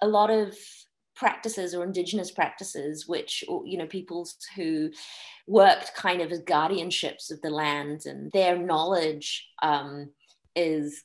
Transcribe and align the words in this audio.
a 0.00 0.08
lot 0.08 0.30
of 0.30 0.56
practices 1.14 1.74
or 1.74 1.82
indigenous 1.82 2.30
practices 2.30 3.08
which 3.08 3.42
you 3.64 3.78
know 3.78 3.86
peoples 3.86 4.36
who 4.54 4.90
worked 5.46 5.94
kind 5.94 6.20
of 6.20 6.30
as 6.30 6.42
guardianships 6.42 7.30
of 7.30 7.40
the 7.40 7.48
land 7.48 8.04
and 8.04 8.30
their 8.32 8.58
knowledge 8.58 9.48
um, 9.62 10.10
is 10.54 11.04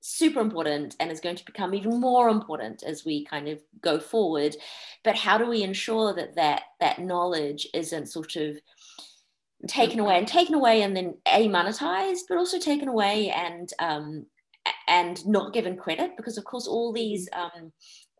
super 0.00 0.40
important 0.40 0.96
and 1.00 1.10
is 1.10 1.20
going 1.20 1.36
to 1.36 1.44
become 1.44 1.74
even 1.74 2.00
more 2.00 2.28
important 2.28 2.82
as 2.82 3.04
we 3.04 3.24
kind 3.24 3.48
of 3.48 3.60
go 3.80 3.98
forward. 3.98 4.56
But 5.04 5.16
how 5.16 5.38
do 5.38 5.46
we 5.46 5.62
ensure 5.62 6.14
that 6.14 6.36
that 6.36 6.62
that 6.80 7.00
knowledge 7.00 7.66
isn't 7.74 8.06
sort 8.06 8.36
of 8.36 8.58
taken 9.66 9.98
away 9.98 10.16
and 10.16 10.26
taken 10.26 10.54
away 10.54 10.82
and 10.82 10.96
then 10.96 11.14
a 11.26 11.48
monetized 11.48 12.22
but 12.28 12.38
also 12.38 12.58
taken 12.58 12.88
away 12.88 13.30
and 13.30 13.70
um, 13.80 14.26
and 14.88 15.26
not 15.26 15.52
given 15.52 15.76
credit? 15.76 16.16
Because 16.16 16.38
of 16.38 16.44
course 16.44 16.66
all 16.66 16.92
these 16.92 17.28
um, 17.32 17.72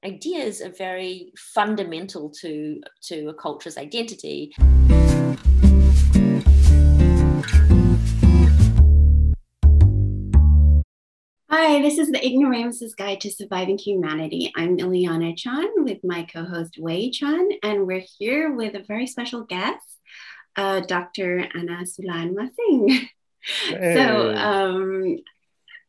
ideas 0.04 0.60
are 0.60 0.70
very 0.70 1.32
fundamental 1.36 2.30
to 2.30 2.80
to 3.02 3.28
a 3.28 3.34
culture's 3.34 3.76
identity. 3.76 4.52
Hi, 11.50 11.82
this 11.82 11.98
is 11.98 12.10
the 12.10 12.24
Ignoramus's 12.24 12.94
Guide 12.94 13.20
to 13.22 13.30
Surviving 13.30 13.78
Humanity. 13.78 14.52
I'm 14.54 14.76
Ileana 14.76 15.36
Chan 15.36 15.68
with 15.78 15.98
my 16.04 16.24
co-host 16.24 16.76
Wei 16.78 17.10
Chan, 17.10 17.48
and 17.62 17.86
we're 17.86 18.04
here 18.18 18.54
with 18.54 18.74
a 18.74 18.84
very 18.84 19.06
special 19.06 19.44
guest, 19.44 19.98
uh, 20.56 20.80
Dr. 20.80 21.48
Anna 21.54 21.84
Sulan 21.84 22.34
Masing. 22.34 23.08
Hey. 23.68 23.94
So 23.94 24.34
um, 24.34 25.18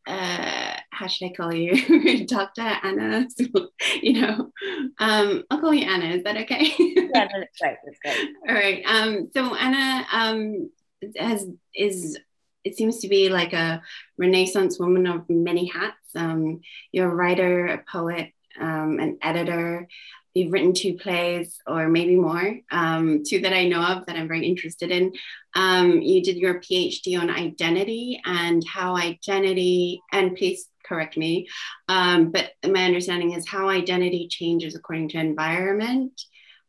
uh, 0.06 0.69
how 1.00 1.08
should 1.08 1.28
I 1.28 1.34
call 1.34 1.54
you? 1.54 2.26
Dr. 2.28 2.62
Anna, 2.62 3.26
you 4.02 4.22
know, 4.22 4.52
um, 5.00 5.44
I'll 5.50 5.62
call 5.62 5.74
you 5.74 5.86
Anna. 5.90 6.08
Is 6.08 6.24
that 6.26 6.36
okay? 6.36 6.74
yeah, 6.78 7.08
that's 7.14 7.60
great. 7.60 7.78
That's 7.86 8.00
great. 8.04 8.30
All 8.48 8.54
right. 8.54 8.84
Um, 8.86 9.30
so 9.34 9.56
Anna 9.56 10.06
um, 10.12 10.70
has 11.18 11.48
is 11.74 12.20
it 12.66 12.76
seems 12.76 13.00
to 13.00 13.08
be 13.08 13.30
like 13.30 13.54
a 13.54 13.82
Renaissance 14.18 14.78
woman 14.78 15.08
of 15.08 15.30
many 15.30 15.68
hats. 15.68 15.96
Um, 16.16 16.60
you're 16.92 17.10
a 17.10 17.16
writer, 17.16 17.68
a 17.68 17.84
poet, 17.90 18.34
um, 18.60 19.00
an 19.00 19.20
editor, 19.22 19.88
you've 20.34 20.52
written 20.52 20.74
two 20.74 20.96
plays 20.96 21.60
or 21.66 21.88
maybe 21.88 22.16
more, 22.16 22.60
um, 22.72 23.24
two 23.26 23.40
that 23.42 23.54
I 23.54 23.68
know 23.68 23.82
of 23.82 24.06
that 24.06 24.16
I'm 24.16 24.28
very 24.28 24.46
interested 24.46 24.92
in. 24.92 25.14
Um, 25.56 26.02
you 26.02 26.22
did 26.22 26.38
your 26.38 26.56
PhD 26.56 27.20
on 27.20 27.30
identity 27.30 28.22
and 28.26 28.64
how 28.68 28.96
identity, 28.96 30.02
and 30.12 30.36
please 30.36 30.68
correct 30.90 31.16
me, 31.16 31.48
um, 31.88 32.32
but 32.32 32.52
my 32.68 32.86
understanding 32.86 33.34
is 33.34 33.48
how 33.48 33.70
identity 33.70 34.28
changes 34.28 34.76
according 34.76 35.10
to 35.10 35.20
environment 35.20 36.20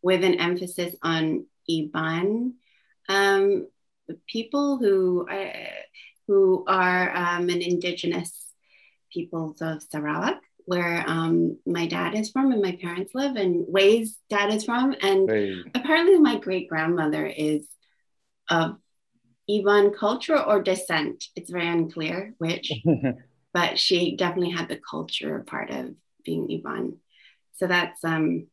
with 0.03 0.23
an 0.23 0.35
emphasis 0.35 0.95
on 1.03 1.47
Iban. 1.69 2.53
Um, 3.09 3.67
people 4.27 4.79
who, 4.79 5.27
uh, 5.29 5.53
who 6.29 6.65
are 6.69 7.17
um, 7.17 7.49
an 7.49 7.63
indigenous 7.63 8.53
peoples 9.13 9.61
of 9.61 9.83
Sarawak 9.83 10.41
where 10.71 11.03
um, 11.09 11.59
my 11.67 11.85
dad 11.87 12.15
is 12.15 12.31
from 12.31 12.53
and 12.53 12.63
my 12.63 12.79
parents 12.81 13.13
live, 13.13 13.35
and 13.35 13.65
Wei's 13.67 14.17
dad 14.29 14.55
is 14.55 14.65
from. 14.65 14.95
And 15.03 15.29
hey. 15.29 15.65
apparently, 15.75 16.17
my 16.21 16.39
great 16.39 16.69
grandmother 16.69 17.27
is 17.27 17.67
of 18.49 18.77
Iban 19.51 19.97
culture 19.97 20.39
or 20.39 20.63
descent. 20.63 21.25
It's 21.35 21.51
very 21.51 21.67
unclear 21.67 22.35
which, 22.39 22.71
but 23.53 23.79
she 23.79 24.17
definitely 24.17 24.51
had 24.51 24.69
the 24.69 24.81
culture 24.91 25.45
part 25.47 25.71
of 25.71 25.95
being 26.25 26.49
Iban. 26.49 26.97
So 27.57 27.67
that's 27.67 28.03
um, 28.05 28.47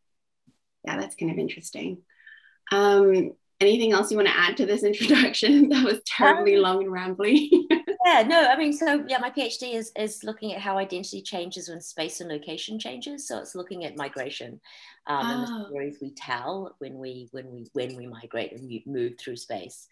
yeah, 0.85 0.97
that's 0.97 1.15
kind 1.15 1.31
of 1.31 1.37
interesting. 1.37 1.99
Um, 2.71 3.31
anything 3.59 3.93
else 3.93 4.11
you 4.11 4.17
want 4.17 4.29
to 4.29 4.37
add 4.37 4.57
to 4.57 4.65
this 4.65 4.83
introduction? 4.83 5.69
that 5.69 5.83
was 5.83 6.01
terribly 6.05 6.55
um, 6.55 6.61
long 6.61 6.83
and 6.83 6.91
rambly. 6.91 7.49
yeah 8.07 8.23
no 8.23 8.47
i 8.47 8.55
mean 8.55 8.71
so 8.71 9.03
yeah 9.07 9.17
my 9.17 9.29
phd 9.29 9.73
is 9.73 9.91
is 9.97 10.23
looking 10.23 10.53
at 10.53 10.61
how 10.61 10.77
identity 10.77 11.21
changes 11.21 11.69
when 11.69 11.81
space 11.81 12.21
and 12.21 12.29
location 12.29 12.79
changes 12.79 13.27
so 13.27 13.37
it's 13.37 13.55
looking 13.55 13.85
at 13.85 13.97
migration 13.97 14.59
um, 15.07 15.25
oh. 15.25 15.31
and 15.31 15.43
the 15.43 15.51
oh. 15.51 15.69
stories 15.69 15.97
we 16.01 16.13
tell 16.13 16.75
when 16.79 16.97
we 16.97 17.27
when 17.31 17.51
we 17.51 17.67
when 17.73 17.95
we 17.95 18.07
migrate 18.07 18.53
and 18.53 18.71
move 18.85 19.13
through 19.19 19.35
space 19.35 19.87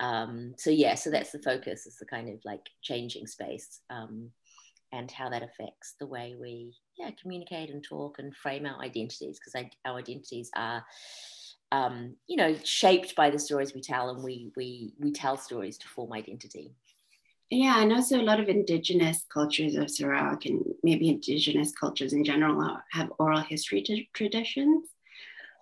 um, 0.00 0.54
so 0.56 0.70
yeah 0.70 0.94
so 0.94 1.10
that's 1.10 1.32
the 1.32 1.42
focus 1.42 1.86
is 1.86 1.96
the 1.96 2.06
kind 2.06 2.30
of 2.30 2.40
like 2.44 2.66
changing 2.80 3.26
space 3.26 3.80
um, 3.90 4.30
and 4.92 5.10
how 5.10 5.28
that 5.28 5.42
affects 5.42 5.94
the 5.98 6.06
way 6.06 6.34
we 6.40 6.74
yeah 6.98 7.10
communicate 7.20 7.70
and 7.70 7.84
talk 7.84 8.18
and 8.18 8.34
frame 8.34 8.66
our 8.66 8.80
identities 8.82 9.38
because 9.38 9.68
our 9.84 9.98
identities 9.98 10.50
are 10.56 10.84
um, 11.72 12.16
you 12.26 12.36
know 12.36 12.54
shaped 12.64 13.14
by 13.14 13.30
the 13.30 13.38
stories 13.38 13.74
we 13.74 13.80
tell 13.80 14.10
and 14.10 14.22
we 14.22 14.50
we 14.56 14.92
we 14.98 15.12
tell 15.12 15.36
stories 15.36 15.78
to 15.78 15.88
form 15.88 16.12
identity 16.12 16.74
yeah, 17.50 17.82
and 17.82 17.92
also 17.92 18.20
a 18.20 18.22
lot 18.22 18.38
of 18.38 18.48
indigenous 18.48 19.26
cultures 19.28 19.74
of 19.74 19.90
Sarawak 19.90 20.46
and 20.46 20.64
maybe 20.84 21.08
indigenous 21.08 21.72
cultures 21.72 22.12
in 22.12 22.22
general 22.22 22.78
have 22.92 23.12
oral 23.18 23.40
history 23.40 23.82
t- 23.82 24.08
traditions. 24.12 24.86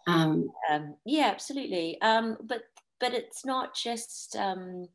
Um, 0.06 0.50
um, 0.70 0.96
yeah, 1.06 1.30
absolutely. 1.32 1.98
Um, 2.02 2.36
but 2.42 2.64
but 3.00 3.14
it's 3.14 3.46
not 3.46 3.74
just 3.74 4.36
um, 4.36 4.88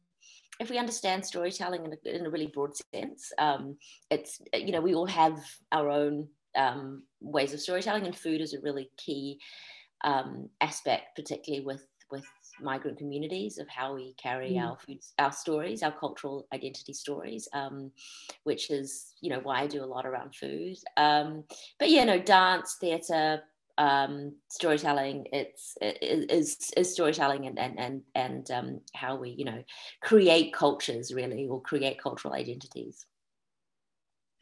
if 0.59 0.69
we 0.69 0.77
understand 0.77 1.25
storytelling 1.25 1.85
in 1.85 1.93
a, 1.93 2.15
in 2.15 2.25
a 2.25 2.29
really 2.29 2.47
broad 2.47 2.71
sense. 2.93 3.31
Um, 3.37 3.77
it's 4.09 4.41
you 4.53 4.71
know 4.71 4.81
we 4.81 4.93
all 4.93 5.07
have 5.07 5.39
our 5.71 5.89
own 5.89 6.27
um, 6.55 7.03
ways 7.21 7.53
of 7.53 7.59
storytelling, 7.59 8.05
and 8.05 8.15
food 8.15 8.41
is 8.41 8.53
a 8.53 8.61
really 8.61 8.89
key 8.97 9.39
aspect, 10.61 11.15
particularly 11.15 11.65
with 11.65 11.85
with 12.11 12.25
migrant 12.61 12.97
communities 12.97 13.57
of 13.57 13.67
how 13.67 13.95
we 13.95 14.13
carry 14.21 14.51
mm. 14.51 14.63
our 14.63 14.77
food, 14.77 14.99
our 15.17 15.31
stories, 15.31 15.81
our 15.81 15.91
cultural 15.91 16.47
identity 16.53 16.93
stories, 16.93 17.47
um, 17.53 17.91
which 18.43 18.69
is 18.69 19.13
you 19.21 19.29
know 19.29 19.39
why 19.39 19.61
I 19.61 19.67
do 19.67 19.83
a 19.83 19.85
lot 19.85 20.05
around 20.05 20.35
food. 20.35 20.77
Um, 20.97 21.43
but 21.79 21.89
you 21.89 22.05
know, 22.05 22.19
dance, 22.19 22.77
theatre, 22.79 23.41
um, 23.77 24.35
storytelling, 24.49 25.27
it's 25.31 25.75
it 25.81 25.97
is, 26.01 26.71
is 26.77 26.93
storytelling 26.93 27.47
and 27.47 27.59
and 27.59 27.79
and 27.79 28.01
and 28.15 28.51
um, 28.51 28.81
how 28.93 29.15
we 29.15 29.31
you 29.31 29.45
know 29.45 29.63
create 30.01 30.53
cultures 30.53 31.13
really 31.13 31.47
or 31.47 31.61
create 31.61 32.01
cultural 32.01 32.33
identities. 32.33 33.05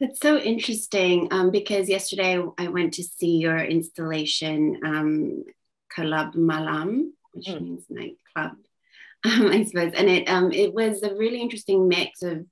That's 0.00 0.20
so 0.20 0.36
interesting 0.36 1.28
um, 1.30 1.50
because 1.50 1.88
yesterday 1.88 2.42
I 2.58 2.68
went 2.68 2.94
to 2.94 3.04
see 3.04 3.36
your 3.36 3.58
installation, 3.58 4.80
um, 4.84 5.44
Kelab 5.96 6.34
Malam, 6.34 7.12
which 7.32 7.46
mm. 7.46 7.60
means 7.60 7.84
nightclub, 7.88 8.56
um, 9.24 9.46
I 9.48 9.64
suppose. 9.64 9.92
And 9.96 10.08
it 10.08 10.28
um, 10.28 10.52
it 10.52 10.74
was 10.74 11.02
a 11.02 11.14
really 11.14 11.40
interesting 11.40 11.88
mix 11.88 12.22
of 12.22 12.44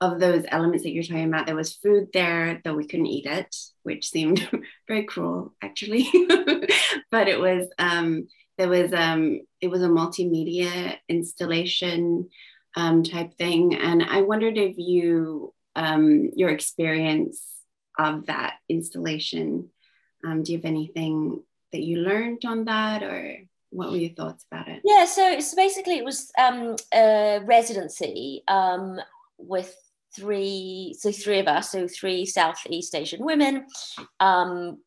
of 0.00 0.20
those 0.20 0.44
elements 0.48 0.84
that 0.84 0.92
you're 0.92 1.02
talking 1.02 1.28
about. 1.28 1.46
There 1.46 1.56
was 1.56 1.74
food 1.74 2.08
there, 2.12 2.60
though 2.64 2.74
we 2.74 2.86
couldn't 2.86 3.06
eat 3.06 3.26
it, 3.26 3.54
which 3.82 4.08
seemed 4.08 4.48
very 4.86 5.04
cruel, 5.04 5.54
actually. 5.62 6.08
but 7.10 7.28
it 7.28 7.40
was 7.40 7.68
um, 7.78 8.28
there 8.58 8.68
was 8.68 8.92
um, 8.92 9.40
it 9.60 9.68
was 9.68 9.82
a 9.82 9.88
multimedia 9.88 10.96
installation 11.08 12.28
um, 12.76 13.02
type 13.02 13.34
thing, 13.34 13.74
and 13.74 14.02
I 14.02 14.22
wondered 14.22 14.56
if 14.58 14.76
you 14.78 15.52
um, 15.76 16.30
your 16.34 16.50
experience 16.50 17.44
of 17.98 18.26
that 18.26 18.54
installation. 18.68 19.70
Um, 20.24 20.42
do 20.42 20.52
you 20.52 20.58
have 20.58 20.64
anything 20.64 21.42
that 21.72 21.82
you 21.82 21.98
learned 21.98 22.44
on 22.44 22.64
that, 22.64 23.02
or 23.02 23.36
what 23.70 23.90
were 23.90 23.96
your 23.96 24.14
thoughts 24.14 24.46
about 24.50 24.68
it? 24.68 24.80
Yeah, 24.84 25.04
so, 25.04 25.40
so 25.40 25.56
basically 25.56 25.98
it 25.98 26.04
was 26.04 26.30
um, 26.38 26.76
a 26.94 27.40
residency 27.44 28.42
um, 28.48 29.00
with 29.36 29.74
three, 30.16 30.94
so 30.98 31.12
three 31.12 31.38
of 31.38 31.48
us, 31.48 31.72
so 31.72 31.88
three 31.88 32.26
Southeast 32.26 32.94
Asian 32.94 33.24
women, 33.24 33.66
um, 34.20 34.78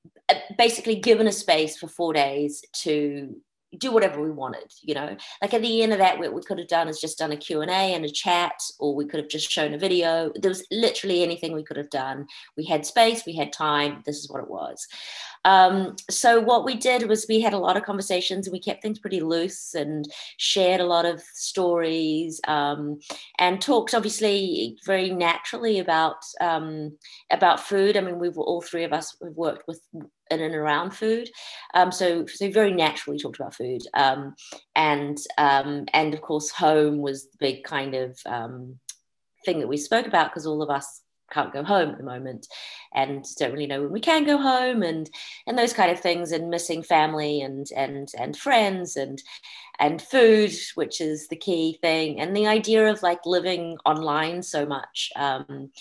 basically 0.57 0.95
given 0.95 1.27
a 1.27 1.31
space 1.31 1.77
for 1.77 1.87
four 1.87 2.13
days 2.13 2.63
to 2.73 3.35
do 3.77 3.91
whatever 3.91 4.21
we 4.21 4.31
wanted 4.31 4.71
you 4.81 4.93
know? 4.93 5.15
Like 5.41 5.53
at 5.53 5.61
the 5.61 5.83
end 5.83 5.91
of 5.91 5.99
that 5.99 6.17
what 6.17 6.33
we 6.33 6.41
could 6.41 6.57
have 6.57 6.69
done 6.69 6.87
is 6.87 7.01
just 7.01 7.17
done 7.17 7.33
a 7.33 7.37
q&a 7.37 7.67
and 7.67 8.05
a 8.05 8.09
chat 8.09 8.53
or 8.79 8.95
we 8.95 9.05
could 9.05 9.19
have 9.19 9.29
just 9.29 9.51
shown 9.51 9.73
a 9.73 9.77
video. 9.77 10.31
There 10.35 10.49
was 10.49 10.65
literally 10.71 11.21
anything 11.21 11.53
we 11.53 11.63
could 11.63 11.77
have 11.77 11.89
done. 11.89 12.27
We 12.55 12.65
had 12.65 12.85
space 12.85 13.25
we 13.25 13.35
had 13.35 13.51
time 13.51 14.03
this 14.05 14.17
is 14.17 14.29
what 14.29 14.41
it 14.41 14.49
was 14.49 14.87
um, 15.47 15.95
so 16.09 16.41
what 16.41 16.65
we 16.65 16.75
did 16.75 17.07
was 17.07 17.25
we 17.29 17.39
had 17.39 17.53
a 17.53 17.57
lot 17.57 17.77
of 17.77 17.83
conversations 17.83 18.47
and 18.47 18.51
we 18.51 18.59
kept 18.59 18.81
things 18.81 18.99
pretty 18.99 19.21
loose 19.21 19.73
and 19.73 20.05
shared 20.35 20.81
a 20.81 20.85
lot 20.85 21.05
of 21.05 21.21
stories 21.33 22.41
um, 22.49 22.99
and 23.39 23.61
talked 23.61 23.93
obviously 23.93 24.77
very 24.85 25.09
naturally 25.09 25.79
about 25.79 26.17
um, 26.41 26.97
about 27.31 27.61
food. 27.61 27.95
I 27.95 28.01
mean, 28.01 28.19
we've 28.19 28.37
all 28.37 28.61
three 28.61 28.83
of 28.83 28.91
us 28.91 29.15
have 29.23 29.37
worked 29.37 29.69
with 29.69 29.79
in 30.29 30.41
and 30.41 30.53
around 30.53 30.91
food, 30.91 31.29
um, 31.73 31.93
so 31.93 32.25
so 32.25 32.51
very 32.51 32.73
naturally 32.73 33.17
talked 33.17 33.39
about 33.39 33.55
food, 33.55 33.83
um, 33.93 34.35
and 34.75 35.17
um, 35.37 35.85
and 35.93 36.13
of 36.13 36.21
course 36.21 36.51
home 36.51 36.97
was 36.97 37.23
the 37.23 37.37
big 37.39 37.63
kind 37.63 37.95
of 37.95 38.19
thing 39.45 39.59
that 39.59 39.67
we 39.69 39.77
spoke 39.77 40.07
about 40.07 40.29
because 40.29 40.45
all 40.45 40.61
of 40.61 40.69
us 40.69 41.03
can't 41.31 41.53
go 41.53 41.63
home 41.63 41.89
at 41.89 41.97
the 41.97 42.03
moment 42.03 42.47
and 42.93 43.25
don't 43.37 43.51
really 43.51 43.67
know 43.67 43.81
when 43.81 43.91
we 43.91 43.99
can 43.99 44.23
go 44.25 44.37
home 44.37 44.83
and 44.83 45.09
and 45.45 45.57
those 45.57 45.73
kind 45.73 45.91
of 45.91 45.99
things 45.99 46.31
and 46.31 46.49
missing 46.49 46.83
family 46.83 47.41
and 47.41 47.67
and 47.75 48.09
and 48.17 48.37
friends 48.37 48.95
and 48.95 49.21
and 49.79 50.01
food 50.01 50.51
which 50.75 51.01
is 51.01 51.27
the 51.27 51.35
key 51.35 51.77
thing. 51.81 52.19
And 52.19 52.35
the 52.35 52.47
idea 52.47 52.87
of 52.87 53.03
like 53.03 53.19
living 53.25 53.77
online 53.85 54.41
so 54.41 54.65
much 54.65 55.11
um, 55.15 55.71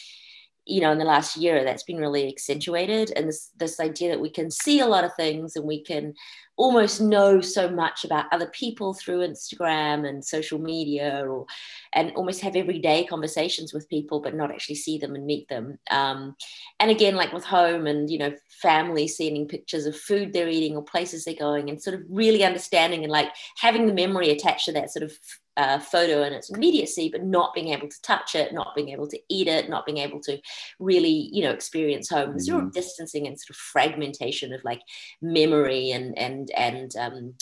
you 0.67 0.81
know 0.81 0.91
in 0.91 0.99
the 0.99 1.05
last 1.05 1.37
year 1.37 1.65
that's 1.65 1.85
been 1.85 1.99
really 1.99 2.29
accentuated. 2.29 3.13
And 3.17 3.29
this 3.29 3.51
this 3.57 3.81
idea 3.81 4.11
that 4.11 4.21
we 4.21 4.31
can 4.31 4.51
see 4.51 4.81
a 4.81 4.87
lot 4.87 5.05
of 5.05 5.15
things 5.15 5.57
and 5.57 5.65
we 5.65 5.83
can 5.83 6.15
almost 6.57 7.01
know 7.01 7.41
so 7.41 7.69
much 7.69 8.05
about 8.05 8.27
other 8.33 8.47
people 8.47 8.95
through 8.95 9.19
Instagram 9.19 10.09
and 10.09 10.25
social 10.25 10.59
media 10.59 11.25
or 11.29 11.47
and 11.93 12.13
almost 12.17 12.41
have 12.41 12.57
everyday 12.57 13.05
conversations 13.05 13.73
with 13.73 13.89
people 13.89 14.21
but 14.21 14.35
not 14.35 14.51
actually 14.51 14.75
see 14.75 14.99
them 14.99 15.15
and 15.15 15.27
meet 15.27 15.49
them 15.49 15.79
um, 15.91 16.35
and 16.81 16.91
again 16.91 17.15
like 17.15 17.33
with 17.33 17.45
home 17.45 17.87
and 17.87 18.11
you 18.11 18.19
know 18.19 18.35
family 18.49 19.07
sending 19.07 19.47
pictures 19.47 19.87
of 19.87 19.97
food 19.97 20.33
they're 20.33 20.49
eating 20.49 20.77
or 20.77 20.83
places 20.83 21.25
they're 21.25 21.35
going 21.35 21.69
and 21.69 21.83
sort 21.83 21.95
of 21.95 22.03
really 22.09 22.43
understanding 22.43 23.03
and 23.03 23.13
like 23.13 23.31
having 23.59 23.87
the 23.87 23.93
memory 23.93 24.31
attached 24.31 24.65
to 24.65 24.73
that 24.73 24.91
sort 24.91 25.03
of 25.03 25.13
uh, 25.57 25.79
photo 25.79 26.23
and 26.23 26.35
its 26.35 26.51
immediacy, 26.51 27.09
but 27.11 27.25
not 27.25 27.55
being 27.55 27.69
able 27.69 27.89
to 27.89 28.03
touch 28.03 28.35
it, 28.35 28.53
not 28.53 28.75
being 28.75 28.91
able 28.91 29.09
to 29.09 29.19
eat 29.31 29.49
it, 29.49 29.71
not 29.71 29.87
being 29.87 29.99
able 29.99 30.21
to 30.21 30.39
really, 30.79 31.31
you 31.33 31.43
know, 31.43 31.51
experience 31.51 32.11
home. 32.11 32.31
Mm-hmm. 32.31 32.39
Sort 32.41 32.65
of 32.65 32.73
distancing 32.73 33.27
and 33.27 33.39
sort 33.41 33.51
of 33.51 33.57
fragmentation 33.57 34.53
of 34.53 34.63
like 34.65 34.83
memory 35.23 35.93
and 35.93 36.17
and 36.19 36.46
and 36.57 36.95
um, 36.97 37.35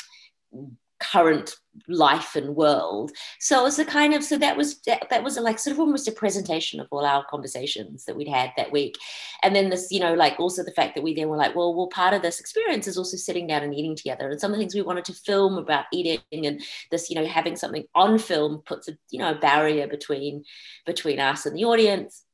current 1.01 1.57
life 1.89 2.37
and 2.37 2.55
world. 2.55 3.11
So 3.41 3.61
it 3.61 3.65
was 3.65 3.79
a 3.79 3.85
kind 3.85 4.15
of 4.15 4.23
so 4.23 4.39
that 4.39 4.57
was 4.57 4.81
that, 4.83 5.09
that 5.11 5.25
was 5.25 5.37
like 5.37 5.59
sort 5.59 5.73
of 5.73 5.81
almost 5.81 6.09
a 6.09 6.13
presentation 6.13 6.81
of 6.81 6.87
all 6.91 7.05
our 7.05 7.25
conversations 7.29 8.05
that 8.05 8.17
we'd 8.17 8.29
had 8.29 8.53
that 8.57 8.73
week. 8.73 8.97
And 9.43 9.55
then 9.55 9.71
this 9.71 9.91
you 9.91 10.01
know 10.01 10.15
like 10.15 10.39
also 10.39 10.63
the 10.63 10.73
fact 10.73 10.95
that 10.95 11.03
we 11.03 11.15
then 11.15 11.29
were 11.29 11.37
like 11.37 11.55
well 11.55 11.75
well 11.75 11.89
part 11.89 12.15
of 12.15 12.23
this 12.23 12.41
experience 12.41 12.87
is 12.87 12.97
also 12.97 13.17
sitting 13.17 13.47
down 13.47 13.63
and 13.63 13.75
eating 13.75 13.97
together. 13.97 14.31
And 14.31 14.41
some 14.41 14.53
of 14.53 14.57
the 14.57 14.63
things 14.63 14.75
we 14.75 14.83
wanted 14.83 15.05
to 15.07 15.15
film 15.15 15.59
about 15.59 15.87
eating 15.93 16.21
and 16.33 16.63
this 16.91 17.11
you 17.11 17.17
know 17.17 17.27
having 17.27 17.57
something 17.57 17.85
on 17.95 18.19
film 18.19 18.63
puts 18.65 18.89
a 18.89 18.97
you 19.11 19.19
know 19.19 19.33
a 19.33 19.39
barrier 19.39 19.87
between 19.89 20.45
between 20.87 21.19
us 21.19 21.45
and 21.45 21.57
the 21.57 21.65
audience. 21.65 22.25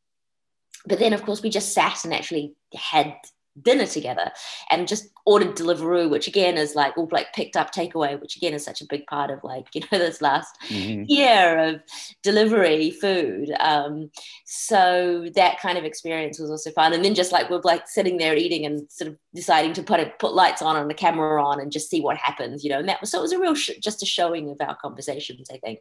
But 0.86 0.98
then 0.98 1.12
of 1.12 1.22
course 1.24 1.42
we 1.42 1.50
just 1.50 1.72
sat 1.72 2.04
and 2.04 2.14
actually 2.14 2.54
had 2.74 3.16
dinner 3.62 3.86
together 3.86 4.30
and 4.70 4.88
just 4.88 5.10
ordered 5.26 5.56
Deliveroo, 5.56 6.08
which 6.10 6.26
again 6.26 6.56
is 6.56 6.74
like 6.74 6.96
all 6.96 7.08
like 7.10 7.32
picked 7.32 7.56
up 7.56 7.72
takeaway, 7.72 8.20
which 8.20 8.36
again 8.36 8.54
is 8.54 8.64
such 8.64 8.80
a 8.80 8.86
big 8.86 9.06
part 9.06 9.30
of 9.30 9.42
like, 9.44 9.66
you 9.74 9.80
know, 9.80 9.98
this 9.98 10.20
last 10.20 10.56
mm-hmm. 10.68 11.04
year 11.06 11.58
of 11.58 11.80
delivery 12.22 12.90
food. 12.90 13.50
Um, 13.60 14.10
so 14.46 15.28
that 15.34 15.60
kind 15.60 15.78
of 15.78 15.84
experience 15.84 16.38
was 16.38 16.50
also 16.50 16.70
fun. 16.70 16.92
And 16.92 17.04
then 17.04 17.14
just 17.14 17.32
like 17.32 17.50
we're 17.50 17.60
like 17.62 17.88
sitting 17.88 18.16
there 18.16 18.36
eating 18.36 18.64
and 18.64 18.90
sort 18.90 19.08
of 19.08 19.16
deciding 19.34 19.72
to 19.74 19.82
put 19.82 20.00
it, 20.00 20.18
put 20.18 20.34
lights 20.34 20.62
on 20.62 20.76
and 20.76 20.88
the 20.88 20.94
camera 20.94 21.42
on 21.42 21.60
and 21.60 21.72
just 21.72 21.90
see 21.90 22.00
what 22.00 22.16
happens, 22.16 22.64
you 22.64 22.70
know, 22.70 22.78
and 22.78 22.88
that 22.88 23.00
was, 23.00 23.10
so 23.10 23.18
it 23.18 23.22
was 23.22 23.32
a 23.32 23.38
real, 23.38 23.54
sh- 23.54 23.70
just 23.80 24.02
a 24.02 24.06
showing 24.06 24.50
of 24.50 24.56
our 24.60 24.76
conversations, 24.76 25.48
I 25.52 25.58
think. 25.58 25.80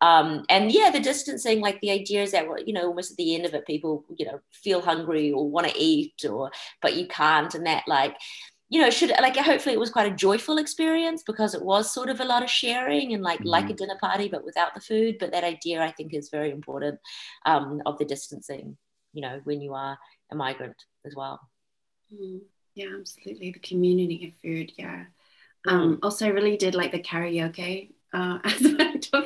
Um, 0.00 0.44
and 0.48 0.72
yeah, 0.72 0.90
the 0.90 1.00
distancing, 1.00 1.60
like 1.60 1.80
the 1.80 1.90
idea 1.90 2.22
is 2.22 2.32
that, 2.32 2.48
well, 2.48 2.62
you 2.62 2.72
know, 2.72 2.86
almost 2.86 3.12
at 3.12 3.16
the 3.16 3.34
end 3.34 3.46
of 3.46 3.54
it, 3.54 3.66
people, 3.66 4.04
you 4.16 4.26
know, 4.26 4.40
feel 4.52 4.82
hungry 4.82 5.32
or 5.32 5.48
want 5.48 5.68
to 5.68 5.78
eat 5.78 6.24
or, 6.28 6.50
but 6.82 6.93
you 6.96 7.06
can't. 7.06 7.54
And 7.54 7.66
that 7.66 7.84
like, 7.86 8.16
you 8.68 8.80
know, 8.80 8.90
should 8.90 9.10
like 9.10 9.36
hopefully 9.36 9.74
it 9.74 9.80
was 9.80 9.90
quite 9.90 10.10
a 10.10 10.16
joyful 10.16 10.58
experience 10.58 11.22
because 11.26 11.54
it 11.54 11.62
was 11.62 11.92
sort 11.92 12.08
of 12.08 12.20
a 12.20 12.24
lot 12.24 12.42
of 12.42 12.50
sharing 12.50 13.12
and 13.12 13.22
like 13.22 13.40
mm-hmm. 13.40 13.48
like 13.48 13.64
a 13.64 13.68
mm-hmm. 13.68 13.76
dinner 13.76 13.98
party 14.00 14.28
but 14.28 14.44
without 14.44 14.74
the 14.74 14.80
food. 14.80 15.16
But 15.18 15.32
that 15.32 15.44
idea 15.44 15.82
I 15.82 15.92
think 15.92 16.14
is 16.14 16.30
very 16.30 16.50
important 16.50 16.98
um, 17.46 17.82
of 17.86 17.98
the 17.98 18.04
distancing, 18.04 18.76
you 19.12 19.22
know, 19.22 19.40
when 19.44 19.60
you 19.60 19.74
are 19.74 19.98
a 20.30 20.34
migrant 20.34 20.76
as 21.06 21.14
well. 21.14 21.40
Mm. 22.12 22.40
Yeah, 22.74 22.88
absolutely. 22.98 23.52
The 23.52 23.60
community 23.60 24.28
of 24.28 24.40
food, 24.40 24.72
yeah. 24.76 25.04
Um, 25.66 25.96
mm. 25.96 25.98
also, 26.02 26.26
I 26.26 26.30
really 26.30 26.56
did 26.56 26.74
like 26.74 26.92
the 26.92 26.98
karaoke 26.98 27.92
uh, 28.14 28.38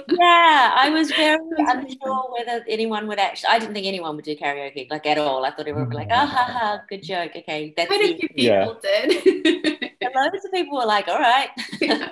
yeah, 0.08 0.72
I 0.74 0.88
was 0.90 1.10
very 1.10 1.38
unsure 1.58 2.32
whether 2.32 2.64
anyone 2.66 3.06
would 3.06 3.18
actually. 3.18 3.50
I 3.50 3.58
didn't 3.58 3.74
think 3.74 3.86
anyone 3.86 4.16
would 4.16 4.24
do 4.24 4.34
karaoke 4.34 4.90
like 4.90 5.04
at 5.04 5.18
all. 5.18 5.44
I 5.44 5.50
thought 5.50 5.60
everyone 5.60 5.82
would 5.82 5.90
be 5.90 5.96
like, 5.96 6.08
"Ah, 6.10 6.22
oh, 6.22 6.26
ha, 6.26 6.44
ha, 6.44 6.80
good 6.88 7.02
joke." 7.02 7.32
Okay, 7.36 7.74
that's 7.76 7.88
quite 7.88 8.00
a 8.00 8.16
few 8.16 8.28
people 8.28 8.34
yeah. 8.36 8.72
did. 8.82 9.92
and 10.00 10.14
loads 10.16 10.44
of 10.44 10.52
people 10.52 10.78
were 10.78 10.86
like, 10.86 11.06
"All 11.06 11.18
right." 11.18 11.50
yeah. 11.82 12.08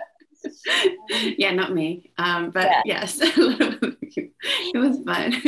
yeah, 1.39 1.53
not 1.53 1.73
me. 1.73 2.11
Um, 2.19 2.51
but 2.51 2.65
yeah. 2.65 2.83
yes, 2.85 3.19
it 3.23 4.79
was 4.79 5.03
fun. 5.05 5.41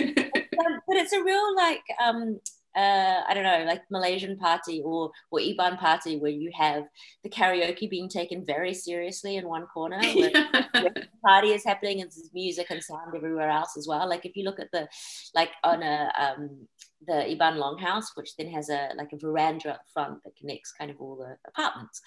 but 0.86 0.96
it's 0.96 1.12
a 1.12 1.22
real 1.22 1.54
like 1.56 1.84
um, 2.02 2.40
uh, 2.76 3.23
I 3.26 3.35
don't 3.35 3.44
know, 3.44 3.65
like 3.67 3.82
Malaysian 3.91 4.37
party 4.37 4.82
or 4.85 5.11
or 5.31 5.41
Iban 5.41 5.79
party, 5.79 6.19
where 6.19 6.31
you 6.31 6.50
have 6.55 6.85
the 7.23 7.31
karaoke 7.31 7.88
being 7.88 8.09
taken 8.09 8.44
very 8.44 8.75
seriously 8.75 9.37
in 9.37 9.49
one 9.49 9.67
corner, 9.67 10.00
where, 10.15 10.31
where 10.31 10.93
the 10.94 11.09
party 11.25 11.49
is 11.49 11.65
happening 11.65 12.00
and 12.00 12.11
there's 12.11 12.31
music 12.32 12.67
and 12.70 12.82
sound 12.82 13.15
everywhere 13.17 13.50
else 13.50 13.76
as 13.76 13.87
well. 13.88 14.09
Like 14.09 14.25
if 14.26 14.37
you 14.37 14.44
look 14.44 14.61
at 14.61 14.70
the, 14.73 14.88
like 15.35 15.50
on 15.65 15.82
a 15.82 16.12
um, 16.19 16.69
the 17.06 17.12
Iban 17.12 17.56
Longhouse, 17.58 18.06
which 18.14 18.36
then 18.36 18.50
has 18.50 18.68
a 18.70 18.90
like 18.96 19.12
a 19.12 19.16
veranda 19.16 19.74
up 19.74 19.82
front 19.92 20.22
that 20.24 20.36
connects 20.36 20.72
kind 20.72 20.90
of 20.90 21.00
all 21.00 21.16
the 21.16 21.36
apartments. 21.46 22.00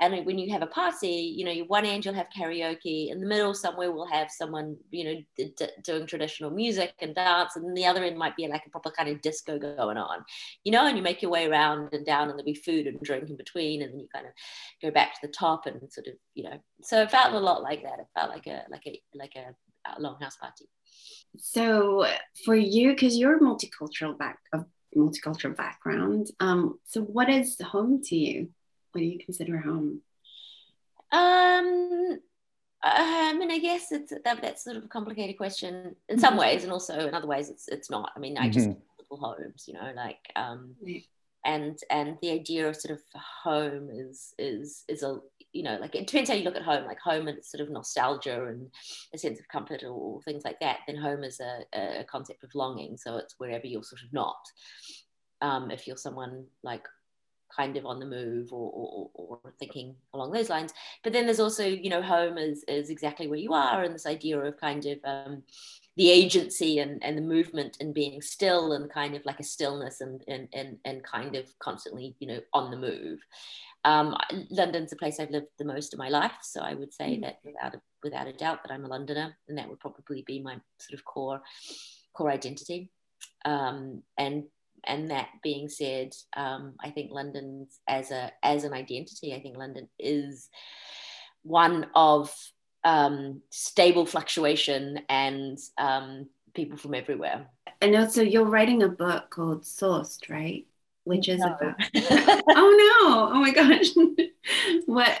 And 0.00 0.26
when 0.26 0.38
you 0.38 0.52
have 0.52 0.62
a 0.62 0.66
party, 0.66 1.34
you 1.36 1.44
know, 1.44 1.54
one 1.68 1.84
end 1.84 2.04
you'll 2.04 2.14
have 2.14 2.26
karaoke, 2.36 3.12
in 3.12 3.20
the 3.20 3.26
middle 3.26 3.54
somewhere 3.54 3.92
we'll 3.92 4.06
have 4.06 4.28
someone, 4.30 4.76
you 4.90 5.04
know, 5.04 5.20
d- 5.36 5.54
d- 5.56 5.68
doing 5.84 6.06
traditional 6.06 6.50
music 6.50 6.94
and 7.00 7.14
dance, 7.14 7.54
and 7.54 7.76
the 7.76 7.86
other 7.86 8.02
end 8.02 8.18
might 8.18 8.36
be 8.36 8.48
like 8.48 8.66
a 8.66 8.70
proper 8.70 8.90
kind 8.90 9.08
of 9.08 9.22
disco 9.22 9.56
going 9.58 9.96
on, 9.96 10.24
you 10.64 10.72
know, 10.72 10.86
and 10.86 10.96
you 10.96 11.02
make 11.02 11.22
your 11.22 11.30
way 11.30 11.46
around 11.46 11.90
and 11.92 12.04
down, 12.04 12.22
and 12.22 12.30
there'll 12.30 12.44
be 12.44 12.54
food 12.54 12.88
and 12.88 13.00
drink 13.02 13.30
in 13.30 13.36
between, 13.36 13.82
and 13.82 13.92
then 13.92 14.00
you 14.00 14.08
kind 14.12 14.26
of 14.26 14.32
go 14.82 14.90
back 14.90 15.14
to 15.14 15.26
the 15.26 15.32
top 15.32 15.66
and 15.66 15.80
sort 15.92 16.08
of, 16.08 16.14
you 16.34 16.42
know, 16.42 16.58
so 16.82 17.00
it 17.00 17.10
felt 17.10 17.32
a 17.32 17.38
lot 17.38 17.62
like 17.62 17.82
that. 17.84 18.00
It 18.00 18.06
felt 18.14 18.30
like 18.30 18.48
a 18.48 18.64
like 18.70 18.86
a 18.86 19.00
like 19.14 19.36
a, 19.36 19.54
a 19.90 20.00
longhouse 20.00 20.38
party. 20.40 20.68
So 21.36 22.06
for 22.44 22.54
you, 22.54 22.90
because 22.90 23.16
you're 23.16 23.40
multicultural 23.40 24.16
back 24.16 24.38
of 24.52 24.66
multicultural 24.96 25.56
background, 25.56 26.30
um, 26.40 26.78
so 26.84 27.02
what 27.02 27.28
is 27.28 27.60
home 27.60 28.02
to 28.04 28.16
you? 28.16 28.50
What 28.92 29.00
do 29.00 29.06
you 29.06 29.18
consider 29.18 29.58
home? 29.58 30.00
Um, 31.10 32.18
I 32.82 33.34
mean, 33.34 33.50
I 33.50 33.58
guess 33.58 33.92
it's 33.92 34.12
that, 34.24 34.42
that's 34.42 34.62
sort 34.62 34.76
of 34.76 34.84
a 34.84 34.88
complicated 34.88 35.36
question 35.36 35.96
in 36.08 36.18
some 36.18 36.32
mm-hmm. 36.32 36.40
ways, 36.40 36.64
and 36.64 36.72
also 36.72 37.06
in 37.06 37.14
other 37.14 37.26
ways, 37.26 37.48
it's 37.48 37.68
it's 37.68 37.90
not. 37.90 38.12
I 38.14 38.18
mean, 38.20 38.36
I 38.36 38.48
just 38.48 38.68
mm-hmm. 38.68 38.80
multiple 38.88 39.18
homes, 39.18 39.64
you 39.66 39.74
know, 39.74 39.92
like 39.96 40.18
um, 40.36 40.74
yeah. 40.82 41.00
and 41.44 41.78
and 41.90 42.18
the 42.20 42.30
idea 42.30 42.68
of 42.68 42.76
sort 42.76 42.92
of 42.92 43.00
home 43.14 43.88
is 43.90 44.34
is 44.38 44.84
is 44.88 45.02
a 45.02 45.18
you 45.54 45.62
know, 45.62 45.78
like 45.80 45.94
it 45.94 46.06
depends 46.06 46.28
how 46.28 46.36
you 46.36 46.44
look 46.44 46.56
at 46.56 46.62
home. 46.62 46.84
Like 46.84 46.98
home 46.98 47.28
and 47.28 47.42
sort 47.42 47.60
of 47.62 47.70
nostalgia 47.70 48.44
and 48.46 48.68
a 49.14 49.18
sense 49.18 49.38
of 49.38 49.48
comfort 49.48 49.82
or, 49.84 49.92
or 49.92 50.22
things 50.22 50.44
like 50.44 50.60
that. 50.60 50.80
Then 50.86 50.96
home 50.96 51.24
is 51.24 51.40
a, 51.40 51.64
a, 51.72 52.04
concept 52.04 52.44
of 52.44 52.54
longing. 52.54 52.96
So 52.96 53.16
it's 53.16 53.36
wherever 53.38 53.66
you're 53.66 53.84
sort 53.84 54.02
of 54.02 54.12
not. 54.12 54.36
Um, 55.40 55.70
if 55.70 55.86
you're 55.86 55.96
someone 55.96 56.44
like 56.62 56.86
kind 57.54 57.76
of 57.76 57.86
on 57.86 58.00
the 58.00 58.06
move 58.06 58.52
or, 58.52 58.70
or, 58.72 59.10
or, 59.14 59.52
thinking 59.60 59.94
along 60.12 60.32
those 60.32 60.50
lines. 60.50 60.72
But 61.02 61.12
then 61.12 61.24
there's 61.24 61.40
also, 61.40 61.64
you 61.64 61.88
know, 61.88 62.02
home 62.02 62.36
is, 62.36 62.64
is 62.66 62.90
exactly 62.90 63.28
where 63.28 63.38
you 63.38 63.52
are 63.52 63.84
and 63.84 63.94
this 63.94 64.06
idea 64.06 64.40
of 64.40 64.58
kind 64.58 64.84
of 64.86 64.98
um, 65.04 65.42
the 65.96 66.10
agency 66.10 66.80
and, 66.80 67.02
and 67.04 67.16
the 67.16 67.22
movement 67.22 67.76
and 67.80 67.94
being 67.94 68.20
still 68.20 68.72
and 68.72 68.90
kind 68.90 69.14
of 69.14 69.24
like 69.24 69.38
a 69.38 69.44
stillness 69.44 70.00
and, 70.00 70.24
and, 70.26 70.48
and, 70.52 70.78
and 70.84 71.04
kind 71.04 71.36
of 71.36 71.46
constantly, 71.60 72.16
you 72.18 72.26
know, 72.26 72.40
on 72.52 72.70
the 72.70 72.76
move. 72.76 73.20
Um, 73.84 74.16
London's 74.50 74.90
the 74.90 74.96
place 74.96 75.20
I've 75.20 75.30
lived 75.30 75.48
the 75.58 75.64
most 75.64 75.92
of 75.92 75.98
my 75.98 76.08
life, 76.08 76.32
so 76.42 76.60
I 76.60 76.74
would 76.74 76.92
say 76.92 77.16
mm. 77.16 77.22
that 77.22 77.38
without 77.44 77.74
a, 77.74 77.80
without 78.02 78.26
a 78.26 78.32
doubt 78.32 78.60
that 78.62 78.72
I'm 78.72 78.84
a 78.84 78.88
Londoner, 78.88 79.36
and 79.48 79.58
that 79.58 79.68
would 79.68 79.80
probably 79.80 80.24
be 80.26 80.40
my 80.40 80.56
sort 80.78 80.98
of 80.98 81.04
core 81.04 81.42
core 82.14 82.30
identity. 82.30 82.90
Um, 83.44 84.02
and 84.16 84.44
and 84.86 85.10
that 85.10 85.28
being 85.42 85.68
said, 85.68 86.12
um, 86.36 86.74
I 86.82 86.90
think 86.90 87.10
London 87.10 87.66
as 87.86 88.10
a 88.10 88.32
as 88.42 88.64
an 88.64 88.72
identity, 88.72 89.34
I 89.34 89.40
think 89.40 89.56
London 89.56 89.88
is 89.98 90.48
one 91.42 91.86
of 91.94 92.34
um, 92.84 93.42
stable 93.50 94.06
fluctuation 94.06 95.00
and 95.08 95.58
um, 95.78 96.28
people 96.54 96.78
from 96.78 96.94
everywhere. 96.94 97.46
And 97.80 97.96
also, 97.96 98.22
you're 98.22 98.44
writing 98.44 98.82
a 98.82 98.88
book 98.88 99.30
called 99.30 99.64
Sourced, 99.64 100.28
right? 100.30 100.66
Which 101.04 101.28
is 101.28 101.40
no. 101.40 101.46
about 101.46 101.74
oh 101.94 103.00
no. 103.02 103.30
Oh 103.32 103.40
my 103.40 103.52
gosh. 103.52 103.88
What? 104.86 105.20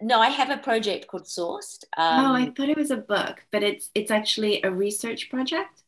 No 0.00 0.18
i 0.18 0.28
have 0.28 0.50
a 0.50 0.56
project 0.56 1.06
called 1.06 1.24
sourced 1.24 1.84
um, 1.96 2.24
oh 2.24 2.34
i 2.34 2.46
thought 2.46 2.68
it 2.70 2.76
was 2.76 2.90
a 2.90 2.96
book 2.96 3.44
but 3.52 3.62
it's 3.62 3.90
it's 3.94 4.10
actually 4.10 4.62
a 4.62 4.70
research 4.70 5.30
project? 5.30 5.82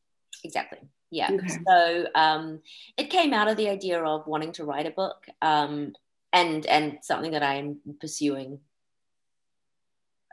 Exactly. 0.44 0.78
Yeah. 1.10 1.30
Okay. 1.32 1.48
so 1.66 2.06
um, 2.14 2.60
it 2.96 3.10
came 3.10 3.32
out 3.32 3.48
of 3.48 3.56
the 3.56 3.68
idea 3.68 4.02
of 4.02 4.26
wanting 4.26 4.52
to 4.52 4.64
write 4.64 4.86
a 4.86 4.90
book 4.90 5.26
um, 5.40 5.94
and 6.32 6.66
and 6.66 6.98
something 7.02 7.32
that 7.32 7.42
i'm 7.42 7.78
pursuing 8.00 8.60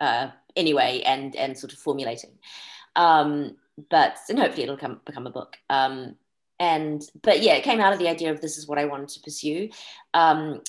uh, 0.01 0.29
anyway 0.55 1.01
and 1.05 1.35
and 1.35 1.57
sort 1.57 1.73
of 1.73 1.79
formulating. 1.79 2.31
Um, 2.95 3.57
but 3.89 4.17
and 4.29 4.37
hopefully 4.37 4.63
it'll 4.63 4.77
come 4.77 5.01
become 5.05 5.27
a 5.27 5.31
book. 5.31 5.57
Um, 5.69 6.15
and 6.63 7.03
but 7.21 7.41
yeah, 7.41 7.55
it 7.55 7.63
came 7.63 7.81
out 7.81 7.91
of 7.91 7.99
the 7.99 8.07
idea 8.07 8.31
of 8.31 8.39
this 8.39 8.57
is 8.57 8.67
what 8.67 8.79
I 8.79 8.85
wanted 8.85 9.09
to 9.09 9.19
pursue. 9.19 9.69
Um, 10.13 10.61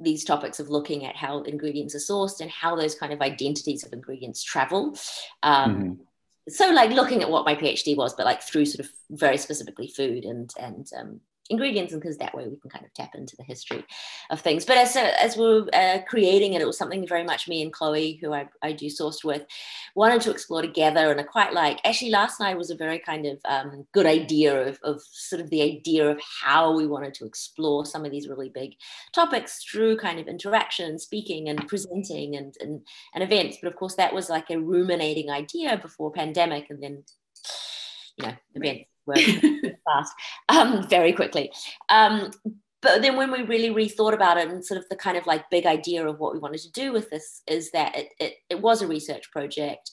these 0.00 0.24
topics 0.24 0.58
of 0.58 0.70
looking 0.70 1.04
at 1.04 1.16
how 1.16 1.42
ingredients 1.42 1.94
are 1.94 1.98
sourced 1.98 2.40
and 2.40 2.50
how 2.50 2.74
those 2.74 2.94
kind 2.94 3.12
of 3.12 3.20
identities 3.20 3.84
of 3.84 3.92
ingredients 3.92 4.42
travel. 4.42 4.98
Um, 5.42 5.74
mm-hmm. 5.74 5.92
So, 6.48 6.70
like 6.70 6.90
looking 6.90 7.22
at 7.22 7.30
what 7.30 7.44
my 7.44 7.54
PhD 7.54 7.94
was, 7.94 8.14
but 8.14 8.24
like 8.24 8.42
through 8.42 8.64
sort 8.64 8.86
of 8.86 8.92
very 9.10 9.36
specifically 9.36 9.88
food 9.88 10.24
and 10.24 10.50
and 10.58 10.86
um, 10.98 11.20
ingredients 11.50 11.92
and 11.92 12.02
because 12.02 12.18
that 12.18 12.34
way 12.34 12.46
we 12.46 12.56
can 12.56 12.70
kind 12.70 12.84
of 12.84 12.92
tap 12.94 13.14
into 13.14 13.36
the 13.36 13.44
history 13.44 13.84
of 14.30 14.40
things. 14.40 14.64
But 14.64 14.78
as, 14.78 14.96
as 14.96 15.36
we 15.36 15.44
are 15.44 15.68
uh, 15.72 15.98
creating 16.08 16.54
it 16.54 16.62
it 16.62 16.66
was 16.66 16.78
something 16.78 17.06
very 17.06 17.24
much 17.24 17.48
me 17.48 17.62
and 17.62 17.72
chloe 17.72 18.18
who 18.20 18.32
I, 18.32 18.48
I 18.62 18.72
do 18.72 18.86
sourced 18.86 19.24
with 19.24 19.42
wanted 19.94 20.20
to 20.22 20.30
explore 20.30 20.62
together 20.62 21.10
and 21.10 21.20
i 21.20 21.22
quite 21.22 21.52
like 21.52 21.80
actually 21.84 22.10
last 22.10 22.40
night 22.40 22.56
was 22.56 22.70
a 22.70 22.76
very 22.76 22.98
kind 22.98 23.26
of 23.26 23.38
um, 23.44 23.86
good 23.92 24.06
idea 24.06 24.68
of, 24.68 24.78
of 24.82 25.02
sort 25.10 25.40
of 25.40 25.50
the 25.50 25.62
idea 25.62 26.10
of 26.10 26.20
how 26.42 26.76
we 26.76 26.86
wanted 26.86 27.14
to 27.14 27.24
explore 27.26 27.84
some 27.84 28.04
of 28.04 28.10
these 28.10 28.28
really 28.28 28.48
big 28.48 28.74
topics 29.12 29.64
through 29.64 29.96
kind 29.96 30.18
of 30.18 30.28
interaction 30.28 30.88
and 30.90 31.00
speaking 31.00 31.48
and 31.48 31.66
presenting 31.68 32.36
and, 32.36 32.54
and, 32.60 32.80
and 33.14 33.22
events. 33.22 33.58
But 33.60 33.68
of 33.68 33.76
course 33.76 33.94
that 33.96 34.14
was 34.14 34.28
like 34.28 34.50
a 34.50 34.58
ruminating 34.58 35.30
idea 35.30 35.78
before 35.78 36.12
pandemic 36.12 36.70
and 36.70 36.82
then 36.82 37.04
you 38.18 38.26
know 38.26 38.34
events 38.54 38.88
fast, 39.84 40.12
um, 40.48 40.86
very 40.88 41.12
quickly. 41.12 41.52
Um, 41.88 42.30
but 42.80 43.02
then 43.02 43.16
when 43.16 43.32
we 43.32 43.42
really 43.42 43.70
rethought 43.70 44.14
about 44.14 44.38
it 44.38 44.48
and 44.48 44.64
sort 44.64 44.78
of 44.78 44.88
the 44.88 44.96
kind 44.96 45.16
of 45.16 45.26
like 45.26 45.50
big 45.50 45.66
idea 45.66 46.06
of 46.06 46.20
what 46.20 46.32
we 46.32 46.38
wanted 46.38 46.60
to 46.60 46.70
do 46.72 46.92
with 46.92 47.10
this 47.10 47.42
is 47.48 47.70
that 47.72 47.96
it, 47.96 48.08
it, 48.20 48.34
it 48.50 48.60
was 48.60 48.82
a 48.82 48.86
research 48.86 49.30
project. 49.32 49.90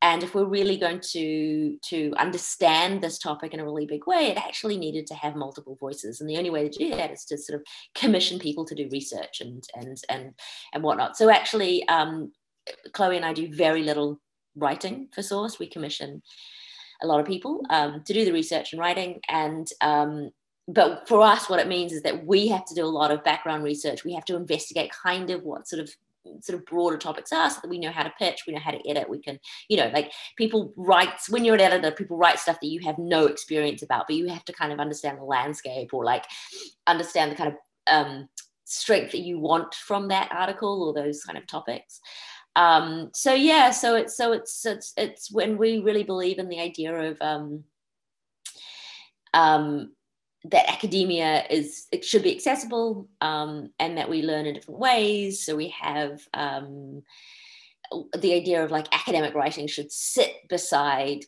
And 0.00 0.22
if 0.22 0.32
we're 0.32 0.44
really 0.44 0.76
going 0.76 1.00
to 1.10 1.76
to 1.88 2.12
understand 2.16 3.02
this 3.02 3.18
topic 3.18 3.52
in 3.52 3.58
a 3.58 3.64
really 3.64 3.86
big 3.86 4.06
way 4.06 4.28
it 4.28 4.36
actually 4.36 4.78
needed 4.78 5.08
to 5.08 5.14
have 5.14 5.34
multiple 5.34 5.76
voices. 5.80 6.20
And 6.20 6.30
the 6.30 6.36
only 6.36 6.50
way 6.50 6.68
to 6.68 6.78
do 6.78 6.90
that 6.90 7.10
is 7.10 7.24
to 7.26 7.38
sort 7.38 7.58
of 7.58 7.66
commission 7.96 8.38
people 8.38 8.64
to 8.66 8.76
do 8.76 8.88
research 8.92 9.40
and 9.40 9.64
and 9.74 9.96
and 10.08 10.34
and 10.72 10.84
whatnot. 10.84 11.16
So 11.16 11.30
actually 11.30 11.86
um, 11.88 12.30
chloe 12.92 13.16
and 13.16 13.24
i 13.24 13.32
do 13.32 13.52
very 13.52 13.82
little 13.82 14.20
writing 14.54 15.08
for 15.12 15.22
source. 15.22 15.58
We 15.58 15.66
commission 15.66 16.22
a 17.02 17.06
lot 17.06 17.20
of 17.20 17.26
people 17.26 17.62
um, 17.70 18.02
to 18.04 18.12
do 18.12 18.24
the 18.24 18.32
research 18.32 18.72
and 18.72 18.80
writing. 18.80 19.20
And 19.28 19.68
um, 19.80 20.30
but 20.66 21.08
for 21.08 21.22
us, 21.22 21.48
what 21.48 21.60
it 21.60 21.68
means 21.68 21.92
is 21.92 22.02
that 22.02 22.26
we 22.26 22.48
have 22.48 22.64
to 22.66 22.74
do 22.74 22.84
a 22.84 22.86
lot 22.86 23.10
of 23.10 23.24
background 23.24 23.64
research. 23.64 24.04
We 24.04 24.12
have 24.14 24.24
to 24.26 24.36
investigate 24.36 24.90
kind 24.92 25.30
of 25.30 25.42
what 25.42 25.66
sort 25.66 25.80
of 25.80 25.90
sort 26.40 26.58
of 26.58 26.66
broader 26.66 26.98
topics 26.98 27.32
are 27.32 27.48
so 27.48 27.58
that 27.62 27.70
we 27.70 27.78
know 27.78 27.90
how 27.90 28.02
to 28.02 28.12
pitch 28.18 28.44
we 28.46 28.52
know 28.52 28.60
how 28.60 28.70
to 28.70 28.88
edit 28.88 29.08
we 29.08 29.18
can 29.18 29.38
you 29.68 29.76
know 29.76 29.90
like 29.94 30.12
people 30.36 30.72
write 30.76 31.08
when 31.28 31.44
you're 31.44 31.54
an 31.54 31.60
editor 31.60 31.90
people 31.90 32.18
write 32.18 32.38
stuff 32.38 32.58
that 32.60 32.68
you 32.68 32.80
have 32.80 32.98
no 32.98 33.26
experience 33.26 33.82
about 33.82 34.06
but 34.06 34.16
you 34.16 34.28
have 34.28 34.44
to 34.44 34.52
kind 34.52 34.72
of 34.72 34.78
understand 34.78 35.16
the 35.16 35.24
landscape 35.24 35.94
or 35.94 36.04
like 36.04 36.24
understand 36.86 37.32
the 37.32 37.36
kind 37.36 37.48
of 37.48 37.56
um, 37.90 38.28
strength 38.64 39.12
that 39.12 39.22
you 39.22 39.38
want 39.38 39.74
from 39.74 40.08
that 40.08 40.30
article 40.30 40.82
or 40.82 40.92
those 40.92 41.24
kind 41.24 41.38
of 41.38 41.46
topics 41.46 42.00
um, 42.58 43.10
so 43.14 43.32
yeah 43.32 43.70
so 43.70 43.94
it's 43.94 44.16
so 44.16 44.32
it's 44.32 44.66
it's 44.66 44.92
it's 44.96 45.30
when 45.30 45.56
we 45.56 45.78
really 45.78 46.02
believe 46.02 46.38
in 46.38 46.48
the 46.48 46.60
idea 46.60 46.92
of 46.94 47.16
um, 47.20 47.64
um, 49.32 49.92
that 50.44 50.70
academia 50.70 51.44
is 51.50 51.86
it 51.92 52.04
should 52.04 52.22
be 52.22 52.34
accessible 52.34 53.08
um, 53.20 53.70
and 53.78 53.98
that 53.98 54.08
we 54.08 54.22
learn 54.22 54.46
in 54.46 54.54
different 54.54 54.80
ways. 54.80 55.44
So 55.44 55.56
we 55.56 55.68
have 55.80 56.20
um, 56.34 57.02
the 58.16 58.34
idea 58.34 58.64
of 58.64 58.70
like 58.70 58.94
academic 58.94 59.34
writing 59.34 59.66
should 59.66 59.90
sit 59.90 60.32
beside 60.48 61.24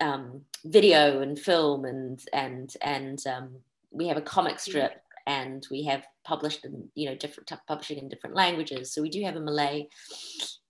um, 0.00 0.42
video 0.64 1.20
and 1.20 1.38
film 1.38 1.84
and 1.84 2.20
and 2.32 2.74
and 2.82 3.24
um, 3.26 3.56
we 3.90 4.08
have 4.08 4.16
a 4.16 4.22
comic 4.22 4.58
strip 4.58 5.00
and 5.26 5.66
we 5.70 5.84
have 5.84 6.04
published 6.24 6.64
in 6.64 6.88
you 6.94 7.08
know 7.08 7.16
different 7.16 7.50
publishing 7.66 7.98
in 7.98 8.08
different 8.08 8.36
languages. 8.36 8.92
So 8.92 9.02
we 9.02 9.10
do 9.10 9.22
have 9.24 9.36
a 9.36 9.40
Malay 9.40 9.88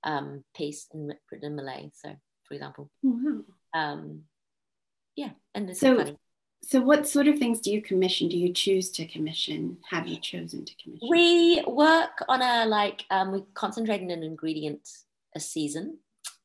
um, 0.04 0.44
piece 0.54 0.86
in, 0.92 1.12
written 1.30 1.52
in 1.52 1.56
Malay. 1.56 1.90
So 1.94 2.14
for 2.44 2.54
example, 2.54 2.90
wow. 3.02 3.40
um, 3.74 4.22
yeah, 5.16 5.30
and 5.54 5.68
this 5.68 5.80
so, 5.80 5.96
funny. 5.96 6.16
So 6.64 6.80
what 6.80 7.08
sort 7.08 7.26
of 7.26 7.38
things 7.38 7.60
do 7.60 7.72
you 7.72 7.82
commission? 7.82 8.28
Do 8.28 8.38
you 8.38 8.52
choose 8.52 8.90
to 8.92 9.06
commission? 9.06 9.78
Have 9.90 10.06
you 10.06 10.18
chosen 10.20 10.64
to 10.64 10.74
commission? 10.82 11.08
We 11.10 11.62
work 11.66 12.24
on 12.28 12.40
a 12.40 12.66
like 12.66 13.04
um, 13.10 13.32
we 13.32 13.42
concentrate 13.54 14.00
on 14.00 14.10
an 14.10 14.22
ingredient 14.22 14.88
a 15.34 15.40
season. 15.40 15.98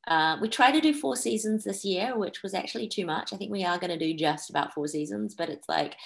Uh, 0.06 0.38
we 0.40 0.48
try 0.48 0.70
to 0.70 0.80
do 0.80 0.94
four 0.94 1.16
seasons 1.16 1.64
this 1.64 1.84
year, 1.84 2.16
which 2.16 2.42
was 2.42 2.54
actually 2.54 2.88
too 2.88 3.04
much. 3.04 3.32
I 3.32 3.36
think 3.36 3.52
we 3.52 3.64
are 3.64 3.78
going 3.78 3.90
to 3.90 3.98
do 3.98 4.14
just 4.14 4.48
about 4.48 4.72
four 4.72 4.88
seasons, 4.88 5.34
but 5.34 5.50
it's 5.50 5.68
like 5.68 5.96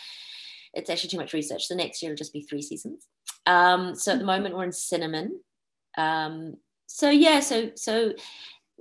it's 0.75 0.91
actually 0.91 1.11
too 1.11 1.19
much 1.19 1.33
research. 1.33 1.69
The 1.69 1.75
next 1.75 2.03
year 2.03 2.13
will 2.13 2.17
just 2.17 2.33
be 2.33 2.43
three 2.43 2.63
seasons. 2.63 3.07
Um, 3.47 3.95
so 3.95 4.13
at 4.13 4.19
the 4.19 4.25
moment 4.25 4.55
we're 4.55 4.65
in 4.65 4.73
cinnamon. 4.73 5.41
Um, 5.97 6.57
so 6.87 7.11
yeah, 7.11 7.41
so 7.41 7.71
so 7.75 8.13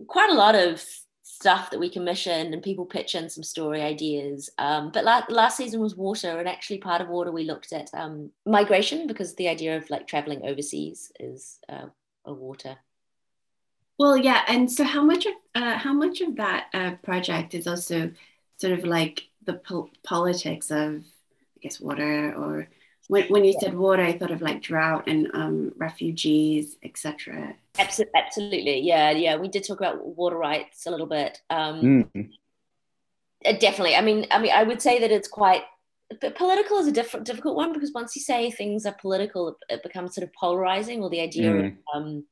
quite 0.07 0.29
a 0.29 0.35
lot 0.35 0.55
of 0.55 0.83
stuff 1.23 1.71
that 1.71 1.79
we 1.79 1.89
commissioned 1.89 2.53
and 2.53 2.61
people 2.61 2.85
pitch 2.85 3.15
in 3.15 3.27
some 3.27 3.43
story 3.43 3.81
ideas. 3.81 4.49
Um, 4.59 4.91
but 4.93 5.03
la- 5.03 5.25
last 5.29 5.57
season 5.57 5.79
was 5.81 5.95
water, 5.95 6.39
and 6.39 6.47
actually 6.47 6.77
part 6.77 7.01
of 7.01 7.09
water 7.09 7.31
we 7.31 7.45
looked 7.45 7.73
at 7.73 7.89
um, 7.93 8.31
migration 8.45 9.07
because 9.07 9.35
the 9.35 9.47
idea 9.47 9.75
of 9.75 9.89
like 9.89 10.07
traveling 10.07 10.43
overseas 10.43 11.11
is 11.19 11.59
uh, 11.67 11.87
a 12.25 12.33
water. 12.33 12.77
Well, 13.97 14.17
yeah, 14.17 14.41
and 14.47 14.71
so 14.71 14.83
how 14.83 15.03
much 15.03 15.25
of 15.25 15.33
uh, 15.55 15.77
how 15.77 15.93
much 15.93 16.21
of 16.21 16.35
that 16.37 16.67
uh, 16.73 16.91
project 17.03 17.53
is 17.53 17.67
also 17.67 18.11
sort 18.57 18.73
of 18.73 18.85
like 18.85 19.23
the 19.45 19.53
po- 19.53 19.89
politics 20.03 20.69
of 20.71 21.03
guess 21.61 21.79
water 21.79 22.33
or 22.35 22.67
when, 23.07 23.27
when 23.27 23.43
you 23.43 23.55
said 23.59 23.73
water 23.73 24.03
i 24.03 24.17
thought 24.17 24.31
of 24.31 24.41
like 24.41 24.61
drought 24.61 25.07
and 25.07 25.27
um, 25.33 25.71
refugees 25.77 26.77
etc 26.83 27.55
absolutely. 28.15 28.79
Yeah 28.81 29.11
yeah. 29.11 29.37
We 29.37 29.47
did 29.47 29.65
talk 29.65 29.79
about 29.79 30.05
water 30.05 30.37
rights 30.37 30.85
a 30.85 30.91
little 30.91 31.05
bit. 31.05 31.41
Um, 31.49 32.09
mm. 32.13 33.59
definitely. 33.59 33.95
I 33.95 34.01
mean 34.01 34.27
i 34.31 34.39
mean 34.39 34.51
i 34.53 34.63
would 34.63 34.81
say 34.81 34.99
that 34.99 35.11
it's 35.11 35.27
quite 35.27 35.63
but 36.19 36.35
political 36.35 36.77
is 36.79 36.87
a 36.87 36.91
different 36.91 37.25
difficult 37.25 37.55
one 37.55 37.71
because 37.71 37.93
once 37.93 38.15
you 38.15 38.21
say 38.21 38.51
things 38.51 38.85
are 38.85 38.95
political 38.99 39.57
it 39.69 39.81
becomes 39.81 40.13
sort 40.13 40.27
of 40.27 40.33
polarizing 40.33 41.01
or 41.01 41.09
the 41.09 41.21
idea 41.21 41.51
mm. 41.51 41.67
of 41.67 42.01
um, 42.01 42.25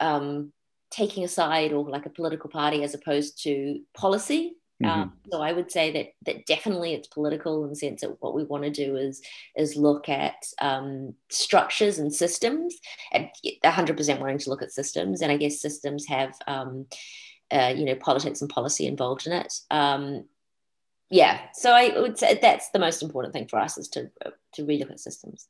um, 0.00 0.52
taking 0.90 1.24
a 1.24 1.28
side 1.28 1.72
or 1.72 1.88
like 1.88 2.06
a 2.06 2.10
political 2.10 2.48
party 2.48 2.82
as 2.82 2.94
opposed 2.94 3.42
to 3.42 3.80
policy 3.94 4.56
Mm-hmm. 4.82 5.00
Um, 5.00 5.12
so 5.30 5.40
I 5.40 5.52
would 5.52 5.70
say 5.70 5.92
that 5.92 6.12
that 6.26 6.46
definitely 6.46 6.94
it's 6.94 7.08
political 7.08 7.64
in 7.64 7.70
the 7.70 7.76
sense 7.76 8.00
that 8.00 8.20
what 8.22 8.34
we 8.34 8.44
want 8.44 8.64
to 8.64 8.70
do 8.70 8.96
is 8.96 9.22
is 9.56 9.76
look 9.76 10.08
at 10.08 10.44
um, 10.60 11.14
structures 11.30 11.98
and 11.98 12.12
systems, 12.12 12.76
and 13.12 13.28
100% 13.64 14.20
wanting 14.20 14.38
to 14.38 14.50
look 14.50 14.62
at 14.62 14.72
systems. 14.72 15.22
And 15.22 15.30
I 15.30 15.36
guess 15.36 15.60
systems 15.60 16.06
have 16.08 16.34
um, 16.46 16.86
uh, 17.50 17.72
you 17.76 17.84
know 17.84 17.94
politics 17.96 18.40
and 18.40 18.50
policy 18.50 18.86
involved 18.86 19.26
in 19.26 19.32
it. 19.32 19.52
Um, 19.70 20.24
yeah, 21.10 21.40
so 21.52 21.72
I 21.72 22.00
would 22.00 22.18
say 22.18 22.38
that's 22.40 22.70
the 22.70 22.78
most 22.78 23.02
important 23.02 23.34
thing 23.34 23.46
for 23.46 23.58
us 23.58 23.76
is 23.76 23.88
to 23.88 24.10
to 24.54 24.64
relook 24.64 24.90
at 24.90 25.00
systems, 25.00 25.46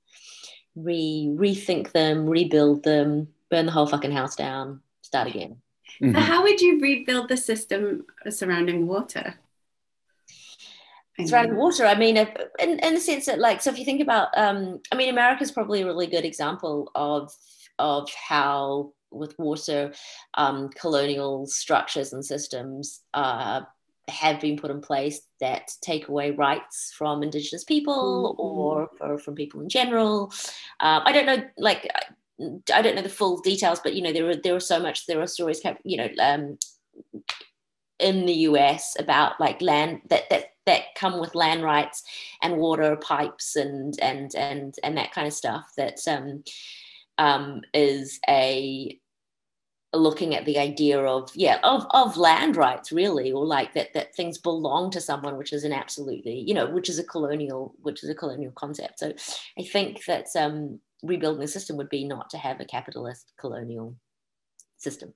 re 0.74 1.28
rethink 1.32 1.92
them, 1.92 2.26
rebuild 2.26 2.82
them, 2.82 3.28
burn 3.50 3.66
the 3.66 3.72
whole 3.72 3.86
fucking 3.86 4.12
house 4.12 4.34
down, 4.36 4.80
start 5.02 5.28
again. 5.28 5.58
Mm-hmm. 6.00 6.14
So 6.14 6.20
how 6.20 6.42
would 6.42 6.60
you 6.60 6.80
rebuild 6.80 7.28
the 7.28 7.36
system 7.36 8.06
surrounding 8.28 8.86
water? 8.86 9.34
surrounding 11.26 11.56
water 11.56 11.84
i 11.86 11.94
mean 11.94 12.16
in, 12.16 12.78
in 12.80 12.94
the 12.94 13.00
sense 13.00 13.26
that 13.26 13.38
like 13.38 13.60
so 13.60 13.70
if 13.70 13.78
you 13.78 13.84
think 13.84 14.00
about 14.00 14.28
um 14.36 14.80
i 14.90 14.96
mean 14.96 15.10
america 15.10 15.42
is 15.42 15.52
probably 15.52 15.82
a 15.82 15.86
really 15.86 16.06
good 16.06 16.24
example 16.24 16.90
of 16.94 17.32
of 17.78 18.08
how 18.28 18.92
with 19.10 19.38
water 19.38 19.92
um, 20.34 20.70
colonial 20.70 21.46
structures 21.46 22.14
and 22.14 22.24
systems 22.24 23.00
uh, 23.12 23.60
have 24.08 24.40
been 24.40 24.56
put 24.56 24.70
in 24.70 24.80
place 24.80 25.20
that 25.38 25.70
take 25.82 26.08
away 26.08 26.30
rights 26.30 26.92
from 26.96 27.22
indigenous 27.22 27.62
people 27.62 28.34
mm-hmm. 28.34 28.40
or 28.40 28.88
for, 28.98 29.18
from 29.18 29.34
people 29.34 29.60
in 29.60 29.68
general 29.68 30.32
uh, 30.80 31.00
i 31.04 31.12
don't 31.12 31.26
know 31.26 31.44
like 31.58 31.88
I 32.40 32.82
don't 32.82 32.96
know 32.96 33.02
the 33.02 33.08
full 33.08 33.40
details, 33.40 33.80
but 33.80 33.94
you 33.94 34.02
know 34.02 34.12
there 34.12 34.28
are 34.28 34.36
there 34.36 34.56
are 34.56 34.60
so 34.60 34.80
much 34.80 35.06
there 35.06 35.20
are 35.20 35.26
stories 35.26 35.60
you 35.84 35.96
know 35.96 36.08
um, 36.20 36.58
in 37.98 38.26
the 38.26 38.34
US 38.48 38.96
about 38.98 39.40
like 39.40 39.62
land 39.62 40.02
that 40.10 40.28
that 40.30 40.46
that 40.66 40.94
come 40.96 41.20
with 41.20 41.34
land 41.34 41.62
rights 41.62 42.02
and 42.42 42.58
water 42.58 42.96
pipes 42.96 43.56
and 43.56 43.98
and 44.00 44.34
and 44.34 44.74
and 44.82 44.96
that 44.96 45.12
kind 45.12 45.26
of 45.26 45.32
stuff 45.32 45.72
that 45.76 46.00
um, 46.08 46.42
um, 47.18 47.62
is 47.72 48.20
a 48.28 48.98
looking 49.94 50.34
at 50.34 50.46
the 50.46 50.58
idea 50.58 50.98
of 50.98 51.30
yeah 51.34 51.58
of, 51.62 51.86
of 51.90 52.16
land 52.16 52.56
rights 52.56 52.92
really 52.92 53.30
or 53.30 53.44
like 53.44 53.74
that 53.74 53.92
that 53.92 54.14
things 54.14 54.38
belong 54.38 54.90
to 54.90 55.02
someone 55.02 55.36
which 55.36 55.52
is 55.52 55.64
an 55.64 55.72
absolutely 55.72 56.40
you 56.46 56.54
know 56.54 56.66
which 56.70 56.88
is 56.88 56.98
a 56.98 57.04
colonial 57.04 57.74
which 57.82 58.02
is 58.02 58.08
a 58.08 58.14
colonial 58.14 58.52
concept. 58.52 58.98
So 59.00 59.12
i 59.58 59.62
think 59.62 60.04
that 60.06 60.28
um 60.34 60.80
rebuilding 61.02 61.40
the 61.40 61.48
system 61.48 61.76
would 61.76 61.88
be 61.88 62.04
not 62.04 62.30
to 62.30 62.38
have 62.38 62.60
a 62.60 62.64
capitalist 62.64 63.32
colonial 63.36 63.96
system. 64.76 65.14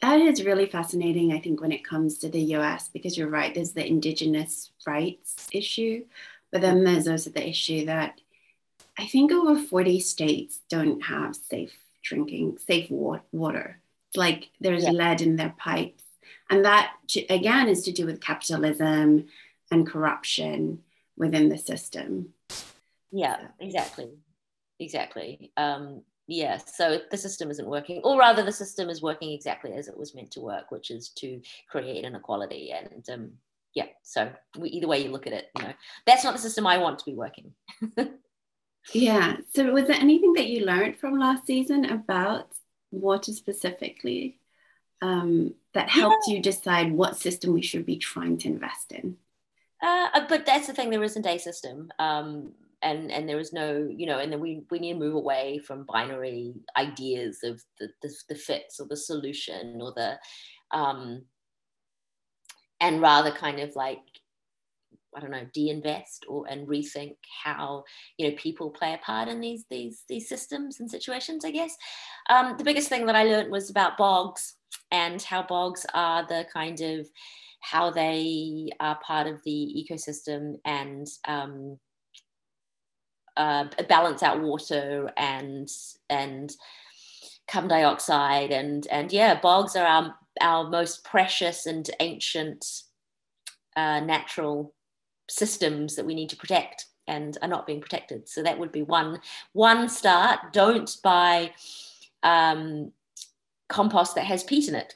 that 0.00 0.20
is 0.20 0.44
really 0.44 0.66
fascinating, 0.66 1.32
I 1.32 1.40
think, 1.40 1.60
when 1.60 1.72
it 1.72 1.84
comes 1.84 2.18
to 2.18 2.28
the 2.28 2.40
US, 2.56 2.88
because 2.88 3.16
you're 3.16 3.28
right, 3.28 3.54
there's 3.54 3.72
the 3.72 3.86
indigenous 3.86 4.70
rights 4.86 5.48
issue, 5.52 6.04
but 6.52 6.60
then 6.60 6.84
there's 6.84 7.08
also 7.08 7.30
the 7.30 7.48
issue 7.48 7.86
that 7.86 8.20
I 8.98 9.06
think 9.06 9.32
over 9.32 9.58
40 9.58 10.00
states 10.00 10.60
don't 10.68 11.00
have 11.02 11.34
safe 11.34 11.76
drinking, 12.02 12.58
safe 12.58 12.90
water. 12.90 13.80
Like 14.14 14.50
there's 14.60 14.84
yeah. 14.84 14.90
lead 14.90 15.20
in 15.20 15.36
their 15.36 15.54
pipes. 15.58 16.02
And 16.50 16.64
that, 16.64 16.92
again, 17.28 17.68
is 17.68 17.82
to 17.84 17.92
do 17.92 18.06
with 18.06 18.20
capitalism 18.20 19.26
and 19.70 19.86
corruption 19.86 20.82
within 21.16 21.48
the 21.48 21.58
system. 21.58 22.34
Yeah, 23.10 23.38
exactly. 23.58 24.10
Exactly. 24.84 25.50
Um, 25.56 26.02
yeah, 26.26 26.58
so 26.58 27.00
the 27.10 27.16
system 27.16 27.50
isn't 27.50 27.66
working, 27.66 28.00
or 28.04 28.18
rather, 28.18 28.42
the 28.42 28.52
system 28.52 28.90
is 28.90 29.02
working 29.02 29.32
exactly 29.32 29.72
as 29.72 29.88
it 29.88 29.96
was 29.96 30.14
meant 30.14 30.30
to 30.32 30.40
work, 30.40 30.70
which 30.70 30.90
is 30.90 31.08
to 31.20 31.40
create 31.70 32.04
inequality. 32.04 32.72
And 32.72 33.08
um, 33.10 33.32
yeah, 33.74 33.86
so 34.02 34.30
we, 34.58 34.68
either 34.70 34.86
way 34.86 35.02
you 35.02 35.10
look 35.10 35.26
at 35.26 35.32
it, 35.32 35.46
you 35.56 35.64
know, 35.64 35.72
that's 36.06 36.24
not 36.24 36.34
the 36.34 36.40
system 36.40 36.66
I 36.66 36.78
want 36.78 36.98
to 36.98 37.04
be 37.04 37.14
working. 37.14 37.52
yeah. 38.92 39.36
So, 39.54 39.72
was 39.72 39.86
there 39.86 39.96
anything 39.96 40.34
that 40.34 40.48
you 40.48 40.64
learned 40.64 40.98
from 40.98 41.18
last 41.18 41.46
season 41.46 41.86
about 41.86 42.48
water 42.90 43.32
specifically 43.32 44.38
um, 45.02 45.54
that 45.72 45.88
helped 45.88 46.24
yeah. 46.28 46.34
you 46.36 46.42
decide 46.42 46.92
what 46.92 47.16
system 47.16 47.52
we 47.52 47.62
should 47.62 47.84
be 47.86 47.96
trying 47.96 48.38
to 48.38 48.48
invest 48.48 48.92
in? 48.92 49.16
Uh, 49.82 50.08
uh 50.14 50.26
but 50.28 50.46
that's 50.46 50.66
the 50.66 50.74
thing, 50.74 50.90
there 50.90 51.02
isn't 51.02 51.26
a 51.26 51.38
system. 51.38 51.90
Um, 51.98 52.52
and 52.84 53.10
and 53.10 53.28
there 53.28 53.40
is 53.40 53.52
no 53.52 53.88
you 53.96 54.06
know 54.06 54.18
and 54.18 54.30
then 54.30 54.40
we 54.40 54.62
we 54.70 54.78
need 54.78 54.92
to 54.92 54.98
move 54.98 55.14
away 55.14 55.58
from 55.58 55.86
binary 55.88 56.54
ideas 56.76 57.40
of 57.42 57.60
the 57.80 57.88
the, 58.02 58.14
the 58.28 58.34
fix 58.34 58.78
or 58.78 58.86
the 58.88 58.96
solution 58.96 59.80
or 59.80 59.92
the 59.96 60.16
um 60.70 61.22
and 62.80 63.00
rather 63.00 63.30
kind 63.30 63.60
of 63.60 63.74
like 63.74 64.00
I 65.16 65.20
don't 65.20 65.30
know, 65.30 65.46
de-invest 65.52 66.26
or 66.28 66.44
and 66.48 66.66
rethink 66.66 67.14
how 67.44 67.84
you 68.18 68.28
know 68.28 68.36
people 68.36 68.70
play 68.70 68.94
a 68.94 68.98
part 68.98 69.28
in 69.28 69.40
these 69.40 69.64
these 69.70 70.02
these 70.08 70.28
systems 70.28 70.80
and 70.80 70.90
situations. 70.90 71.44
I 71.44 71.52
guess 71.52 71.76
um, 72.30 72.56
the 72.58 72.64
biggest 72.64 72.88
thing 72.88 73.06
that 73.06 73.14
I 73.14 73.24
learned 73.24 73.50
was 73.50 73.70
about 73.70 73.96
bogs 73.96 74.56
and 74.90 75.22
how 75.22 75.42
bogs 75.44 75.86
are 75.94 76.26
the 76.26 76.46
kind 76.52 76.80
of 76.80 77.08
how 77.60 77.90
they 77.90 78.68
are 78.80 78.98
part 79.06 79.26
of 79.26 79.40
the 79.44 79.86
ecosystem 79.88 80.56
and 80.64 81.06
um, 81.26 81.78
uh, 83.36 83.66
balance 83.88 84.22
out 84.22 84.40
water 84.40 85.10
and 85.16 85.68
and 86.10 86.54
carbon 87.48 87.68
dioxide 87.68 88.50
and 88.50 88.86
and 88.90 89.12
yeah 89.12 89.38
bogs 89.40 89.76
are 89.76 89.86
our, 89.86 90.14
our 90.40 90.68
most 90.70 91.04
precious 91.04 91.66
and 91.66 91.90
ancient 92.00 92.64
uh, 93.76 94.00
natural 94.00 94.72
systems 95.28 95.96
that 95.96 96.06
we 96.06 96.14
need 96.14 96.28
to 96.30 96.36
protect 96.36 96.86
and 97.06 97.36
are 97.42 97.48
not 97.48 97.66
being 97.66 97.80
protected 97.80 98.28
so 98.28 98.42
that 98.42 98.58
would 98.58 98.72
be 98.72 98.82
one 98.82 99.20
one 99.52 99.88
start 99.88 100.38
don't 100.52 100.96
buy 101.02 101.50
um, 102.22 102.90
compost 103.68 104.14
that 104.14 104.24
has 104.24 104.44
peat 104.44 104.68
in 104.68 104.74
it 104.74 104.94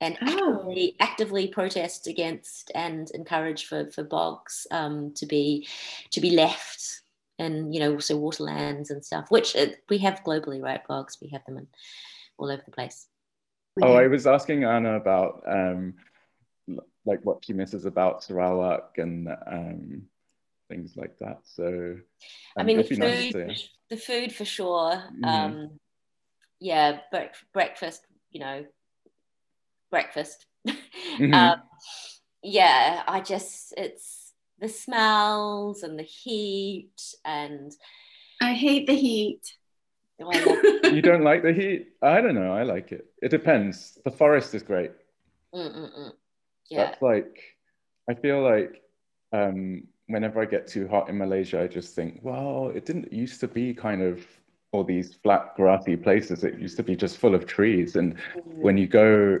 and 0.00 0.18
oh. 0.22 0.54
actively, 0.54 0.96
actively 0.98 1.46
protest 1.46 2.08
against 2.08 2.72
and 2.74 3.10
encourage 3.12 3.66
for, 3.66 3.88
for 3.92 4.02
bogs 4.02 4.66
um, 4.72 5.12
to 5.14 5.26
be 5.26 5.66
to 6.10 6.20
be 6.20 6.30
left 6.30 7.01
and 7.38 7.74
you 7.74 7.80
know 7.80 7.94
also 7.94 8.16
waterlands 8.16 8.90
and 8.90 9.04
stuff 9.04 9.30
which 9.30 9.56
uh, 9.56 9.66
we 9.88 9.98
have 9.98 10.22
globally 10.24 10.62
right 10.62 10.86
bogs 10.86 11.18
we 11.20 11.28
have 11.28 11.44
them 11.46 11.58
in 11.58 11.66
all 12.38 12.50
over 12.50 12.62
the 12.64 12.72
place 12.72 13.06
oh 13.82 13.94
i 13.94 14.06
was 14.06 14.26
asking 14.26 14.64
anna 14.64 14.96
about 14.96 15.42
um 15.46 15.94
like 17.04 17.20
what 17.24 17.44
she 17.44 17.52
misses 17.52 17.84
about 17.84 18.22
sarawak 18.22 18.98
and 18.98 19.28
um 19.46 20.02
things 20.68 20.96
like 20.96 21.18
that 21.18 21.40
so 21.44 21.66
um, 21.66 22.02
i 22.56 22.62
mean 22.62 22.78
the 22.78 22.84
food, 22.84 22.98
nice 22.98 23.32
to... 23.32 23.54
the 23.90 23.96
food 23.96 24.34
for 24.34 24.44
sure 24.44 24.92
mm-hmm. 24.92 25.24
um 25.24 25.70
yeah 26.60 26.98
bre- 27.10 27.34
breakfast 27.52 28.06
you 28.30 28.40
know 28.40 28.64
breakfast 29.90 30.46
mm-hmm. 30.68 31.34
um, 31.34 31.60
yeah 32.42 33.02
i 33.06 33.20
just 33.20 33.74
it's 33.76 34.21
the 34.58 34.68
smells 34.68 35.82
and 35.82 35.98
the 35.98 36.04
heat 36.04 37.00
and 37.24 37.72
I 38.40 38.54
hate 38.54 38.86
the 38.86 38.94
heat. 38.94 39.40
Oh, 40.20 40.80
you 40.84 41.02
don't 41.02 41.24
like 41.24 41.42
the 41.42 41.52
heat? 41.52 41.88
I 42.02 42.20
don't 42.20 42.34
know. 42.34 42.52
I 42.52 42.62
like 42.62 42.92
it. 42.92 43.06
It 43.22 43.30
depends. 43.30 43.98
The 44.04 44.10
forest 44.10 44.54
is 44.54 44.62
great. 44.62 44.92
Mm-mm-mm. 45.54 46.12
Yeah. 46.70 46.84
That's 46.84 47.02
like, 47.02 47.38
I 48.08 48.14
feel 48.14 48.42
like 48.42 48.82
um, 49.32 49.84
whenever 50.06 50.40
I 50.40 50.44
get 50.44 50.66
too 50.66 50.88
hot 50.88 51.08
in 51.08 51.18
Malaysia, 51.18 51.62
I 51.62 51.66
just 51.66 51.94
think, 51.94 52.20
well, 52.22 52.72
it 52.74 52.84
didn't 52.86 53.12
used 53.12 53.40
to 53.40 53.48
be 53.48 53.74
kind 53.74 54.02
of 54.02 54.24
all 54.72 54.84
these 54.84 55.14
flat 55.22 55.54
grassy 55.56 55.96
places. 55.96 56.44
It 56.44 56.58
used 56.58 56.76
to 56.78 56.82
be 56.82 56.96
just 56.96 57.18
full 57.18 57.34
of 57.34 57.46
trees. 57.46 57.96
And 57.96 58.14
mm-hmm. 58.14 58.62
when 58.62 58.76
you 58.76 58.86
go 58.86 59.40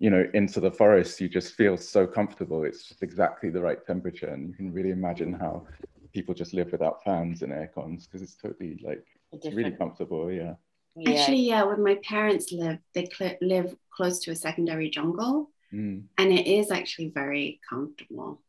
you 0.00 0.08
know, 0.08 0.26
into 0.32 0.60
the 0.60 0.70
forest, 0.72 1.20
you 1.20 1.28
just 1.28 1.54
feel 1.54 1.76
so 1.76 2.06
comfortable. 2.06 2.64
It's 2.64 2.88
just 2.88 3.02
exactly 3.02 3.50
the 3.50 3.60
right 3.60 3.84
temperature. 3.86 4.28
And 4.28 4.48
you 4.48 4.54
can 4.54 4.72
really 4.72 4.90
imagine 4.90 5.34
how 5.34 5.66
people 6.14 6.34
just 6.34 6.54
live 6.54 6.72
without 6.72 7.04
fans 7.04 7.42
and 7.42 7.52
air 7.52 7.70
cons 7.72 8.06
because 8.06 8.22
it's 8.22 8.34
totally 8.34 8.80
like 8.82 9.04
Different. 9.30 9.56
really 9.56 9.70
comfortable. 9.72 10.32
Yeah. 10.32 10.54
yeah. 10.96 11.10
Actually, 11.10 11.42
yeah, 11.42 11.64
where 11.64 11.76
my 11.76 11.98
parents 12.02 12.50
live, 12.50 12.78
they 12.94 13.08
cl- 13.16 13.36
live 13.42 13.76
close 13.94 14.20
to 14.20 14.30
a 14.30 14.36
secondary 14.36 14.88
jungle. 14.88 15.50
Mm. 15.72 16.04
And 16.16 16.32
it 16.32 16.46
is 16.46 16.70
actually 16.70 17.10
very 17.10 17.60
comfortable. 17.68 18.40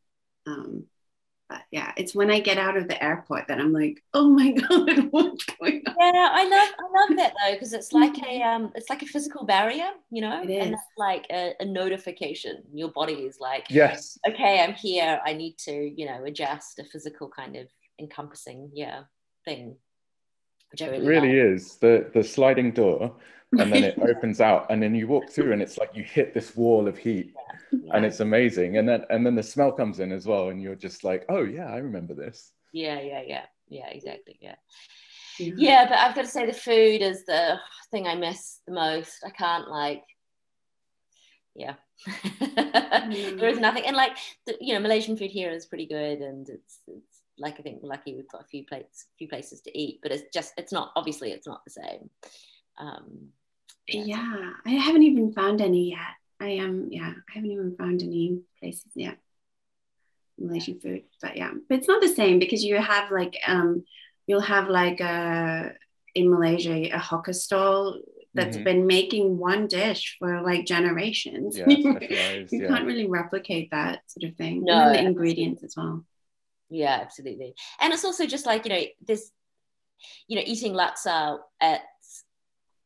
Um, 0.46 0.84
but 1.52 1.62
yeah, 1.70 1.92
it's 1.98 2.14
when 2.14 2.30
I 2.30 2.40
get 2.40 2.56
out 2.56 2.78
of 2.78 2.88
the 2.88 3.02
airport 3.02 3.46
that 3.48 3.60
I'm 3.60 3.74
like, 3.74 4.02
oh 4.14 4.30
my 4.30 4.52
god, 4.68 5.08
what's 5.10 5.44
going 5.44 5.82
on? 5.86 5.94
Yeah, 6.00 6.28
I 6.32 6.44
love 6.44 6.68
I 6.78 7.00
love 7.00 7.16
that 7.18 7.34
though 7.34 7.52
because 7.52 7.74
it's 7.74 7.92
like 7.92 8.14
a 8.26 8.40
um, 8.40 8.72
it's 8.74 8.88
like 8.88 9.02
a 9.02 9.06
physical 9.06 9.44
barrier, 9.44 9.90
you 10.10 10.22
know, 10.22 10.42
it 10.42 10.48
is. 10.48 10.64
and 10.64 10.74
it's 10.74 10.82
like 10.96 11.26
a, 11.30 11.52
a 11.60 11.64
notification. 11.66 12.62
Your 12.72 12.88
body 12.88 13.12
is 13.12 13.38
like, 13.38 13.66
yes, 13.68 14.18
okay, 14.26 14.60
I'm 14.62 14.72
here. 14.72 15.20
I 15.26 15.34
need 15.34 15.58
to, 15.58 15.72
you 15.72 16.06
know, 16.06 16.24
adjust 16.24 16.78
a 16.78 16.84
physical 16.84 17.28
kind 17.28 17.56
of 17.56 17.66
encompassing, 17.98 18.70
yeah, 18.72 19.02
thing. 19.44 19.76
Which 20.72 20.82
I 20.82 20.86
really 20.86 21.04
it 21.04 21.08
really 21.08 21.28
like. 21.28 21.56
is 21.56 21.76
the 21.76 22.10
the 22.12 22.24
sliding 22.24 22.72
door 22.72 23.14
and 23.58 23.72
then 23.72 23.84
it 23.84 23.98
opens 24.02 24.40
out 24.40 24.66
and 24.70 24.82
then 24.82 24.94
you 24.94 25.06
walk 25.06 25.30
through 25.30 25.52
and 25.52 25.62
it's 25.62 25.78
like 25.78 25.90
you 25.94 26.02
hit 26.02 26.34
this 26.34 26.56
wall 26.56 26.88
of 26.88 26.96
heat 26.96 27.34
yeah. 27.72 27.78
Yeah. 27.84 27.96
and 27.96 28.04
it's 28.04 28.20
amazing 28.20 28.78
and 28.78 28.88
then 28.88 29.04
and 29.10 29.24
then 29.24 29.34
the 29.34 29.42
smell 29.42 29.72
comes 29.72 30.00
in 30.00 30.12
as 30.12 30.26
well 30.26 30.48
and 30.48 30.62
you're 30.62 30.74
just 30.74 31.04
like 31.04 31.24
oh 31.28 31.44
yeah 31.44 31.66
i 31.66 31.76
remember 31.76 32.14
this 32.14 32.52
yeah 32.72 33.00
yeah 33.00 33.22
yeah 33.26 33.44
yeah 33.68 33.88
exactly 33.88 34.38
yeah 34.40 34.54
yeah, 35.38 35.52
yeah 35.56 35.88
but 35.88 35.98
i've 35.98 36.14
got 36.14 36.22
to 36.22 36.30
say 36.30 36.46
the 36.46 36.52
food 36.52 37.02
is 37.02 37.24
the 37.26 37.58
thing 37.90 38.06
i 38.06 38.14
miss 38.14 38.60
the 38.66 38.72
most 38.72 39.24
i 39.26 39.30
can't 39.30 39.68
like 39.68 40.04
yeah 41.54 41.74
mm. 42.08 43.38
there 43.38 43.48
is 43.48 43.58
nothing 43.58 43.84
and 43.86 43.96
like 43.96 44.16
the, 44.46 44.56
you 44.60 44.74
know 44.74 44.80
malaysian 44.80 45.16
food 45.16 45.30
here 45.30 45.50
is 45.50 45.66
pretty 45.66 45.86
good 45.86 46.20
and 46.20 46.48
it's 46.48 46.80
it's 46.86 47.11
like 47.38 47.58
i 47.58 47.62
think 47.62 47.82
we're 47.82 47.88
lucky 47.88 48.14
we've 48.14 48.28
got 48.28 48.42
a 48.42 48.48
few 48.48 48.64
plates 48.64 49.06
few 49.18 49.28
places 49.28 49.60
to 49.60 49.76
eat 49.78 50.00
but 50.02 50.12
it's 50.12 50.24
just 50.32 50.52
it's 50.56 50.72
not 50.72 50.92
obviously 50.96 51.30
it's 51.30 51.46
not 51.46 51.64
the 51.64 51.70
same 51.70 52.10
um 52.78 53.28
yeah, 53.88 54.50
I 54.64 54.70
haven't 54.70 55.02
even 55.02 55.32
found 55.32 55.60
any 55.60 55.90
yet. 55.90 55.98
I 56.40 56.50
am, 56.50 56.70
um, 56.70 56.88
yeah, 56.90 57.12
I 57.12 57.32
haven't 57.32 57.50
even 57.50 57.76
found 57.76 58.02
any 58.02 58.40
places 58.58 58.90
yet. 58.94 59.18
Malaysian 60.38 60.80
food, 60.80 61.04
but 61.20 61.36
yeah, 61.36 61.52
but 61.68 61.78
it's 61.78 61.88
not 61.88 62.00
the 62.00 62.08
same 62.08 62.38
because 62.38 62.64
you 62.64 62.76
have 62.76 63.12
like, 63.12 63.36
um, 63.46 63.84
you'll 64.26 64.40
have 64.40 64.68
like 64.68 65.00
a 65.00 65.72
in 66.14 66.30
Malaysia 66.30 66.90
a 66.92 66.98
hawker 66.98 67.32
stall 67.32 68.00
that's 68.34 68.56
mm-hmm. 68.56 68.64
been 68.64 68.86
making 68.86 69.38
one 69.38 69.66
dish 69.68 70.16
for 70.18 70.42
like 70.42 70.66
generations. 70.66 71.56
Yeah, 71.56 71.68
you 71.68 72.46
yeah. 72.50 72.68
can't 72.68 72.86
really 72.86 73.06
replicate 73.06 73.70
that 73.70 74.00
sort 74.06 74.30
of 74.30 74.36
thing. 74.36 74.64
No, 74.64 74.88
and 74.88 74.94
the 74.94 75.00
ingredients 75.00 75.62
as 75.62 75.74
well. 75.76 76.04
Yeah, 76.72 76.98
absolutely. 77.02 77.54
And 77.80 77.92
it's 77.92 78.04
also 78.04 78.26
just 78.26 78.46
like 78.46 78.64
you 78.64 78.70
know 78.70 78.82
this, 79.06 79.30
you 80.26 80.36
know, 80.36 80.42
eating 80.44 80.72
laksa 80.72 81.38
at 81.60 81.82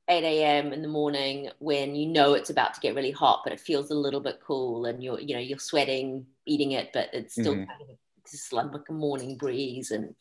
8 0.08 0.24
a.m. 0.24 0.72
in 0.72 0.82
the 0.82 0.88
morning 0.88 1.50
when 1.58 1.94
you 1.94 2.06
know 2.06 2.34
it's 2.34 2.50
about 2.50 2.74
to 2.74 2.80
get 2.80 2.94
really 2.94 3.10
hot, 3.10 3.42
but 3.44 3.52
it 3.52 3.60
feels 3.60 3.90
a 3.90 3.94
little 3.94 4.20
bit 4.20 4.40
cool 4.44 4.86
and 4.86 5.02
you're, 5.02 5.20
you 5.20 5.34
know, 5.34 5.40
you're 5.40 5.58
sweating 5.58 6.26
eating 6.46 6.72
it, 6.72 6.90
but 6.92 7.10
it's 7.12 7.32
still 7.32 7.54
mm-hmm. 7.54 7.64
kind 7.64 7.90
of 7.90 7.96
just 8.30 8.52
like 8.52 8.88
a 8.88 8.92
morning 8.92 9.36
breeze. 9.36 9.90
And 9.90 10.14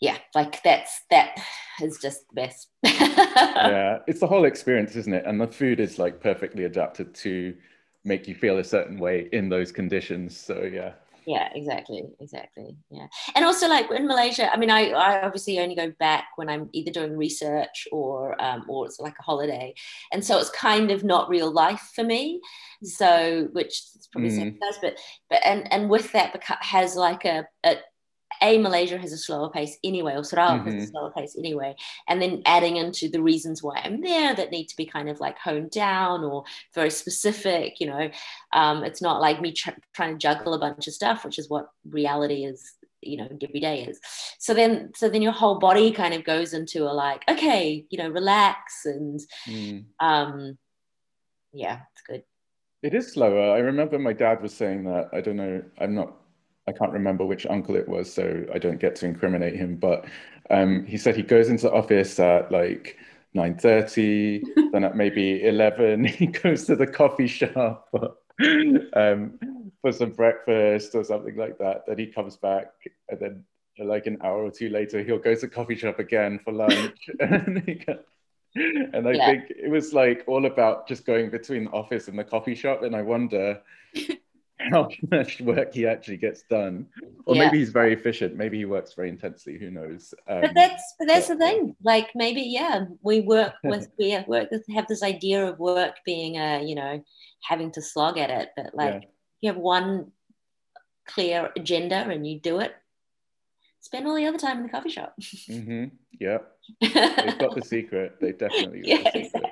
yeah, 0.00 0.18
like 0.34 0.62
that's, 0.64 1.02
that 1.10 1.36
is 1.80 1.98
just 2.02 2.26
the 2.28 2.34
best. 2.34 2.68
yeah. 2.84 3.98
It's 4.08 4.20
the 4.20 4.26
whole 4.26 4.44
experience, 4.44 4.96
isn't 4.96 5.14
it? 5.14 5.24
And 5.26 5.40
the 5.40 5.46
food 5.46 5.78
is 5.78 5.98
like 5.98 6.20
perfectly 6.20 6.64
adapted 6.64 7.14
to 7.16 7.54
make 8.04 8.26
you 8.26 8.34
feel 8.34 8.58
a 8.58 8.64
certain 8.64 8.98
way 8.98 9.28
in 9.32 9.48
those 9.48 9.70
conditions. 9.70 10.36
So 10.36 10.62
yeah. 10.62 10.94
Yeah 11.26 11.48
exactly 11.54 12.04
exactly 12.20 12.76
yeah 12.88 13.06
and 13.34 13.44
also 13.44 13.68
like 13.68 13.90
in 13.90 14.06
malaysia 14.06 14.52
i 14.52 14.56
mean 14.56 14.70
i, 14.70 14.90
I 14.90 15.22
obviously 15.22 15.58
only 15.58 15.74
go 15.74 15.92
back 15.98 16.28
when 16.36 16.48
i'm 16.48 16.70
either 16.72 16.92
doing 16.92 17.16
research 17.16 17.88
or 17.90 18.40
um, 18.40 18.64
or 18.68 18.86
it's 18.86 19.00
like 19.00 19.14
a 19.18 19.22
holiday 19.22 19.74
and 20.12 20.24
so 20.24 20.38
it's 20.38 20.50
kind 20.50 20.90
of 20.90 21.02
not 21.02 21.28
real 21.28 21.50
life 21.50 21.90
for 21.94 22.04
me 22.04 22.40
so 22.82 23.48
which 23.52 23.82
is 23.96 24.08
probably 24.12 24.30
mm. 24.30 24.58
does 24.60 24.78
but 24.80 24.96
but 25.28 25.40
and 25.44 25.70
and 25.72 25.90
with 25.90 26.12
that 26.12 26.40
has 26.60 26.94
like 26.94 27.24
a, 27.24 27.46
a 27.64 27.76
a 28.42 28.58
Malaysia 28.58 28.98
has 28.98 29.12
a 29.12 29.18
slower 29.18 29.50
pace 29.50 29.78
anyway, 29.84 30.14
or 30.14 30.24
Sarawak 30.24 30.60
mm-hmm. 30.60 30.64
has 30.66 30.74
a 30.74 30.76
mm-hmm. 30.78 30.90
slower 30.90 31.12
pace 31.12 31.36
anyway, 31.38 31.74
and 32.08 32.20
then 32.20 32.42
adding 32.46 32.76
into 32.76 33.08
the 33.08 33.22
reasons 33.22 33.62
why 33.62 33.80
I'm 33.82 34.00
there 34.00 34.34
that 34.34 34.50
need 34.50 34.66
to 34.66 34.76
be 34.76 34.86
kind 34.86 35.08
of 35.08 35.20
like 35.20 35.38
honed 35.38 35.70
down 35.70 36.24
or 36.24 36.44
very 36.74 36.90
specific. 36.90 37.80
You 37.80 37.86
know, 37.88 38.10
um, 38.52 38.84
it's 38.84 39.02
not 39.02 39.20
like 39.20 39.40
me 39.40 39.52
tr- 39.52 39.70
trying 39.94 40.14
to 40.14 40.18
juggle 40.18 40.54
a 40.54 40.58
bunch 40.58 40.86
of 40.86 40.94
stuff, 40.94 41.24
which 41.24 41.38
is 41.38 41.48
what 41.48 41.68
reality 41.88 42.44
is. 42.44 42.72
You 43.02 43.18
know, 43.18 43.28
every 43.40 43.60
day 43.60 43.84
is. 43.84 44.00
So 44.40 44.52
then, 44.52 44.90
so 44.96 45.08
then 45.08 45.22
your 45.22 45.30
whole 45.30 45.60
body 45.60 45.92
kind 45.92 46.12
of 46.12 46.24
goes 46.24 46.54
into 46.54 46.90
a 46.90 46.90
like, 46.90 47.22
okay, 47.28 47.86
you 47.88 47.98
know, 47.98 48.08
relax 48.08 48.84
and, 48.84 49.20
mm. 49.46 49.84
um, 50.00 50.58
yeah, 51.52 51.80
it's 51.92 52.02
good. 52.02 52.24
It 52.82 52.94
is 52.94 53.12
slower. 53.12 53.52
I 53.52 53.58
remember 53.58 53.98
my 53.98 54.12
dad 54.12 54.42
was 54.42 54.54
saying 54.54 54.84
that. 54.84 55.10
I 55.12 55.20
don't 55.20 55.36
know. 55.36 55.62
I'm 55.78 55.94
not 55.94 56.16
I 56.68 56.72
can't 56.72 56.92
remember 56.92 57.24
which 57.24 57.46
uncle 57.46 57.76
it 57.76 57.88
was, 57.88 58.12
so 58.12 58.44
I 58.52 58.58
don't 58.58 58.80
get 58.80 58.96
to 58.96 59.06
incriminate 59.06 59.54
him. 59.54 59.76
But 59.76 60.04
um, 60.50 60.84
he 60.84 60.96
said 60.96 61.16
he 61.16 61.22
goes 61.22 61.48
into 61.48 61.64
the 61.64 61.72
office 61.72 62.18
at 62.18 62.50
like 62.50 62.98
9.30, 63.36 64.42
then 64.72 64.84
at 64.84 64.96
maybe 64.96 65.44
11, 65.44 66.04
he 66.04 66.26
goes 66.26 66.64
to 66.64 66.76
the 66.76 66.86
coffee 66.86 67.28
shop 67.28 67.88
um, 68.94 69.38
for 69.80 69.92
some 69.92 70.10
breakfast 70.10 70.94
or 70.94 71.04
something 71.04 71.36
like 71.36 71.58
that. 71.58 71.84
Then 71.86 71.98
he 71.98 72.06
comes 72.06 72.36
back 72.36 72.72
and 73.08 73.20
then 73.20 73.44
like 73.78 74.06
an 74.06 74.18
hour 74.22 74.42
or 74.44 74.50
two 74.50 74.70
later, 74.70 75.02
he'll 75.02 75.18
go 75.18 75.34
to 75.34 75.40
the 75.42 75.48
coffee 75.48 75.76
shop 75.76 75.98
again 75.98 76.40
for 76.42 76.52
lunch. 76.52 77.10
and 77.20 79.06
I 79.06 79.12
yeah. 79.12 79.26
think 79.26 79.44
it 79.50 79.70
was 79.70 79.92
like 79.92 80.24
all 80.26 80.46
about 80.46 80.88
just 80.88 81.04
going 81.04 81.30
between 81.30 81.64
the 81.64 81.70
office 81.70 82.08
and 82.08 82.18
the 82.18 82.24
coffee 82.24 82.54
shop. 82.54 82.82
And 82.82 82.96
I 82.96 83.02
wonder 83.02 83.60
how 84.70 84.88
much 85.10 85.40
work 85.40 85.74
he 85.74 85.86
actually 85.86 86.16
gets 86.16 86.42
done. 86.42 86.86
Or 87.24 87.34
yeah. 87.34 87.44
maybe 87.44 87.58
he's 87.58 87.70
very 87.70 87.92
efficient. 87.92 88.36
Maybe 88.36 88.58
he 88.58 88.64
works 88.64 88.94
very 88.94 89.08
intensely. 89.08 89.58
Who 89.58 89.70
knows? 89.70 90.14
Um, 90.28 90.40
but 90.42 90.54
that's 90.54 90.94
but 90.98 91.08
that's 91.08 91.28
but, 91.28 91.38
the 91.38 91.44
thing. 91.44 91.76
Like 91.82 92.08
maybe 92.14 92.42
yeah 92.42 92.86
we 93.02 93.20
work 93.20 93.54
with 93.64 93.88
we 93.98 94.10
have, 94.10 94.26
work 94.26 94.48
have 94.74 94.86
this 94.86 95.02
idea 95.02 95.46
of 95.46 95.58
work 95.58 95.96
being 96.04 96.36
a 96.36 96.62
you 96.62 96.74
know 96.74 97.02
having 97.42 97.70
to 97.72 97.82
slog 97.82 98.18
at 98.18 98.30
it. 98.30 98.50
But 98.56 98.74
like 98.74 99.02
yeah. 99.02 99.08
you 99.40 99.50
have 99.50 99.60
one 99.60 100.12
clear 101.06 101.50
agenda 101.56 101.96
and 101.96 102.26
you 102.26 102.40
do 102.40 102.60
it. 102.60 102.74
Spend 103.80 104.06
all 104.06 104.16
the 104.16 104.26
other 104.26 104.38
time 104.38 104.58
in 104.58 104.62
the 104.64 104.68
coffee 104.68 104.90
shop. 104.90 105.14
Mm-hmm. 105.20 105.94
yeah 106.18 106.38
they've 106.80 107.38
got 107.38 107.54
the 107.54 107.62
secret. 107.64 108.16
They 108.20 108.32
definitely 108.32 108.80
got 108.80 108.88
yeah, 108.88 109.10
the 109.12 109.24
secret. 109.24 109.45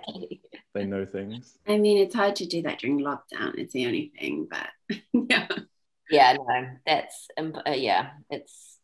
Exactly 0.75 0.91
they 0.91 0.99
know 0.99 1.07
things. 1.07 1.59
I 1.67 1.79
mean, 1.79 1.99
it's 1.99 2.15
hard 2.15 2.37
to 2.37 2.47
do 2.47 2.63
that 2.63 2.81
during 2.81 3.01
lockdown. 3.01 3.57
It's 3.59 3.73
the 3.73 3.87
only 3.87 4.13
thing, 4.19 4.49
but 4.51 4.99
yeah. 5.31 5.49
Yeah, 6.11 6.35
no, 6.35 6.67
that's 6.87 7.29
um, 7.39 7.57
uh, 7.67 7.71
yeah, 7.71 8.11
it's. 8.29 8.79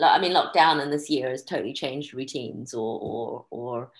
I 0.00 0.18
mean, 0.18 0.32
lockdown 0.32 0.82
in 0.82 0.90
this 0.90 1.08
year 1.08 1.30
has 1.30 1.42
totally 1.42 1.72
changed 1.72 2.12
routines, 2.12 2.74
or 2.74 3.00
or 3.00 3.46
or 3.50 3.92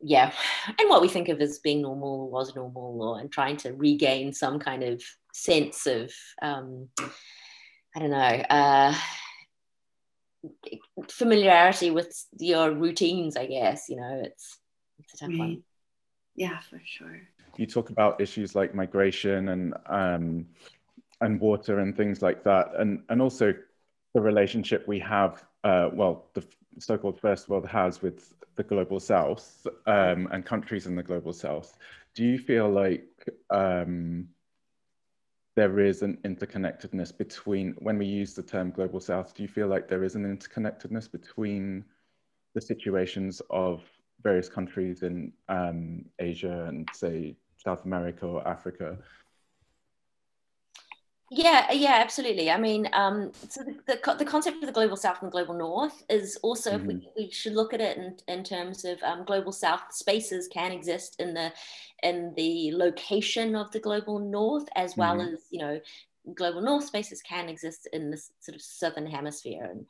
yeah, 0.00 0.32
and 0.66 0.88
what 0.88 1.02
we 1.02 1.08
think 1.08 1.28
of 1.28 1.38
as 1.40 1.58
being 1.58 1.82
normal 1.82 2.30
was 2.30 2.56
normal, 2.56 3.02
or 3.02 3.20
and 3.20 3.30
trying 3.30 3.58
to 3.58 3.74
regain 3.74 4.32
some 4.32 4.58
kind 4.58 4.82
of 4.82 5.02
sense 5.34 5.86
of 5.86 6.10
um, 6.40 6.88
I 7.94 7.98
don't 7.98 8.10
know. 8.10 8.16
Uh, 8.16 8.94
familiarity 11.10 11.90
with 11.90 12.24
your 12.38 12.70
routines 12.70 13.36
i 13.36 13.46
guess 13.46 13.86
you 13.88 13.96
know 13.96 14.22
it's 14.24 14.58
it's 15.00 15.14
a 15.14 15.16
tough 15.16 15.30
right. 15.30 15.38
one 15.38 15.62
yeah, 16.36 16.60
for 16.60 16.80
sure. 16.84 17.20
You 17.56 17.66
talk 17.66 17.90
about 17.90 18.20
issues 18.20 18.54
like 18.54 18.74
migration 18.74 19.48
and 19.48 19.74
um, 19.86 20.46
and 21.20 21.40
water 21.40 21.78
and 21.80 21.96
things 21.96 22.22
like 22.22 22.44
that, 22.44 22.72
and 22.78 23.02
and 23.08 23.20
also 23.22 23.54
the 24.14 24.20
relationship 24.20 24.86
we 24.86 24.98
have, 24.98 25.44
uh, 25.64 25.90
well, 25.92 26.26
the 26.34 26.44
so-called 26.78 27.20
first 27.20 27.48
world 27.48 27.66
has 27.66 28.00
with 28.00 28.34
the 28.54 28.62
global 28.62 28.98
south 28.98 29.66
um, 29.86 30.28
and 30.32 30.44
countries 30.44 30.86
in 30.86 30.96
the 30.96 31.02
global 31.02 31.32
south. 31.32 31.76
Do 32.14 32.24
you 32.24 32.38
feel 32.38 32.70
like 32.70 33.28
um, 33.50 34.28
there 35.54 35.80
is 35.80 36.02
an 36.02 36.18
interconnectedness 36.24 37.16
between 37.16 37.74
when 37.78 37.98
we 37.98 38.06
use 38.06 38.34
the 38.34 38.42
term 38.42 38.70
global 38.70 39.00
south? 39.00 39.34
Do 39.34 39.42
you 39.42 39.48
feel 39.48 39.68
like 39.68 39.88
there 39.88 40.04
is 40.04 40.14
an 40.14 40.24
interconnectedness 40.24 41.10
between 41.10 41.84
the 42.54 42.60
situations 42.60 43.42
of 43.50 43.82
various 44.22 44.48
countries 44.48 45.02
in 45.02 45.32
um, 45.48 46.04
Asia 46.18 46.66
and 46.68 46.88
say 46.92 47.36
South 47.56 47.84
America 47.84 48.26
or 48.26 48.46
Africa? 48.46 48.98
Yeah, 51.30 51.72
yeah, 51.72 51.94
absolutely. 51.94 52.52
I 52.52 52.56
mean, 52.56 52.88
um, 52.92 53.32
so 53.48 53.64
the, 53.64 53.74
the, 53.86 54.14
the, 54.16 54.24
concept 54.24 54.58
of 54.62 54.66
the 54.66 54.72
global 54.72 54.96
south 54.96 55.20
and 55.20 55.26
the 55.26 55.32
global 55.32 55.54
north 55.54 56.04
is 56.08 56.38
also, 56.40 56.78
mm-hmm. 56.78 56.90
if 56.90 56.96
we, 57.16 57.24
we 57.24 57.30
should 57.32 57.54
look 57.54 57.74
at 57.74 57.80
it 57.80 57.98
in, 57.98 58.16
in 58.28 58.44
terms 58.44 58.84
of 58.84 59.02
um, 59.02 59.24
global 59.24 59.50
south 59.50 59.92
spaces 59.92 60.46
can 60.46 60.70
exist 60.70 61.16
in 61.18 61.34
the 61.34 61.52
in 62.02 62.32
the 62.36 62.70
location 62.74 63.56
of 63.56 63.72
the 63.72 63.80
global 63.80 64.18
north 64.18 64.68
as 64.76 64.96
well 64.96 65.16
mm-hmm. 65.16 65.34
as 65.34 65.40
you 65.50 65.58
know 65.58 65.80
global 66.34 66.60
north 66.60 66.84
spaces 66.84 67.22
can 67.22 67.48
exist 67.48 67.88
in 67.92 68.10
the 68.10 68.20
sort 68.40 68.54
of 68.54 68.62
southern 68.62 69.06
hemisphere 69.06 69.64
and 69.64 69.86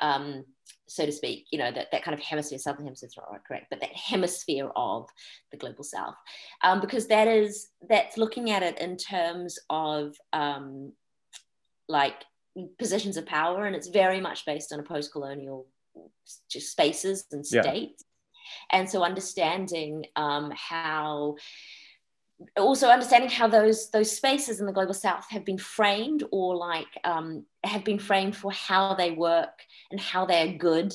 um, 0.00 0.44
so 0.86 1.06
to 1.06 1.12
speak, 1.12 1.46
you 1.50 1.58
know, 1.58 1.70
that, 1.70 1.90
that 1.92 2.02
kind 2.02 2.18
of 2.18 2.24
hemisphere, 2.24 2.58
southern 2.58 2.84
hemisphere 2.84 3.08
is 3.08 3.16
not 3.16 3.44
correct, 3.46 3.66
but 3.70 3.80
that 3.80 3.92
hemisphere 3.92 4.70
of 4.74 5.08
the 5.50 5.56
global 5.56 5.84
south, 5.84 6.16
um, 6.62 6.80
because 6.80 7.06
that 7.08 7.28
is, 7.28 7.68
that's 7.88 8.16
looking 8.16 8.50
at 8.50 8.62
it 8.62 8.80
in 8.80 8.96
terms 8.96 9.58
of 9.68 10.16
um, 10.32 10.92
like 11.88 12.24
positions 12.78 13.16
of 13.16 13.26
power, 13.26 13.66
and 13.66 13.76
it's 13.76 13.88
very 13.88 14.20
much 14.20 14.44
based 14.44 14.72
on 14.72 14.80
a 14.80 14.82
post-colonial 14.82 15.66
just 16.50 16.70
spaces 16.70 17.26
and 17.32 17.46
states. 17.46 18.04
Yeah. 18.72 18.80
And 18.80 18.90
so 18.90 19.04
understanding 19.04 20.06
um, 20.16 20.52
how 20.56 21.36
also 22.56 22.88
understanding 22.88 23.30
how 23.30 23.46
those 23.46 23.90
those 23.90 24.14
spaces 24.14 24.60
in 24.60 24.66
the 24.66 24.72
global 24.72 24.94
south 24.94 25.26
have 25.30 25.44
been 25.44 25.58
framed 25.58 26.24
or 26.30 26.56
like 26.56 26.86
um, 27.04 27.44
have 27.64 27.84
been 27.84 27.98
framed 27.98 28.36
for 28.36 28.52
how 28.52 28.94
they 28.94 29.10
work 29.10 29.62
and 29.90 30.00
how 30.00 30.24
they're 30.24 30.54
good 30.54 30.92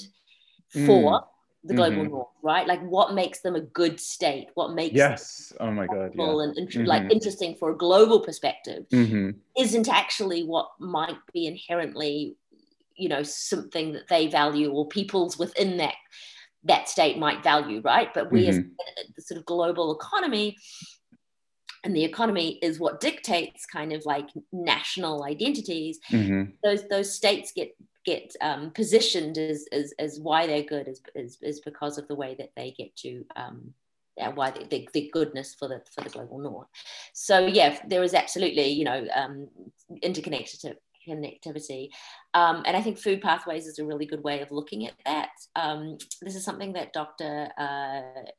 mm. 0.75 0.85
for 0.85 1.11
mm. 1.11 1.23
the 1.65 1.73
global 1.73 2.03
mm-hmm. 2.03 2.11
north 2.11 2.27
right 2.43 2.67
like 2.67 2.81
what 2.81 3.13
makes 3.13 3.41
them 3.41 3.55
a 3.55 3.61
good 3.61 3.99
state 3.99 4.47
what 4.55 4.73
makes 4.73 4.95
yes 4.95 5.53
oh 5.59 5.71
my 5.71 5.85
god 5.85 6.13
yeah. 6.15 6.29
and 6.29 6.57
int- 6.57 6.69
mm-hmm. 6.71 6.85
like 6.85 7.11
interesting 7.11 7.55
for 7.55 7.71
a 7.71 7.77
global 7.77 8.19
perspective 8.19 8.85
mm-hmm. 8.91 9.31
isn't 9.57 9.89
actually 9.89 10.43
what 10.43 10.69
might 10.79 11.17
be 11.33 11.45
inherently 11.45 12.35
you 12.95 13.09
know 13.09 13.23
something 13.23 13.93
that 13.93 14.07
they 14.07 14.27
value 14.27 14.71
or 14.71 14.87
peoples 14.87 15.37
within 15.37 15.77
that 15.77 15.95
that 16.63 16.89
state 16.89 17.19
might 17.19 17.43
value 17.43 17.81
right 17.81 18.13
but 18.15 18.31
we 18.31 18.47
as 18.47 18.57
mm-hmm. 18.57 18.69
the 19.15 19.21
sort 19.21 19.37
of 19.39 19.45
global 19.45 19.95
economy 19.95 20.57
and 21.85 21.95
the 21.95 22.03
economy 22.03 22.59
is 22.61 22.79
what 22.79 22.99
dictates 22.99 23.65
kind 23.65 23.93
of 23.93 24.05
like 24.05 24.27
national 24.51 25.23
identities 25.23 25.99
mm-hmm. 26.11 26.51
those 26.63 26.87
those 26.89 27.13
states 27.13 27.53
get 27.55 27.75
get 28.05 28.35
um, 28.41 28.71
positioned 28.71 29.37
as, 29.37 29.65
as 29.71 29.93
as 29.97 30.19
why 30.19 30.45
they're 30.45 30.63
good 30.63 30.87
is, 30.87 31.01
is, 31.15 31.37
is 31.41 31.59
because 31.61 31.97
of 31.97 32.07
the 32.07 32.15
way 32.15 32.35
that 32.37 32.51
they 32.55 32.71
get 32.77 32.95
to 32.95 33.25
um, 33.35 33.73
yeah, 34.17 34.29
why 34.29 34.51
the, 34.51 34.65
the, 34.65 34.87
the, 34.93 35.09
goodness 35.11 35.55
for 35.55 35.67
the 35.67 35.81
for 35.93 36.01
the 36.01 36.09
global 36.09 36.39
north. 36.39 36.67
So 37.13 37.47
yeah 37.47 37.79
there 37.87 38.03
is 38.03 38.13
absolutely 38.13 38.69
you 38.69 38.85
know 38.85 39.07
um, 39.13 39.47
interconnected 40.01 40.77
connectivity. 41.07 41.89
Um, 42.33 42.63
and 42.65 42.75
i 42.75 42.81
think 42.81 42.97
food 42.97 43.21
pathways 43.21 43.67
is 43.67 43.79
a 43.79 43.85
really 43.85 44.05
good 44.05 44.23
way 44.23 44.41
of 44.41 44.51
looking 44.51 44.87
at 44.87 44.93
that. 45.05 45.29
Um, 45.55 45.97
this 46.21 46.35
is 46.35 46.43
something 46.43 46.73
that 46.73 46.93
dr 46.93 47.49
uh, 47.57 48.29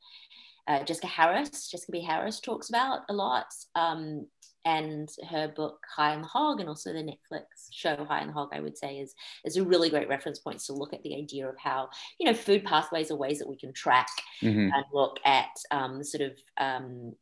uh, 0.67 0.83
Jessica 0.83 1.07
Harris, 1.07 1.69
Jessica 1.69 1.91
B. 1.91 2.01
Harris 2.01 2.39
talks 2.39 2.69
about 2.69 3.01
a 3.09 3.13
lot. 3.13 3.47
Um, 3.75 4.27
and 4.65 5.09
her 5.29 5.47
book 5.47 5.79
High 5.95 6.17
the 6.17 6.27
Hog 6.27 6.59
and 6.59 6.67
also 6.67 6.91
the 6.91 6.99
Netflix 6.99 7.45
show 7.71 8.03
High 8.03 8.25
the 8.25 8.33
Hog, 8.33 8.49
I 8.51 8.59
would 8.59 8.77
say, 8.77 8.97
is, 8.97 9.15
is 9.45 9.55
a 9.55 9.63
really 9.63 9.89
great 9.89 10.09
reference 10.09 10.39
point 10.39 10.59
to 10.61 10.73
look 10.73 10.93
at 10.93 11.01
the 11.03 11.15
idea 11.15 11.47
of 11.47 11.55
how, 11.57 11.87
you 12.19 12.27
know, 12.27 12.33
food 12.33 12.65
pathways 12.65 13.09
are 13.09 13.15
ways 13.15 13.39
that 13.39 13.47
we 13.47 13.55
can 13.55 13.71
track 13.71 14.09
mm-hmm. 14.41 14.59
and 14.73 14.85
look 14.93 15.19
at 15.23 15.51
um, 15.71 16.03
sort 16.03 16.21
of 16.21 16.33
um, 16.57 17.13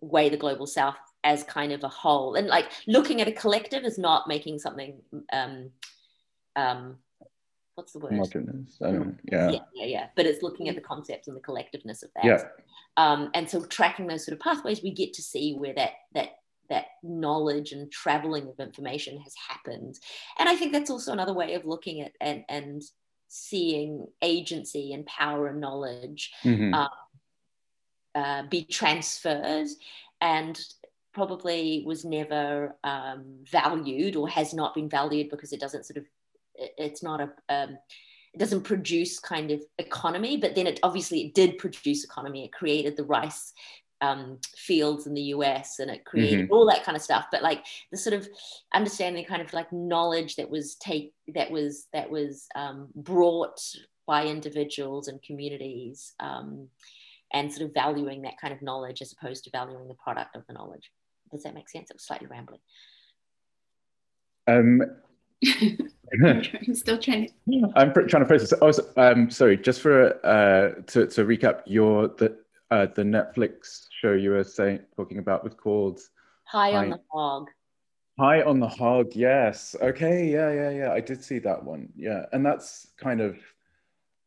way 0.00 0.30
the 0.30 0.38
global 0.38 0.66
south 0.66 0.96
as 1.22 1.42
kind 1.44 1.72
of 1.72 1.84
a 1.84 1.88
whole. 1.88 2.34
And 2.34 2.46
like 2.46 2.70
looking 2.86 3.20
at 3.20 3.28
a 3.28 3.32
collective 3.32 3.84
is 3.84 3.98
not 3.98 4.26
making 4.26 4.58
something 4.58 5.02
um, 5.34 5.70
um, 6.56 6.96
what's 7.80 7.92
the 7.92 7.98
word? 7.98 8.12
Homogenous. 8.12 8.76
yeah. 8.80 9.04
yeah. 9.24 9.50
Yeah, 9.74 9.84
yeah, 9.86 10.06
But 10.16 10.26
it's 10.26 10.42
looking 10.42 10.68
at 10.68 10.74
the 10.74 10.80
concepts 10.82 11.28
and 11.28 11.36
the 11.36 11.40
collectiveness 11.40 12.02
of 12.02 12.10
that. 12.14 12.24
Yeah. 12.24 12.42
Um, 12.96 13.30
and 13.34 13.48
so 13.48 13.64
tracking 13.64 14.06
those 14.06 14.24
sort 14.26 14.34
of 14.34 14.40
pathways, 14.40 14.82
we 14.82 14.90
get 14.90 15.14
to 15.14 15.22
see 15.22 15.54
where 15.54 15.72
that 15.74 15.92
that 16.14 16.30
that 16.68 16.86
knowledge 17.02 17.72
and 17.72 17.90
traveling 17.90 18.46
of 18.48 18.60
information 18.60 19.18
has 19.18 19.34
happened 19.48 19.98
and 20.38 20.48
i 20.48 20.54
think 20.54 20.72
that's 20.72 20.88
also 20.88 21.12
another 21.12 21.32
way 21.32 21.54
of 21.54 21.64
looking 21.64 22.00
at 22.00 22.12
and 22.20 22.44
and 22.48 22.82
seeing 23.26 24.06
agency 24.22 24.92
and 24.92 25.04
power 25.06 25.48
and 25.48 25.60
knowledge 25.60 26.32
Mhm. 26.44 26.72
um, 26.74 26.88
uh, 28.14 28.42
be 28.44 28.62
transferred 28.64 29.66
and 30.20 30.60
probably 31.12 31.82
was 31.86 32.04
never 32.04 32.76
um, 32.84 33.24
valued 33.50 34.14
or 34.14 34.28
has 34.28 34.54
not 34.54 34.74
been 34.74 34.88
valued 34.88 35.28
because 35.28 35.52
it 35.52 35.58
doesn't 35.60 35.86
sort 35.86 35.96
of 35.96 36.04
it's 36.78 37.02
not 37.02 37.20
a 37.20 37.30
um, 37.48 37.78
it 38.32 38.38
doesn't 38.38 38.62
produce 38.62 39.18
kind 39.18 39.50
of 39.50 39.60
economy 39.78 40.36
but 40.36 40.54
then 40.54 40.66
it 40.66 40.78
obviously 40.82 41.22
it 41.22 41.34
did 41.34 41.58
produce 41.58 42.04
economy. 42.04 42.44
It 42.44 42.52
created 42.52 42.96
the 42.96 43.04
rice 43.04 43.52
um, 44.00 44.38
fields 44.56 45.06
in 45.06 45.14
the 45.14 45.22
us 45.22 45.78
and 45.78 45.90
it 45.90 46.04
created 46.04 46.48
all 46.50 46.66
that 46.66 46.84
kind 46.84 46.96
of 46.96 47.02
stuff. 47.02 47.26
But 47.30 47.42
like 47.42 47.64
the 47.90 47.98
sort 47.98 48.14
of 48.14 48.28
understanding 48.72 49.24
kind 49.24 49.42
of 49.42 49.52
like 49.52 49.72
knowledge 49.72 50.36
that 50.36 50.50
was 50.50 50.76
take 50.76 51.12
that 51.34 51.50
was 51.50 51.86
that 51.92 52.10
was 52.10 52.46
um, 52.54 52.88
brought 52.94 53.60
by 54.06 54.26
individuals 54.26 55.08
and 55.08 55.22
communities 55.22 56.14
um, 56.20 56.68
and 57.32 57.52
sort 57.52 57.68
of 57.68 57.74
valuing 57.74 58.22
that 58.22 58.38
kind 58.40 58.52
of 58.52 58.62
knowledge 58.62 59.02
as 59.02 59.12
opposed 59.12 59.44
to 59.44 59.50
valuing 59.50 59.86
the 59.86 59.94
product 59.94 60.34
of 60.34 60.46
the 60.46 60.52
knowledge. 60.52 60.90
Does 61.30 61.44
that 61.44 61.54
make 61.54 61.68
sense? 61.68 61.90
It 61.90 61.94
was 61.94 62.04
slightly 62.04 62.26
rambling. 62.26 62.60
Um, 64.48 64.82
I'm, 66.24 66.74
still 66.74 66.98
trying 66.98 67.28
to. 67.28 67.72
I'm 67.76 67.92
pr- 67.92 68.02
trying 68.02 68.22
to 68.22 68.26
process. 68.26 68.52
Oh, 68.60 68.70
so- 68.70 68.88
um, 68.96 69.30
sorry. 69.30 69.56
Just 69.56 69.80
for 69.80 70.14
uh, 70.26 70.82
to 70.88 71.06
to 71.06 71.24
recap, 71.24 71.62
your 71.66 72.08
the 72.08 72.36
uh, 72.70 72.86
the 72.94 73.02
Netflix 73.02 73.86
show 74.00 74.12
you 74.12 74.30
were 74.30 74.44
saying 74.44 74.80
talking 74.96 75.18
about 75.18 75.44
was 75.44 75.54
called 75.54 76.00
high 76.44 76.74
on 76.74 76.84
High- 76.84 76.96
the 76.96 77.00
hog 77.10 77.48
High 78.18 78.42
on 78.42 78.60
the 78.60 78.68
Hog. 78.68 79.12
Yes. 79.14 79.74
Okay. 79.80 80.26
Yeah. 80.28 80.52
Yeah. 80.52 80.70
Yeah. 80.70 80.92
I 80.92 81.00
did 81.00 81.24
see 81.24 81.38
that 81.40 81.62
one. 81.64 81.88
Yeah, 81.96 82.26
and 82.32 82.44
that's 82.44 82.88
kind 82.98 83.20
of. 83.20 83.38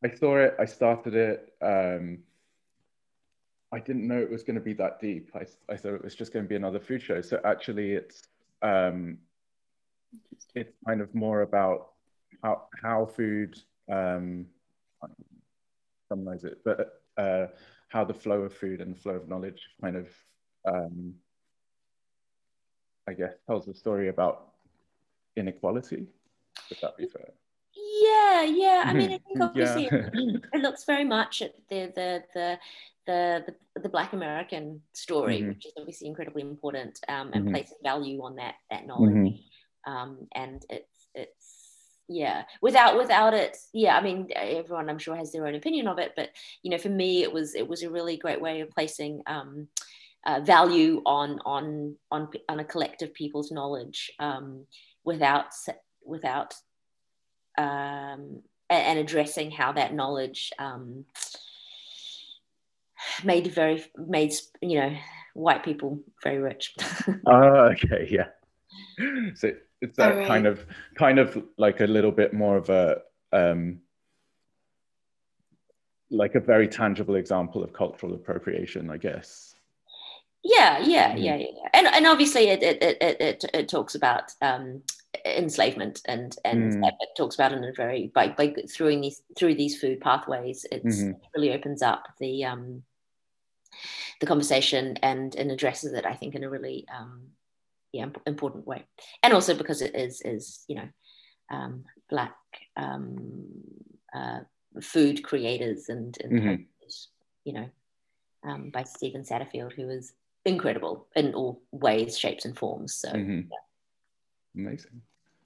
I 0.03 0.09
saw 0.15 0.37
it. 0.37 0.55
I 0.59 0.65
started 0.65 1.13
it. 1.15 1.53
Um, 1.61 2.19
I 3.71 3.79
didn't 3.79 4.07
know 4.07 4.19
it 4.19 4.29
was 4.29 4.43
going 4.43 4.55
to 4.55 4.61
be 4.61 4.73
that 4.73 4.99
deep. 4.99 5.31
I, 5.33 5.45
I 5.71 5.77
thought 5.77 5.93
it 5.95 6.03
was 6.03 6.13
just 6.13 6.31
going 6.33 6.45
to 6.45 6.49
be 6.49 6.55
another 6.55 6.79
food 6.79 7.01
show. 7.01 7.21
So 7.21 7.39
actually, 7.43 7.91
it's 7.93 8.23
um, 8.61 9.17
it's 10.55 10.71
kind 10.87 11.01
of 11.01 11.13
more 11.15 11.41
about 11.41 11.91
how 12.43 12.67
how 12.81 13.05
food 13.05 13.57
um, 13.91 14.45
summarize 16.09 16.43
it, 16.43 16.59
but 16.63 17.01
uh, 17.17 17.47
how 17.89 18.03
the 18.03 18.13
flow 18.13 18.41
of 18.41 18.53
food 18.53 18.81
and 18.81 18.95
the 18.95 18.99
flow 18.99 19.15
of 19.15 19.27
knowledge 19.27 19.61
kind 19.81 19.95
of 19.95 20.07
um, 20.65 21.13
I 23.07 23.13
guess 23.13 23.33
tells 23.47 23.67
a 23.67 23.73
story 23.73 24.09
about 24.09 24.53
inequality. 25.35 26.07
Would 26.69 26.79
that 26.81 26.97
be 26.97 27.07
fair? 27.07 27.33
yeah 27.75 28.43
yeah 28.43 28.83
i 28.85 28.93
mean 28.93 29.09
i 29.11 29.17
think 29.17 29.41
obviously 29.41 29.85
Yeah. 29.85 29.99
it 30.53 30.61
looks 30.61 30.83
very 30.83 31.03
much 31.03 31.41
at 31.41 31.55
the 31.69 31.91
the 31.95 32.23
the 32.35 32.59
the, 33.07 33.43
the, 33.73 33.81
the 33.81 33.89
black 33.89 34.13
american 34.13 34.79
story 34.93 35.41
Mhm. 35.41 35.47
which 35.47 35.65
is 35.65 35.73
obviously 35.75 36.07
incredibly 36.07 36.43
important 36.43 36.99
um, 37.09 37.33
and 37.33 37.47
Mhm. 37.47 37.51
placing 37.51 37.77
value 37.81 38.21
on 38.21 38.35
that 38.35 38.55
that 38.69 38.85
knowledge 38.85 39.09
Mhm. 39.15 39.39
Um, 39.85 40.27
and 40.33 40.65
it's 40.69 41.07
it's 41.13 41.63
yeah 42.09 42.43
without 42.61 42.97
without 42.97 43.33
it 43.33 43.57
yeah 43.71 43.97
i 43.97 44.01
mean 44.01 44.27
everyone 44.35 44.89
i'm 44.89 44.99
sure 44.99 45.15
has 45.15 45.31
their 45.31 45.47
own 45.47 45.55
opinion 45.55 45.87
of 45.87 45.97
it 45.99 46.11
but 46.17 46.29
you 46.61 46.69
know 46.69 46.77
for 46.77 46.89
me 46.89 47.23
it 47.23 47.31
was 47.31 47.55
it 47.55 47.65
was 47.67 47.81
a 47.81 47.89
really 47.89 48.17
great 48.17 48.41
way 48.41 48.59
of 48.59 48.69
placing 48.71 49.21
um, 49.25 49.67
uh, 50.25 50.41
value 50.41 51.01
on 51.05 51.39
on 51.45 51.95
on 52.11 52.27
on 52.49 52.59
a 52.59 52.65
collective 52.65 53.13
people's 53.13 53.51
knowledge 53.51 54.11
um, 54.19 54.65
without 55.05 55.47
without 56.05 56.53
um, 57.57 58.41
and 58.69 58.99
addressing 58.99 59.51
how 59.51 59.71
that 59.71 59.93
knowledge 59.93 60.51
um, 60.59 61.05
made 63.23 63.47
very 63.47 63.83
made 63.97 64.33
you 64.61 64.79
know 64.79 64.95
white 65.33 65.63
people 65.63 65.99
very 66.21 66.37
rich 66.37 66.75
Oh, 67.25 67.33
okay, 67.71 68.07
yeah. 68.09 68.27
So 69.35 69.53
it's 69.83 69.97
that 69.97 70.11
Alright. 70.13 70.27
kind 70.27 70.47
of 70.47 70.65
kind 70.95 71.19
of 71.19 71.43
like 71.57 71.81
a 71.81 71.85
little 71.85 72.11
bit 72.11 72.33
more 72.33 72.57
of 72.57 72.69
a 72.69 73.01
um 73.33 73.81
like 76.09 76.35
a 76.35 76.39
very 76.39 76.67
tangible 76.67 77.15
example 77.15 77.63
of 77.63 77.73
cultural 77.73 78.13
appropriation, 78.13 78.89
I 78.89 78.97
guess. 78.97 79.55
Yeah, 80.43 80.79
yeah, 80.79 81.13
Mhm. 81.13 81.23
yeah, 81.23 81.35
yeah, 81.35 81.47
yeah. 81.55 81.69
And 81.73 81.87
and 81.87 82.07
obviously 82.07 82.49
it 82.49 82.63
it 82.63 82.83
it 82.83 82.97
it, 83.21 83.45
it, 83.53 83.69
talks 83.69 83.95
about 83.95 84.31
um, 84.41 84.83
enslavement 85.25 86.01
and 86.05 86.35
and 86.45 86.73
Mm. 86.73 86.87
it 86.87 87.09
talks 87.17 87.35
about 87.35 87.51
it 87.51 87.57
in 87.57 87.63
a 87.63 87.73
very 87.73 88.11
by 88.13 88.29
by 88.29 88.53
through 88.69 89.01
these 89.01 89.21
through 89.37 89.55
these 89.55 89.79
food 89.79 89.99
pathways. 90.01 90.65
It's, 90.71 91.01
Mhm. 91.01 91.11
It 91.11 91.29
really 91.35 91.53
opens 91.53 91.81
up 91.81 92.07
the 92.19 92.45
um, 92.45 92.83
the 94.19 94.27
conversation 94.27 94.97
and 95.01 95.35
and 95.35 95.51
addresses 95.51 95.93
it. 95.93 96.05
I 96.05 96.15
think 96.15 96.35
in 96.35 96.43
a 96.43 96.49
really 96.49 96.85
um, 96.93 97.29
yeah 97.93 98.07
important 98.25 98.67
way, 98.67 98.83
and 99.21 99.33
also 99.33 99.55
because 99.55 99.81
it 99.81 99.95
is 99.95 100.21
is 100.25 100.65
you 100.67 100.75
know 100.75 100.89
um, 101.49 101.85
black 102.09 102.35
um, 102.75 103.45
uh, 104.13 104.39
food 104.81 105.23
creators 105.23 105.89
and 105.89 106.17
and 106.21 106.33
Mhm. 106.33 106.65
you 107.45 107.53
know 107.53 107.69
um, 108.43 108.69
by 108.71 108.83
Stephen 108.83 109.21
Satterfield, 109.23 109.73
who 109.73 109.89
is 109.89 110.13
incredible 110.45 111.07
in 111.15 111.33
all 111.33 111.61
ways, 111.71 112.17
shapes, 112.17 112.43
and 112.45 112.57
forms. 112.57 112.93
So 112.95 113.09
Mhm. 113.09 113.47
Amazing. 114.55 115.01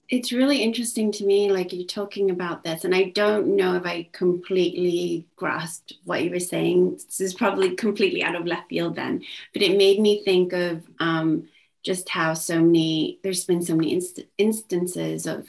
It's 0.10 0.32
really 0.32 0.64
interesting 0.64 1.12
to 1.14 1.26
me, 1.26 1.52
like 1.52 1.74
you're 1.74 1.86
talking 1.86 2.32
about 2.32 2.64
this, 2.64 2.86
and 2.86 2.96
I 2.96 3.10
don't 3.10 3.58
know 3.58 3.76
if 3.76 3.86
I 3.86 4.08
completely 4.14 5.28
grasped 5.36 5.96
what 6.06 6.24
you 6.24 6.30
were 6.32 6.40
saying. 6.40 6.92
This 6.94 7.20
is 7.20 7.34
probably 7.34 7.76
completely 7.76 8.24
out 8.24 8.36
of 8.36 8.48
left 8.48 8.70
field 8.70 8.96
then, 8.96 9.22
but 9.54 9.62
it 9.62 9.78
made 9.78 10.00
me 10.00 10.24
think 10.24 10.54
of 10.54 10.88
um, 11.00 11.50
just 11.88 12.10
how 12.10 12.34
so 12.34 12.60
many, 12.62 13.18
there's 13.24 13.46
been 13.46 13.62
so 13.62 13.74
many 13.74 13.94
inst- 13.94 14.26
instances 14.38 15.26
of, 15.26 15.48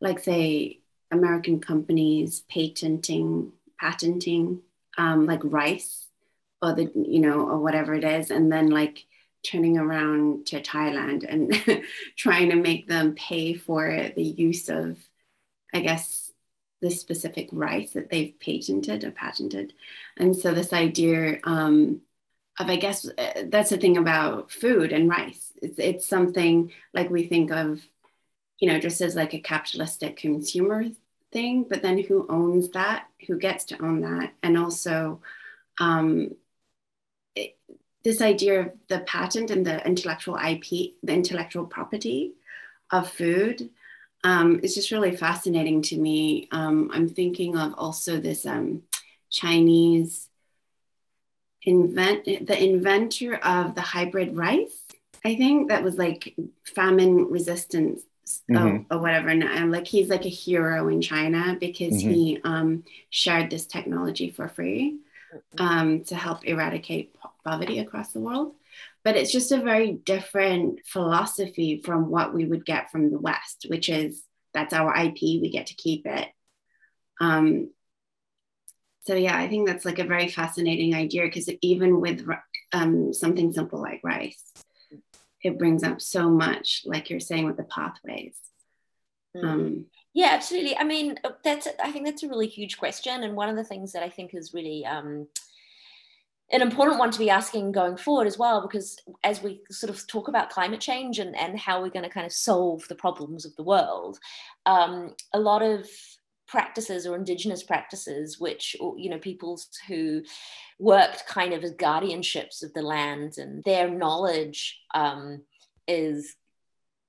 like, 0.00 0.18
say, 0.18 0.80
American 1.12 1.60
companies 1.60 2.42
patenting, 2.50 3.52
patenting, 3.80 4.62
um, 4.98 5.26
like 5.26 5.40
rice 5.44 6.08
or 6.60 6.74
the, 6.74 6.90
you 6.96 7.20
know, 7.20 7.48
or 7.48 7.60
whatever 7.60 7.94
it 7.94 8.02
is, 8.02 8.32
and 8.32 8.50
then 8.50 8.68
like 8.68 9.06
turning 9.44 9.78
around 9.78 10.46
to 10.46 10.60
Thailand 10.60 11.24
and 11.28 11.84
trying 12.16 12.50
to 12.50 12.56
make 12.56 12.88
them 12.88 13.14
pay 13.14 13.54
for 13.54 14.10
the 14.16 14.24
use 14.24 14.68
of, 14.68 14.98
I 15.72 15.80
guess, 15.80 16.32
the 16.82 16.90
specific 16.90 17.48
rice 17.52 17.92
that 17.92 18.10
they've 18.10 18.34
patented 18.40 19.04
or 19.04 19.12
patented. 19.12 19.72
And 20.16 20.34
so 20.34 20.52
this 20.52 20.72
idea 20.72 21.38
um, 21.44 22.00
of, 22.60 22.68
I 22.68 22.76
guess, 22.76 23.08
uh, 23.08 23.44
that's 23.46 23.70
the 23.70 23.78
thing 23.78 23.96
about 23.96 24.50
food 24.50 24.92
and 24.92 25.08
rice. 25.08 25.52
It's, 25.62 25.78
it's 25.78 26.06
something 26.06 26.72
like 26.92 27.10
we 27.10 27.26
think 27.26 27.50
of, 27.50 27.80
you 28.58 28.68
know, 28.70 28.78
just 28.78 29.00
as 29.00 29.16
like 29.16 29.34
a 29.34 29.40
capitalistic 29.40 30.16
consumer 30.16 30.84
thing, 31.32 31.64
but 31.68 31.82
then 31.82 31.98
who 31.98 32.26
owns 32.28 32.70
that? 32.70 33.06
Who 33.26 33.38
gets 33.38 33.64
to 33.66 33.82
own 33.82 34.02
that? 34.02 34.32
And 34.42 34.58
also, 34.58 35.20
um, 35.78 36.36
it, 37.34 37.56
this 38.04 38.20
idea 38.20 38.60
of 38.60 38.72
the 38.88 39.00
patent 39.00 39.50
and 39.50 39.66
the 39.66 39.84
intellectual 39.86 40.36
IP, 40.36 40.94
the 41.02 41.12
intellectual 41.12 41.66
property 41.66 42.34
of 42.90 43.10
food, 43.10 43.70
um, 44.24 44.60
is 44.62 44.74
just 44.74 44.90
really 44.90 45.16
fascinating 45.16 45.82
to 45.82 45.96
me. 45.96 46.48
Um, 46.52 46.90
I'm 46.92 47.08
thinking 47.08 47.56
of 47.56 47.74
also 47.78 48.20
this 48.20 48.44
um, 48.44 48.82
Chinese 49.30 50.29
invent, 51.64 52.24
the 52.24 52.62
inventor 52.62 53.36
of 53.36 53.74
the 53.74 53.80
hybrid 53.80 54.36
rice. 54.36 54.84
I 55.24 55.36
think 55.36 55.68
that 55.68 55.82
was 55.82 55.96
like 55.96 56.34
famine 56.74 57.26
resistance 57.30 58.02
Mhm. 58.48 58.86
or, 58.90 58.96
or 58.96 59.00
whatever. 59.00 59.28
And 59.28 59.44
I'm 59.44 59.70
like, 59.70 59.86
he's 59.86 60.08
like 60.08 60.24
a 60.24 60.28
hero 60.30 60.88
in 60.88 61.00
China 61.02 61.56
because 61.60 61.94
Mhm. 61.94 62.12
he 62.12 62.38
um, 62.44 62.84
shared 63.10 63.50
this 63.50 63.66
technology 63.66 64.30
for 64.30 64.48
free 64.48 64.98
um, 65.58 66.04
to 66.04 66.14
help 66.14 66.44
eradicate 66.44 67.14
poverty 67.44 67.78
across 67.80 68.12
the 68.12 68.20
world. 68.20 68.54
But 69.04 69.16
it's 69.16 69.32
just 69.32 69.52
a 69.52 69.58
very 69.60 69.92
different 69.92 70.80
philosophy 70.86 71.80
from 71.84 72.08
what 72.10 72.32
we 72.34 72.44
would 72.46 72.64
get 72.64 72.90
from 72.90 73.10
the 73.10 73.18
West, 73.18 73.66
which 73.68 73.88
is 73.88 74.22
that's 74.54 74.72
our 74.74 74.92
IP, 74.96 75.40
we 75.40 75.50
get 75.50 75.66
to 75.66 75.74
keep 75.74 76.06
it. 76.06 76.28
Um, 77.20 77.70
so 79.10 79.16
yeah, 79.16 79.36
I 79.36 79.48
think 79.48 79.66
that's 79.66 79.84
like 79.84 79.98
a 79.98 80.04
very 80.04 80.28
fascinating 80.28 80.94
idea 80.94 81.22
because 81.22 81.50
even 81.62 82.00
with 82.00 82.24
um, 82.72 83.12
something 83.12 83.52
simple 83.52 83.82
like 83.82 84.00
rice, 84.04 84.52
it 85.42 85.58
brings 85.58 85.82
up 85.82 86.00
so 86.00 86.30
much, 86.30 86.82
like 86.84 87.10
you're 87.10 87.18
saying 87.18 87.44
with 87.44 87.56
the 87.56 87.64
pathways. 87.64 88.36
Mm. 89.36 89.44
Um, 89.44 89.86
Yeah, 90.14 90.28
absolutely. 90.30 90.76
I 90.76 90.84
mean, 90.84 91.18
uh, 91.24 91.30
that's 91.42 91.66
I 91.82 91.90
think 91.90 92.06
that's 92.06 92.22
a 92.22 92.28
really 92.28 92.46
huge 92.46 92.78
question, 92.78 93.24
and 93.24 93.34
one 93.34 93.48
of 93.48 93.56
the 93.56 93.64
things 93.64 93.90
that 93.94 94.04
I 94.04 94.08
think 94.08 94.32
is 94.32 94.54
really 94.54 94.86
um, 94.86 95.26
an 96.52 96.62
important 96.62 97.00
one 97.00 97.10
to 97.10 97.18
be 97.18 97.30
asking 97.30 97.72
going 97.72 97.96
forward 97.96 98.28
as 98.28 98.38
well, 98.38 98.60
because 98.62 98.96
as 99.24 99.42
we 99.42 99.60
sort 99.72 99.90
of 99.90 100.06
talk 100.06 100.28
about 100.28 100.50
climate 100.50 100.80
change 100.80 101.18
and, 101.18 101.34
and 101.34 101.58
how 101.58 101.82
we're 101.82 101.90
going 101.90 102.04
to 102.04 102.14
kind 102.14 102.26
of 102.26 102.32
solve 102.32 102.86
the 102.86 102.94
problems 102.94 103.44
of 103.44 103.56
the 103.56 103.64
world, 103.64 104.20
um, 104.66 105.16
a 105.32 105.40
lot 105.40 105.62
of 105.62 105.88
practices 106.50 107.06
or 107.06 107.14
indigenous 107.14 107.62
practices 107.62 108.40
which 108.40 108.74
you 108.96 109.08
know 109.08 109.18
peoples 109.18 109.68
who 109.86 110.20
worked 110.80 111.24
kind 111.26 111.52
of 111.52 111.62
as 111.62 111.72
guardianships 111.74 112.64
of 112.64 112.72
the 112.72 112.82
land 112.82 113.38
and 113.38 113.62
their 113.64 113.88
knowledge 113.88 114.80
um, 114.94 115.42
is 115.86 116.34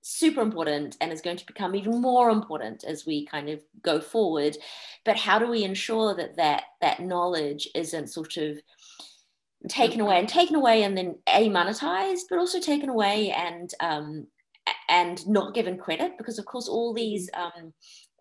super 0.01 0.41
important 0.41 0.97
and 0.99 1.11
is 1.11 1.21
going 1.21 1.37
to 1.37 1.45
become 1.45 1.75
even 1.75 2.01
more 2.01 2.29
important 2.29 2.83
as 2.83 3.05
we 3.05 3.25
kind 3.25 3.49
of 3.49 3.61
go 3.81 3.99
forward. 3.99 4.57
But 5.05 5.17
how 5.17 5.39
do 5.39 5.47
we 5.47 5.63
ensure 5.63 6.15
that 6.15 6.37
that 6.37 6.63
that 6.81 6.99
knowledge 6.99 7.67
isn't 7.75 8.07
sort 8.07 8.37
of 8.37 8.59
taken 9.69 10.01
away 10.01 10.17
and 10.17 10.27
taken 10.27 10.55
away 10.55 10.83
and 10.83 10.97
then 10.97 11.15
a 11.27 11.49
monetized 11.49 12.21
but 12.29 12.39
also 12.39 12.59
taken 12.59 12.89
away 12.89 13.31
and 13.31 13.71
um, 13.79 14.27
and 14.89 15.27
not 15.27 15.53
given 15.53 15.77
credit? 15.77 16.17
Because 16.17 16.39
of 16.39 16.45
course 16.45 16.67
all 16.67 16.93
these 16.93 17.29
um, 17.33 17.73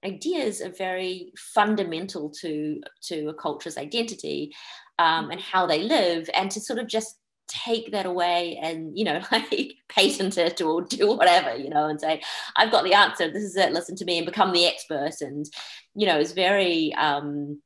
ideas 0.04 0.60
are 0.60 0.70
very 0.70 1.32
fundamental 1.36 2.30
to 2.30 2.80
to 3.02 3.28
a 3.28 3.34
culture's 3.34 3.76
identity 3.76 4.52
um, 4.98 5.30
and 5.30 5.40
how 5.40 5.66
they 5.66 5.82
live 5.82 6.28
and 6.34 6.50
to 6.50 6.60
sort 6.60 6.78
of 6.78 6.86
just 6.86 7.16
take 7.48 7.90
that 7.90 8.06
away 8.06 8.58
and 8.62 8.96
you 8.96 9.04
know 9.04 9.20
like 9.32 9.74
patent 9.88 10.38
it 10.38 10.60
or 10.62 10.82
do 10.82 11.16
whatever 11.16 11.56
you 11.56 11.68
know 11.68 11.86
and 11.86 12.00
say 12.00 12.22
i've 12.56 12.70
got 12.70 12.84
the 12.84 12.94
answer. 12.94 13.30
This 13.30 13.42
is 13.42 13.56
it. 13.56 13.72
Listen 13.72 13.96
to 13.96 14.04
me 14.04 14.18
and 14.18 14.26
become 14.26 14.52
the 14.52 14.66
expert. 14.66 15.20
And 15.20 15.46
you 15.94 16.06
know 16.06 16.18
it's 16.18 16.32
very 16.32 16.94
um 16.94 17.60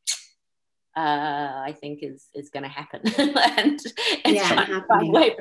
uh, 0.97 1.63
I 1.67 1.75
think 1.81 2.01
is 2.03 2.29
is 2.35 2.51
going 2.51 2.63
to 2.63 2.69
happen, 2.69 3.01
and, 3.19 3.81
and, 4.25 4.37
yeah, 4.37 4.81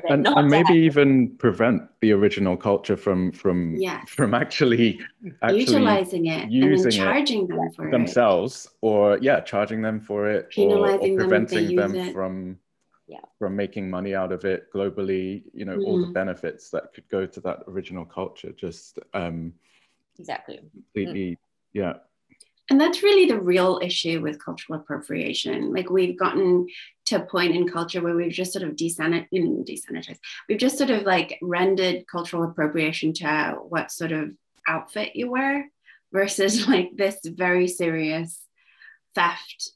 and, 0.08 0.26
and 0.26 0.48
maybe 0.48 0.74
even 0.74 1.36
prevent 1.36 1.82
the 2.00 2.10
original 2.12 2.56
culture 2.56 2.96
from 2.96 3.30
from 3.30 3.76
yes. 3.76 4.08
from 4.08 4.34
actually, 4.34 5.00
actually 5.42 5.60
utilizing 5.60 6.26
it 6.26 6.50
using 6.50 6.86
and 6.86 6.94
charging 6.94 7.46
them 7.46 7.70
for 7.70 7.86
it. 7.86 7.92
themselves, 7.92 8.66
it. 8.66 8.72
or 8.80 9.18
yeah, 9.18 9.40
charging 9.40 9.80
them 9.80 10.00
for 10.00 10.28
it, 10.28 10.50
penalizing 10.50 11.12
or, 11.12 11.14
or 11.14 11.18
preventing 11.18 11.76
them, 11.76 11.92
them 11.92 12.12
from 12.12 12.58
yeah. 13.06 13.18
from 13.38 13.54
making 13.54 13.88
money 13.88 14.12
out 14.12 14.32
of 14.32 14.44
it 14.44 14.72
globally. 14.72 15.44
You 15.52 15.66
know, 15.66 15.76
mm. 15.76 15.84
all 15.86 16.00
the 16.00 16.08
mm. 16.08 16.14
benefits 16.14 16.68
that 16.70 16.92
could 16.94 17.08
go 17.08 17.26
to 17.26 17.40
that 17.42 17.60
original 17.68 18.04
culture. 18.04 18.50
Just 18.50 18.98
um, 19.12 19.52
exactly 20.18 20.58
completely, 20.72 21.30
mm. 21.30 21.38
yeah 21.74 21.94
and 22.70 22.80
that's 22.80 23.02
really 23.02 23.26
the 23.26 23.40
real 23.40 23.78
issue 23.82 24.22
with 24.22 24.42
cultural 24.42 24.78
appropriation. 24.80 25.72
Like 25.72 25.90
we've 25.90 26.18
gotten 26.18 26.66
to 27.06 27.16
a 27.16 27.26
point 27.26 27.54
in 27.54 27.68
culture 27.68 28.00
where 28.00 28.16
we've 28.16 28.32
just 28.32 28.52
sort 28.52 28.66
of 28.66 28.74
desanit- 28.74 29.28
desanitized. 29.32 30.18
We've 30.48 30.58
just 30.58 30.78
sort 30.78 30.90
of 30.90 31.02
like 31.02 31.38
rendered 31.42 32.06
cultural 32.06 32.44
appropriation 32.44 33.12
to 33.14 33.56
what 33.68 33.92
sort 33.92 34.12
of 34.12 34.30
outfit 34.66 35.14
you 35.14 35.30
wear 35.30 35.70
versus 36.10 36.66
like 36.68 36.96
this 36.96 37.18
very 37.24 37.68
serious 37.68 38.40
theft. 39.14 39.72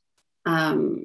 Um, 0.46 1.04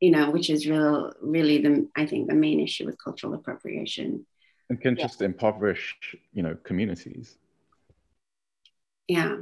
you 0.00 0.10
know, 0.10 0.30
which 0.30 0.48
is 0.48 0.66
real, 0.66 1.12
really 1.20 1.58
the 1.58 1.88
I 1.94 2.06
think 2.06 2.28
the 2.28 2.34
main 2.34 2.60
issue 2.60 2.86
with 2.86 3.02
cultural 3.02 3.34
appropriation. 3.34 4.26
And 4.70 4.80
can 4.80 4.96
just 4.96 5.20
impoverish, 5.20 5.96
you 6.32 6.42
know, 6.42 6.56
communities. 6.62 7.36
Yeah. 9.06 9.36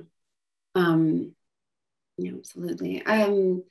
Um, 0.74 1.34
yeah, 2.18 2.32
absolutely. 2.36 3.04
Um, 3.04 3.64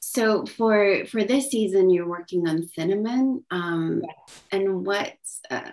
so 0.00 0.44
for 0.46 1.06
for 1.06 1.24
this 1.24 1.50
season, 1.50 1.90
you're 1.90 2.08
working 2.08 2.48
on 2.48 2.68
cinnamon. 2.68 3.44
Um, 3.50 4.02
And 4.50 4.84
what 4.84 5.14
uh, 5.50 5.70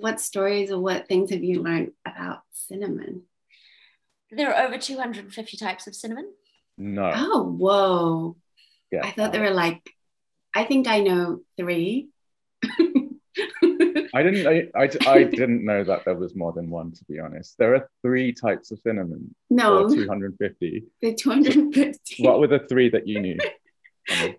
what 0.00 0.20
stories 0.20 0.70
or 0.70 0.80
what 0.80 1.08
things 1.08 1.30
have 1.30 1.44
you 1.44 1.62
learned 1.62 1.92
about 2.06 2.40
cinnamon? 2.52 3.22
There 4.30 4.52
are 4.52 4.66
over 4.66 4.78
250 4.78 5.56
types 5.56 5.86
of 5.86 5.94
cinnamon. 5.94 6.32
No. 6.76 7.12
Oh, 7.14 7.42
whoa! 7.44 8.36
Yeah. 8.90 9.06
I 9.06 9.10
thought 9.12 9.32
there 9.32 9.42
were 9.42 9.50
like, 9.50 9.88
I 10.54 10.64
think 10.64 10.88
I 10.88 11.00
know 11.00 11.40
three. 11.56 12.08
I 14.14 14.22
didn't. 14.22 14.46
I, 14.46 14.80
I, 14.80 14.90
I, 15.10 15.24
didn't 15.24 15.64
know 15.64 15.84
that 15.84 16.04
there 16.04 16.14
was 16.14 16.34
more 16.34 16.52
than 16.52 16.70
one. 16.70 16.92
To 16.92 17.04
be 17.04 17.18
honest, 17.18 17.56
there 17.58 17.74
are 17.74 17.88
three 18.02 18.32
types 18.32 18.70
of 18.70 18.80
cinnamon. 18.80 19.34
No, 19.50 19.88
two 19.88 20.06
hundred 20.08 20.36
fifty. 20.38 20.84
The 21.00 21.14
two 21.14 21.30
hundred 21.30 21.74
fifty. 21.74 22.22
What 22.24 22.40
were 22.40 22.46
the 22.46 22.60
three 22.60 22.88
that 22.90 23.06
you 23.06 23.20
knew? 23.20 23.38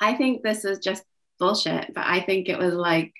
I 0.00 0.14
think 0.14 0.42
this 0.42 0.64
is 0.64 0.78
just 0.78 1.04
bullshit, 1.38 1.92
but 1.94 2.04
I 2.06 2.20
think 2.20 2.48
it 2.48 2.58
was 2.58 2.74
like 2.74 3.14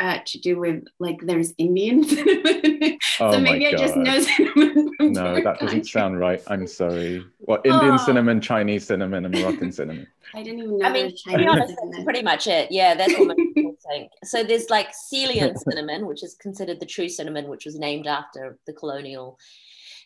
uh, 0.00 0.18
to 0.24 0.40
do 0.40 0.58
with 0.58 0.84
like 0.98 1.18
there's 1.22 1.52
Indian 1.58 2.04
cinnamon. 2.08 2.98
Oh 3.20 3.32
so 3.32 3.40
maybe 3.40 3.66
I 3.66 3.72
just 3.72 3.96
know 3.96 4.20
cinnamon. 4.20 4.94
no, 5.00 5.42
that 5.42 5.58
doesn't 5.58 5.86
sound 5.86 6.20
right. 6.20 6.40
I'm 6.46 6.66
sorry. 6.66 7.24
What 7.38 7.66
Indian 7.66 7.94
oh. 7.94 7.96
cinnamon, 7.96 8.40
Chinese 8.40 8.86
cinnamon, 8.86 9.24
and 9.24 9.34
Moroccan 9.34 9.72
cinnamon? 9.72 10.06
I 10.34 10.42
didn't 10.42 10.60
even 10.60 10.78
know. 10.78 10.86
I 10.86 10.92
mean, 10.92 11.14
to 11.16 11.36
be 11.36 11.46
honest, 11.46 11.74
that's 11.90 12.04
pretty 12.04 12.22
much 12.22 12.46
it. 12.46 12.70
Yeah, 12.70 12.94
that's 12.94 13.12
what 13.18 13.28
most 13.28 13.54
people 13.54 13.67
think. 13.88 14.12
So 14.24 14.42
there's 14.42 14.70
like 14.70 14.88
Ceylon 14.92 15.56
cinnamon, 15.68 16.06
which 16.06 16.22
is 16.22 16.34
considered 16.34 16.80
the 16.80 16.86
true 16.86 17.08
cinnamon, 17.08 17.48
which 17.48 17.64
was 17.64 17.78
named 17.78 18.06
after 18.06 18.58
the 18.66 18.72
colonial 18.72 19.38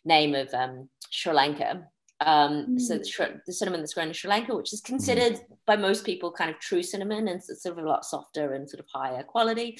name 0.05 0.35
of 0.35 0.53
um, 0.55 0.89
Sri 1.11 1.33
Lanka. 1.33 1.87
Um, 2.21 2.67
mm. 2.77 2.81
So 2.81 2.99
the, 2.99 3.41
the, 3.47 3.53
cinnamon 3.53 3.81
that's 3.81 3.95
grown 3.95 4.09
in 4.09 4.15
Sri 4.15 4.31
Lanka, 4.31 4.55
which 4.55 4.73
is 4.73 4.81
considered 4.81 5.35
mm. 5.35 5.43
by 5.67 5.77
most 5.77 6.05
people 6.05 6.31
kind 6.31 6.51
of 6.51 6.59
true 6.61 6.83
cinnamon, 6.83 7.29
and 7.29 7.41
it's 7.41 7.63
sort 7.63 7.79
of 7.79 7.85
a 7.85 7.89
lot 7.89 8.05
softer 8.05 8.55
and 8.55 8.69
sort 8.69 8.81
of 8.81 8.87
higher 8.93 9.23
quality. 9.23 9.79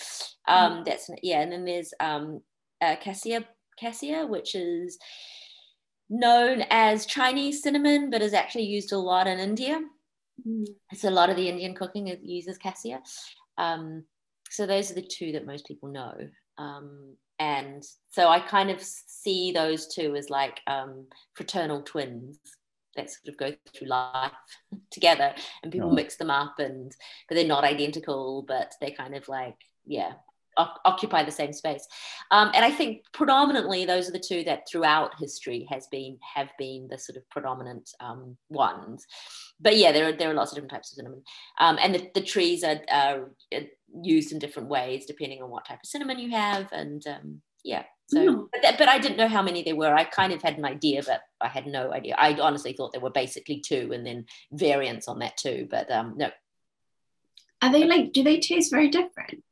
Um, 0.49 0.73
mm. 0.73 0.85
That's 0.85 1.09
yeah, 1.23 1.41
and 1.43 1.53
then 1.53 1.65
there's 1.65 1.95
um, 2.01 2.41
uh, 2.81 2.97
cassia, 2.97 3.45
cassia, 3.79 4.27
which 4.27 4.55
is 4.55 4.99
known 6.11 6.65
as 6.71 7.07
Chinese 7.07 7.63
cinnamon, 7.63 8.11
but 8.11 8.23
is 8.23 8.35
actually 8.35 8.65
used 8.65 8.93
a 8.93 8.99
lot 8.99 9.27
in 9.27 9.39
India. 9.39 9.81
Mm. 10.47 10.67
So 10.95 11.09
a 11.09 11.11
lot 11.11 11.31
of 11.31 11.37
the 11.37 11.49
Indian 11.49 11.75
cooking 11.75 12.15
uses 12.23 12.59
cassia. 12.59 13.01
Um, 13.59 14.05
so 14.51 14.67
those 14.67 14.91
are 14.91 14.95
the 14.95 15.03
two 15.03 15.33
that 15.33 15.47
most 15.47 15.67
people 15.67 15.91
know. 15.91 16.15
Um, 16.59 17.17
and 17.39 17.83
so 18.11 18.29
I 18.29 18.41
kind 18.41 18.71
of 18.71 18.81
see 18.81 19.53
those 19.53 19.93
two 19.93 20.15
as 20.15 20.31
like 20.31 20.61
um, 20.67 21.07
fraternal 21.35 21.83
twins 21.83 22.39
that 22.95 23.11
sort 23.11 23.29
of 23.29 23.39
go 23.39 23.53
through 23.75 23.89
life 23.89 24.33
together, 24.91 25.35
and 25.63 25.73
people 25.73 25.91
oh. 25.91 25.95
mix 25.95 26.17
them 26.17 26.31
up, 26.31 26.59
and 26.59 26.93
but 27.29 27.35
they're 27.35 27.47
not 27.47 27.65
identical, 27.65 28.45
but 28.47 28.75
they're 28.81 28.91
kind 28.91 29.15
of 29.15 29.27
like 29.29 29.57
yeah 29.87 30.13
occupy 30.57 31.25
the 31.25 31.31
same 31.31 31.53
space. 31.53 31.87
Um, 32.31 32.51
and 32.55 32.65
I 32.65 32.71
think 32.71 33.05
predominantly 33.13 33.85
those 33.85 34.09
are 34.09 34.13
the 34.13 34.19
two 34.19 34.45
that 34.45 34.69
throughout 34.71 35.19
history 35.19 35.67
has 35.71 35.87
been 35.89 36.19
have 36.35 36.51
been 36.59 36.89
the 36.89 36.99
sort 36.99 37.17
of 37.17 37.29
predominant 37.31 37.91
um, 38.01 38.37
ones. 38.49 39.07
But 39.61 39.77
yeah, 39.77 39.93
there 39.93 40.09
are 40.09 40.13
there 40.13 40.31
are 40.31 40.35
lots 40.35 40.53
of 40.53 40.57
different 40.57 40.73
types 40.73 40.93
of 40.93 40.97
cinnamon, 40.97 41.23
um, 41.59 41.79
and 41.81 41.95
the, 41.95 42.11
the 42.15 42.23
trees 42.23 42.65
are, 42.65 42.81
are, 42.91 43.31
used 44.03 44.33
in 44.33 44.39
different 44.39 44.71
ways 44.71 45.05
depending 45.05 45.43
on 45.43 45.51
what 45.51 45.67
type 45.67 45.79
of 45.83 45.89
cinnamon 45.89 46.19
you 46.19 46.31
have, 46.31 46.69
and 46.73 47.07
um, 47.07 47.41
yeah. 47.65 47.85
So, 48.07 48.19
mm. 48.19 48.47
but, 48.53 48.75
but 48.79 48.89
I 48.89 48.99
didn't 48.99 49.17
know 49.17 49.29
how 49.29 49.43
many 49.43 49.63
there 49.63 49.77
were. 49.77 49.95
I 49.95 50.05
kind 50.05 50.33
of 50.33 50.43
had 50.43 50.59
an 50.59 50.65
idea, 50.65 51.03
but 51.07 51.23
I 51.41 51.49
had 51.49 51.67
no 51.67 51.93
idea. 51.93 52.15
I 52.19 52.35
honestly 52.35 52.73
thought 52.73 52.93
there 52.93 53.01
were 53.01 53.11
basically 53.11 53.61
two, 53.61 53.91
and 53.93 54.07
then 54.07 54.27
variants 54.53 55.09
on 55.09 55.21
that 55.21 55.37
too. 55.37 55.67
But 55.71 55.91
um, 55.91 56.15
no. 56.17 56.31
Are 57.63 57.73
they 57.73 57.85
like? 57.85 58.13
Do 58.13 58.25
they 58.25 58.41
taste 58.41 58.73
very 58.73 58.89
different? 58.89 59.45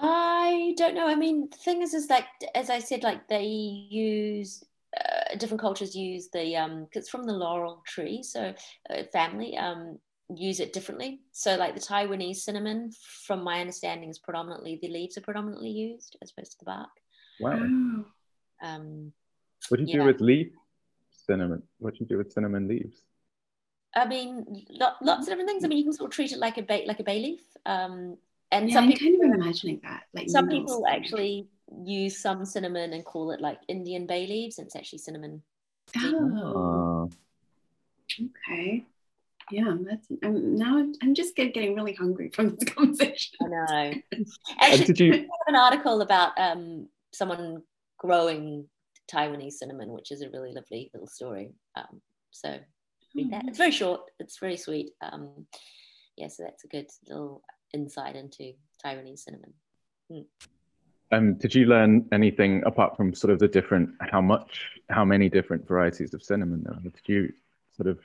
I 0.00 0.74
don't 0.76 0.94
know. 0.94 1.06
I 1.06 1.14
mean, 1.14 1.48
the 1.50 1.56
thing 1.56 1.82
is, 1.82 1.94
is 1.94 2.10
like 2.10 2.26
as 2.54 2.70
I 2.70 2.78
said, 2.78 3.02
like 3.02 3.28
they 3.28 3.44
use 3.44 4.64
uh, 4.96 5.36
different 5.36 5.60
cultures 5.60 5.94
use 5.94 6.28
the 6.32 6.56
um, 6.56 6.86
it's 6.92 7.08
from 7.08 7.24
the 7.24 7.32
laurel 7.32 7.82
tree, 7.86 8.22
so 8.22 8.54
uh, 8.90 9.02
family 9.12 9.56
um 9.56 9.98
use 10.34 10.60
it 10.60 10.72
differently. 10.72 11.20
So 11.32 11.56
like 11.56 11.74
the 11.74 11.80
Taiwanese 11.80 12.36
cinnamon, 12.36 12.90
from 13.26 13.44
my 13.44 13.60
understanding, 13.60 14.08
is 14.08 14.18
predominantly 14.18 14.78
the 14.80 14.88
leaves 14.88 15.16
are 15.16 15.22
predominantly 15.22 15.70
used 15.70 16.16
as 16.22 16.32
opposed 16.32 16.52
to 16.52 16.58
the 16.60 16.64
bark. 16.64 16.90
Wow. 17.40 18.04
Um, 18.62 19.12
what 19.68 19.78
do 19.78 19.84
you 19.84 19.88
yeah. 19.88 20.00
do 20.00 20.04
with 20.04 20.20
leaf 20.20 20.48
cinnamon? 21.10 21.62
What 21.78 21.94
do 21.94 21.98
you 22.00 22.06
do 22.06 22.18
with 22.18 22.32
cinnamon 22.32 22.68
leaves? 22.68 23.02
I 23.94 24.06
mean, 24.06 24.66
lots 24.70 25.00
of 25.02 25.26
different 25.26 25.48
things. 25.48 25.64
I 25.64 25.68
mean, 25.68 25.78
you 25.78 25.84
can 25.84 25.92
sort 25.92 26.10
of 26.10 26.14
treat 26.14 26.32
it 26.32 26.38
like 26.38 26.58
a 26.58 26.62
bay, 26.62 26.84
like 26.86 27.00
a 27.00 27.04
bay 27.04 27.20
leaf. 27.20 27.40
Um, 27.64 28.18
and 28.58 28.68
yeah, 28.68 28.76
some 28.76 28.84
I'm 28.84 28.92
people, 28.92 29.20
kind 29.20 29.34
of 29.34 29.40
imagining 29.40 29.80
that. 29.82 30.04
Like 30.14 30.30
some 30.30 30.48
people 30.48 30.86
actually 30.86 31.48
use 31.84 32.18
some 32.18 32.44
cinnamon 32.44 32.92
and 32.92 33.04
call 33.04 33.30
it 33.32 33.40
like 33.40 33.58
Indian 33.68 34.06
bay 34.06 34.26
leaves, 34.26 34.58
and 34.58 34.66
it's 34.66 34.76
actually 34.76 34.98
cinnamon. 34.98 35.42
Oh. 35.96 37.10
Okay. 38.48 38.86
Yeah, 39.50 39.76
that's. 39.80 40.08
I'm 40.24 40.56
now. 40.56 40.84
I'm 41.02 41.14
just 41.14 41.36
getting 41.36 41.74
really 41.74 41.94
hungry 41.94 42.30
from 42.30 42.56
this 42.56 42.68
conversation. 42.74 43.36
I 43.42 43.46
know. 43.46 44.24
Actually, 44.60 44.84
did 44.86 45.00
you 45.00 45.12
have 45.12 45.28
an 45.46 45.56
article 45.56 46.00
about 46.00 46.32
um, 46.36 46.88
someone 47.12 47.62
growing 47.98 48.66
Taiwanese 49.12 49.52
cinnamon, 49.52 49.90
which 49.90 50.10
is 50.10 50.22
a 50.22 50.30
really 50.30 50.52
lovely 50.52 50.90
little 50.92 51.06
story. 51.06 51.52
Um, 51.76 52.00
so 52.30 52.58
read 53.14 53.30
that. 53.32 53.44
It's 53.46 53.58
very 53.58 53.70
short. 53.70 54.02
It's 54.18 54.38
very 54.38 54.56
sweet. 54.56 54.90
Um, 55.00 55.46
yeah, 56.16 56.28
so 56.28 56.44
that's 56.44 56.64
a 56.64 56.68
good 56.68 56.86
little 57.08 57.42
insight 57.72 58.16
into 58.16 58.52
Taiwanese 58.84 59.20
cinnamon. 59.20 59.52
Mm. 60.10 60.24
Um, 61.12 61.34
did 61.34 61.54
you 61.54 61.66
learn 61.66 62.06
anything 62.12 62.62
apart 62.66 62.96
from 62.96 63.14
sort 63.14 63.32
of 63.32 63.38
the 63.38 63.48
different, 63.48 63.90
how 64.00 64.20
much, 64.20 64.68
how 64.90 65.04
many 65.04 65.28
different 65.28 65.66
varieties 65.66 66.14
of 66.14 66.22
cinnamon 66.22 66.64
there 66.64 66.74
are? 66.74 66.80
Did 66.80 66.94
you 67.06 67.32
sort 67.76 67.88
of 67.88 67.98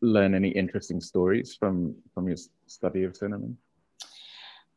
learn 0.00 0.34
any 0.34 0.48
interesting 0.48 1.00
stories 1.00 1.54
from 1.54 1.94
from 2.12 2.26
your 2.26 2.36
study 2.66 3.04
of 3.04 3.16
cinnamon? 3.16 3.56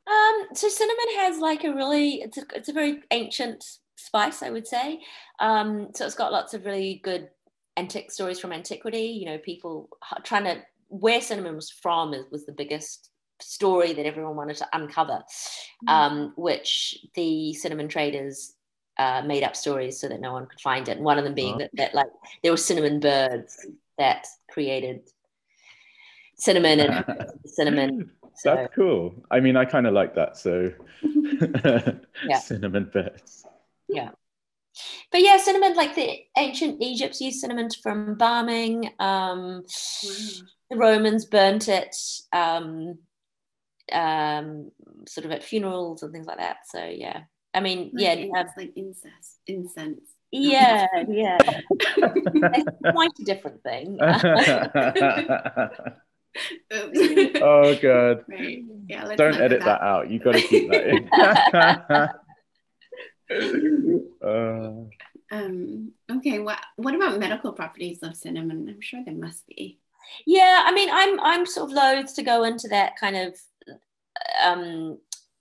Um, 0.07 0.47
so 0.53 0.69
cinnamon 0.69 1.15
has 1.17 1.39
like 1.39 1.63
a 1.63 1.73
really, 1.73 2.21
it's 2.21 2.37
a, 2.37 2.43
it's 2.53 2.69
a 2.69 2.73
very 2.73 3.01
ancient 3.09 3.63
spice, 3.95 4.43
I 4.43 4.51
would 4.51 4.67
say. 4.67 5.01
Um, 5.39 5.89
so 5.95 6.05
it's 6.05 6.15
got 6.15 6.31
lots 6.31 6.53
of 6.53 6.65
really 6.65 7.01
good 7.03 7.29
antique 7.75 8.11
stories 8.11 8.39
from 8.39 8.53
antiquity. 8.53 9.17
You 9.19 9.25
know, 9.25 9.37
people 9.39 9.89
trying 10.23 10.43
to 10.43 10.61
where 10.89 11.21
cinnamon 11.21 11.55
was 11.55 11.71
from 11.71 12.13
is, 12.13 12.25
was 12.31 12.45
the 12.45 12.51
biggest 12.51 13.09
story 13.45 13.93
that 13.93 14.05
everyone 14.05 14.35
wanted 14.35 14.57
to 14.57 14.67
uncover, 14.73 15.23
mm. 15.87 15.91
um, 15.91 16.33
which 16.35 16.97
the 17.13 17.53
cinnamon 17.53 17.87
traders 17.87 18.53
uh, 18.97 19.21
made 19.25 19.43
up 19.43 19.55
stories 19.55 19.99
so 19.99 20.07
that 20.07 20.19
no 20.19 20.33
one 20.33 20.47
could 20.47 20.59
find 20.59 20.87
it. 20.89 20.97
And 20.97 21.05
one 21.05 21.17
of 21.17 21.23
them 21.23 21.35
being 21.35 21.55
oh. 21.55 21.59
that, 21.59 21.71
that 21.75 21.95
like 21.95 22.07
there 22.41 22.51
were 22.51 22.57
cinnamon 22.57 22.99
birds 22.99 23.65
that 23.97 24.25
created 24.49 25.01
cinnamon 26.35 26.79
and 26.79 27.05
cinnamon. 27.45 28.11
So. 28.35 28.55
That's 28.55 28.75
cool. 28.75 29.13
I 29.31 29.39
mean, 29.39 29.55
I 29.55 29.65
kind 29.65 29.87
of 29.87 29.93
like 29.93 30.15
that. 30.15 30.37
So 30.37 30.71
yeah. 32.27 32.39
cinnamon 32.43 32.89
birds. 32.91 33.45
Yeah. 33.87 34.09
But 35.11 35.21
yeah, 35.21 35.37
cinnamon, 35.37 35.75
like 35.75 35.95
the 35.95 36.19
ancient 36.37 36.81
Egypts 36.81 37.21
used 37.21 37.39
cinnamon 37.39 37.69
from 37.81 38.09
embalming. 38.09 38.89
Um, 38.99 39.63
The 40.69 40.77
Romans 40.77 41.25
burnt 41.25 41.69
it 41.69 41.95
um, 42.33 42.97
um, 43.91 44.71
sort 45.07 45.25
of 45.25 45.31
at 45.31 45.43
funerals 45.43 46.03
and 46.03 46.11
things 46.11 46.27
like 46.27 46.37
that. 46.37 46.57
So 46.67 46.83
yeah, 46.83 47.23
I 47.53 47.59
mean, 47.61 47.91
like, 47.93 48.03
yeah, 48.03 48.13
it's 48.15 48.57
like 48.57 48.73
incest, 48.75 49.39
incense. 49.47 50.01
Yeah, 50.31 50.87
yeah, 51.07 51.37
it's 51.39 52.69
quite 52.91 53.11
a 53.19 53.23
different 53.23 53.63
thing. 53.63 53.97
oh 57.41 57.75
god! 57.81 58.25
Right. 58.27 58.63
Yeah, 58.87 59.15
don't 59.15 59.35
edit 59.35 59.59
that. 59.61 59.65
that. 59.65 59.81
out. 59.81 60.09
You've 60.09 60.23
got 60.23 60.35
to 60.35 60.41
keep 60.41 60.69
that 60.71 60.87
in. 60.87 61.09
uh. 64.27 64.73
Um, 65.31 65.91
okay, 66.11 66.39
what 66.39 66.59
what 66.75 66.93
about 66.93 67.19
medical 67.19 67.53
properties 67.53 68.03
of 68.03 68.15
cinnamon? 68.15 68.67
I'm 68.69 68.81
sure 68.81 69.01
there 69.05 69.15
must 69.15 69.47
be. 69.47 69.79
Yeah, 70.25 70.63
I 70.65 70.71
mean, 70.71 70.89
I'm 70.91 71.19
I'm 71.19 71.45
sort 71.45 71.71
of 71.71 71.75
loath 71.75 72.15
to 72.15 72.23
go 72.23 72.43
into 72.43 72.67
that 72.69 72.97
kind 72.99 73.15
of 73.15 73.35
um, 74.43 74.97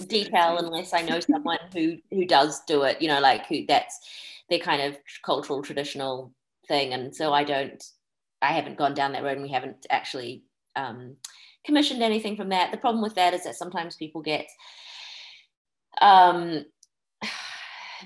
detail 0.07 0.59
unless 0.59 0.93
I 0.93 1.03
know 1.03 1.21
someone 1.21 1.59
who 1.73 1.97
who 2.11 2.25
does 2.25 2.63
do 2.65 2.83
it. 2.83 3.01
You 3.01 3.09
know, 3.09 3.21
like 3.21 3.47
who 3.47 3.65
that's 3.67 4.01
their 4.51 4.59
kind 4.59 4.83
of 4.83 4.99
cultural 5.25 5.63
traditional 5.63 6.33
thing, 6.69 6.93
and 6.93 7.15
so 7.15 7.33
I 7.33 7.45
don't. 7.45 7.83
I 8.43 8.53
haven't 8.53 8.77
gone 8.77 8.95
down 8.95 9.13
that 9.13 9.23
road, 9.23 9.39
and 9.39 9.43
we 9.43 9.53
haven't 9.53 9.87
actually 9.91 10.43
um, 10.77 11.17
commissioned 11.65 12.03
anything 12.03 12.37
from 12.37 12.51
that. 12.51 12.71
The 12.71 12.79
problem 12.79 13.03
with 13.03 13.15
that 13.15 13.33
is 13.33 13.45
that 13.45 13.57
sometimes 13.57 13.97
people 13.97 14.21
get 14.21 14.47
um, 16.01 16.65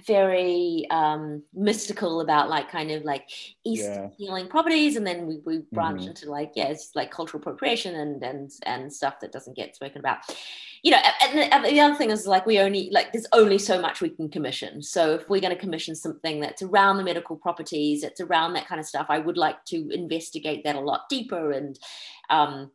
very 0.07 0.87
um, 0.91 1.43
mystical 1.55 2.21
about 2.21 2.49
like 2.49 2.71
kind 2.71 2.91
of 2.91 3.05
like 3.05 3.29
East 3.65 3.85
yeah. 3.85 4.09
healing 4.17 4.49
properties, 4.49 4.97
and 4.97 5.07
then 5.07 5.27
we, 5.27 5.41
we 5.45 5.63
branch 5.73 6.01
mm-hmm. 6.01 6.11
into 6.11 6.31
like 6.31 6.53
yeah, 6.55 6.69
it's 6.69 6.91
like 6.95 7.11
cultural 7.11 7.41
appropriation 7.41 7.95
and 7.95 8.23
and 8.23 8.51
and 8.67 8.93
stuff 8.93 9.21
that 9.21 9.33
doesn't 9.33 9.57
get 9.57 9.75
spoken 9.77 9.99
about. 9.99 10.19
You 10.83 10.93
know, 10.93 10.99
and 11.23 11.39
the, 11.39 11.55
and 11.55 11.65
the 11.65 11.81
other 11.81 11.97
thing 11.97 12.11
is 12.11 12.27
like 12.27 12.47
we 12.47 12.59
only 12.61 12.89
like 12.93 13.13
there's 13.13 13.27
only 13.33 13.59
so 13.59 13.81
much 13.81 14.01
we 14.01 14.11
can 14.11 14.29
commission. 14.29 14.83
So 14.83 15.15
if 15.15 15.29
we're 15.29 15.41
going 15.41 15.55
to 15.55 15.61
commission 15.61 15.95
something 15.95 16.41
that's 16.41 16.63
around 16.63 16.99
the 16.99 17.05
medical 17.05 17.37
properties, 17.37 18.05
it's 18.05 18.21
around 18.21 18.53
that 18.53 18.69
kind 18.69 18.81
of 18.81 18.87
stuff. 18.87 19.07
I 19.09 19.19
would 19.19 19.37
like 19.37 19.65
to 19.67 19.91
investigate 19.91 20.65
that 20.65 20.77
a 20.77 20.81
lot 20.81 21.09
deeper 21.09 21.51
and 21.51 21.79
um, 22.31 22.71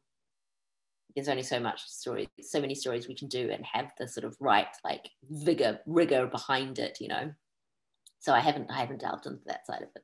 there's 1.16 1.30
only 1.30 1.44
so 1.44 1.60
much 1.60 1.84
story 1.86 2.30
so 2.42 2.60
many 2.60 2.76
stories 2.76 3.08
we 3.08 3.16
can 3.16 3.28
do 3.28 3.50
and 3.52 3.66
have 3.66 3.92
the 3.98 4.08
sort 4.08 4.26
of 4.26 4.36
right 4.40 4.76
like 4.84 5.10
vigor 5.30 5.80
rigor 5.86 6.26
behind 6.28 6.80
it 6.80 6.98
you 7.00 7.08
know? 7.08 7.32
So 8.20 8.34
i 8.34 8.40
haven't 8.40 8.70
i 8.72 8.80
haven't 8.80 9.02
delved 9.02 9.26
into 9.26 9.42
that 9.46 9.66
side 9.66 9.82
of 9.84 9.90
it. 9.96 10.04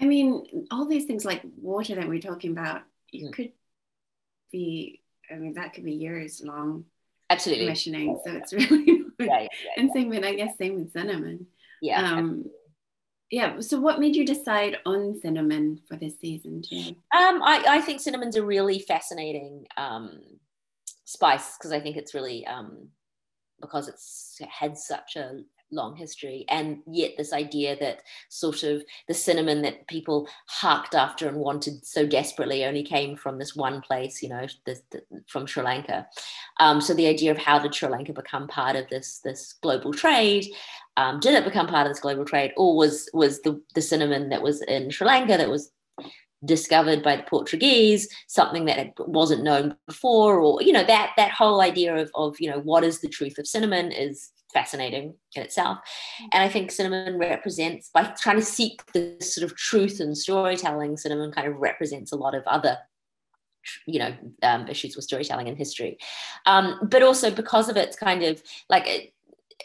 I 0.00 0.04
mean 0.04 0.66
all 0.70 0.86
these 0.86 1.06
things 1.06 1.24
like 1.24 1.42
water 1.56 1.94
that 1.94 2.08
we're 2.08 2.20
talking 2.20 2.52
about 2.52 2.82
you 3.10 3.28
mm. 3.28 3.32
could 3.32 3.52
be 4.52 5.00
i 5.30 5.34
mean 5.34 5.54
that 5.54 5.74
could 5.74 5.84
be 5.84 5.92
years 5.92 6.42
long 6.44 6.84
absolutely. 7.30 7.64
commissioning 7.64 8.20
so 8.24 8.32
it's 8.32 8.52
really 8.52 9.04
yeah, 9.18 9.26
yeah, 9.26 9.40
yeah, 9.40 9.48
and 9.78 9.90
same 9.92 10.08
with 10.08 10.24
i 10.24 10.34
guess 10.34 10.56
same 10.58 10.74
with 10.74 10.92
cinnamon. 10.92 11.46
Yeah 11.80 12.12
um 12.12 12.44
yeah 13.30 13.58
so 13.60 13.80
what 13.80 13.98
made 13.98 14.14
you 14.14 14.24
decide 14.24 14.78
on 14.86 15.18
cinnamon 15.20 15.80
for 15.88 15.96
this 15.96 16.18
season 16.20 16.62
too 16.62 16.94
um 17.16 17.42
i, 17.42 17.64
I 17.68 17.80
think 17.80 18.00
cinnamon's 18.00 18.36
a 18.36 18.44
really 18.44 18.78
fascinating 18.78 19.66
um 19.76 20.20
spice 21.04 21.56
because 21.56 21.72
i 21.72 21.80
think 21.80 21.96
it's 21.96 22.14
really 22.14 22.46
um 22.46 22.88
because 23.60 23.88
it's 23.88 24.38
had 24.48 24.76
such 24.76 25.16
a 25.16 25.40
long 25.70 25.96
history 25.96 26.44
and 26.48 26.78
yet 26.86 27.12
this 27.16 27.32
idea 27.32 27.76
that 27.78 28.00
sort 28.28 28.62
of 28.62 28.82
the 29.08 29.14
cinnamon 29.14 29.62
that 29.62 29.86
people 29.88 30.28
harked 30.48 30.94
after 30.94 31.28
and 31.28 31.36
wanted 31.36 31.84
so 31.84 32.06
desperately 32.06 32.64
only 32.64 32.82
came 32.82 33.16
from 33.16 33.38
this 33.38 33.56
one 33.56 33.80
place 33.80 34.22
you 34.22 34.28
know 34.28 34.46
the, 34.64 34.80
the, 34.90 35.02
from 35.26 35.46
sri 35.46 35.62
lanka. 35.62 36.06
Um, 36.60 36.80
so 36.80 36.94
the 36.94 37.06
idea 37.06 37.30
of 37.30 37.38
how 37.38 37.58
did 37.58 37.74
sri 37.74 37.88
lanka 37.88 38.12
become 38.12 38.48
part 38.48 38.76
of 38.76 38.88
this 38.88 39.20
this 39.24 39.54
global 39.62 39.92
trade 39.92 40.46
um, 40.96 41.20
did 41.20 41.34
it 41.34 41.44
become 41.44 41.66
part 41.66 41.86
of 41.86 41.90
this 41.90 42.00
global 42.00 42.24
trade, 42.24 42.52
or 42.56 42.76
was 42.76 43.08
was 43.12 43.42
the, 43.42 43.60
the 43.74 43.82
cinnamon 43.82 44.30
that 44.30 44.42
was 44.42 44.62
in 44.62 44.90
Sri 44.90 45.06
Lanka 45.06 45.36
that 45.36 45.50
was 45.50 45.70
discovered 46.44 47.02
by 47.02 47.16
the 47.16 47.22
Portuguese 47.24 48.08
something 48.28 48.66
that 48.66 48.92
wasn't 48.98 49.42
known 49.42 49.76
before, 49.86 50.40
or 50.40 50.62
you 50.62 50.72
know 50.72 50.84
that 50.84 51.12
that 51.16 51.32
whole 51.32 51.60
idea 51.60 51.94
of 51.94 52.10
of 52.14 52.36
you 52.40 52.50
know 52.50 52.60
what 52.60 52.84
is 52.84 53.00
the 53.00 53.08
truth 53.08 53.38
of 53.38 53.46
cinnamon 53.46 53.92
is 53.92 54.30
fascinating 54.56 55.14
in 55.34 55.42
itself, 55.42 55.78
and 56.32 56.42
I 56.42 56.48
think 56.48 56.70
cinnamon 56.70 57.18
represents 57.18 57.90
by 57.92 58.04
trying 58.20 58.36
to 58.36 58.42
seek 58.42 58.80
the 58.92 59.16
sort 59.20 59.44
of 59.44 59.56
truth 59.56 60.00
and 60.00 60.16
storytelling. 60.16 60.96
Cinnamon 60.96 61.32
kind 61.32 61.48
of 61.48 61.56
represents 61.56 62.12
a 62.12 62.16
lot 62.16 62.34
of 62.34 62.42
other 62.46 62.78
you 63.86 63.98
know 63.98 64.14
um, 64.42 64.68
issues 64.68 64.94
with 64.94 65.04
storytelling 65.04 65.48
and 65.48 65.58
history 65.58 65.98
um, 66.46 66.78
but 66.84 67.02
also 67.02 67.32
because 67.32 67.68
of 67.68 67.76
its 67.76 67.96
kind 67.96 68.22
of 68.22 68.40
like 68.70 69.12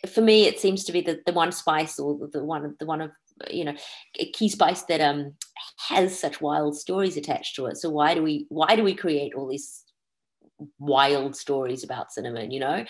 for 0.09 0.21
me, 0.21 0.45
it 0.45 0.59
seems 0.59 0.83
to 0.85 0.91
be 0.91 1.01
the, 1.01 1.21
the 1.25 1.33
one 1.33 1.51
spice 1.51 1.99
or 1.99 2.27
the 2.31 2.43
one 2.43 2.65
of 2.65 2.77
the 2.79 2.85
one 2.85 3.01
of 3.01 3.11
you 3.49 3.65
know 3.65 3.75
a 4.19 4.29
key 4.31 4.49
spice 4.49 4.83
that 4.83 5.01
um 5.01 5.33
has 5.89 6.17
such 6.17 6.41
wild 6.41 6.77
stories 6.77 7.17
attached 7.17 7.55
to 7.55 7.65
it. 7.65 7.77
So 7.77 7.89
why 7.89 8.13
do 8.13 8.23
we 8.23 8.45
why 8.49 8.75
do 8.75 8.83
we 8.83 8.93
create 8.93 9.33
all 9.35 9.47
these 9.47 9.80
wild 10.79 11.35
stories 11.35 11.83
about 11.83 12.11
cinnamon 12.11 12.51
you 12.51 12.59
know? 12.59 12.85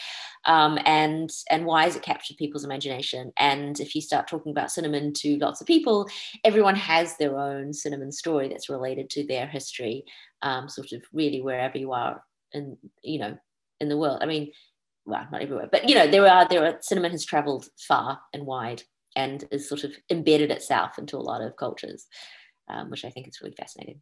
Um, 0.46 0.78
and 0.86 1.30
and 1.50 1.66
why 1.66 1.84
has 1.84 1.96
it 1.96 2.04
captured 2.04 2.38
people's 2.38 2.66
imagination? 2.66 3.32
And 3.38 3.80
if 3.80 3.96
you 3.96 4.02
start 4.02 4.28
talking 4.28 4.52
about 4.52 4.72
cinnamon 4.72 5.14
to 5.14 5.38
lots 5.38 5.62
of 5.62 5.68
people 5.68 6.08
everyone 6.44 6.76
has 6.76 7.18
their 7.18 7.38
own 7.38 7.74
cinnamon 7.74 8.12
story 8.12 8.48
that's 8.48 8.70
related 8.70 9.10
to 9.12 9.26
their 9.26 9.48
history 9.48 10.06
um, 10.42 10.68
sort 10.70 10.92
of 10.92 11.04
really 11.14 11.42
wherever 11.42 11.78
you 11.78 11.92
are 11.92 12.24
in 12.54 12.78
you 13.02 13.20
know 13.20 13.38
in 13.80 13.90
the 13.90 13.98
world. 13.98 14.20
I 14.22 14.26
mean 14.26 14.52
well, 15.06 15.28
not 15.32 15.42
everywhere, 15.42 15.68
but 15.72 15.90
you 15.90 15.96
know, 15.96 16.08
there 16.08 16.28
are 16.28 16.48
there 16.48 16.66
are 16.66 16.78
cinnamon 16.82 17.12
has 17.12 17.26
traveled 17.26 17.68
far 17.88 18.20
and 18.34 18.46
wide 18.46 18.84
and 19.16 19.44
has 19.52 19.68
sort 19.68 19.84
of 19.84 19.94
embedded 20.10 20.52
itself 20.52 20.98
into 20.98 21.18
a 21.18 21.20
lot 21.20 21.42
of 21.42 21.56
cultures, 21.56 22.06
um, 22.70 22.90
which 22.90 23.04
I 23.04 23.10
think 23.10 23.28
is 23.28 23.42
really 23.42 23.56
fascinating. 23.56 24.02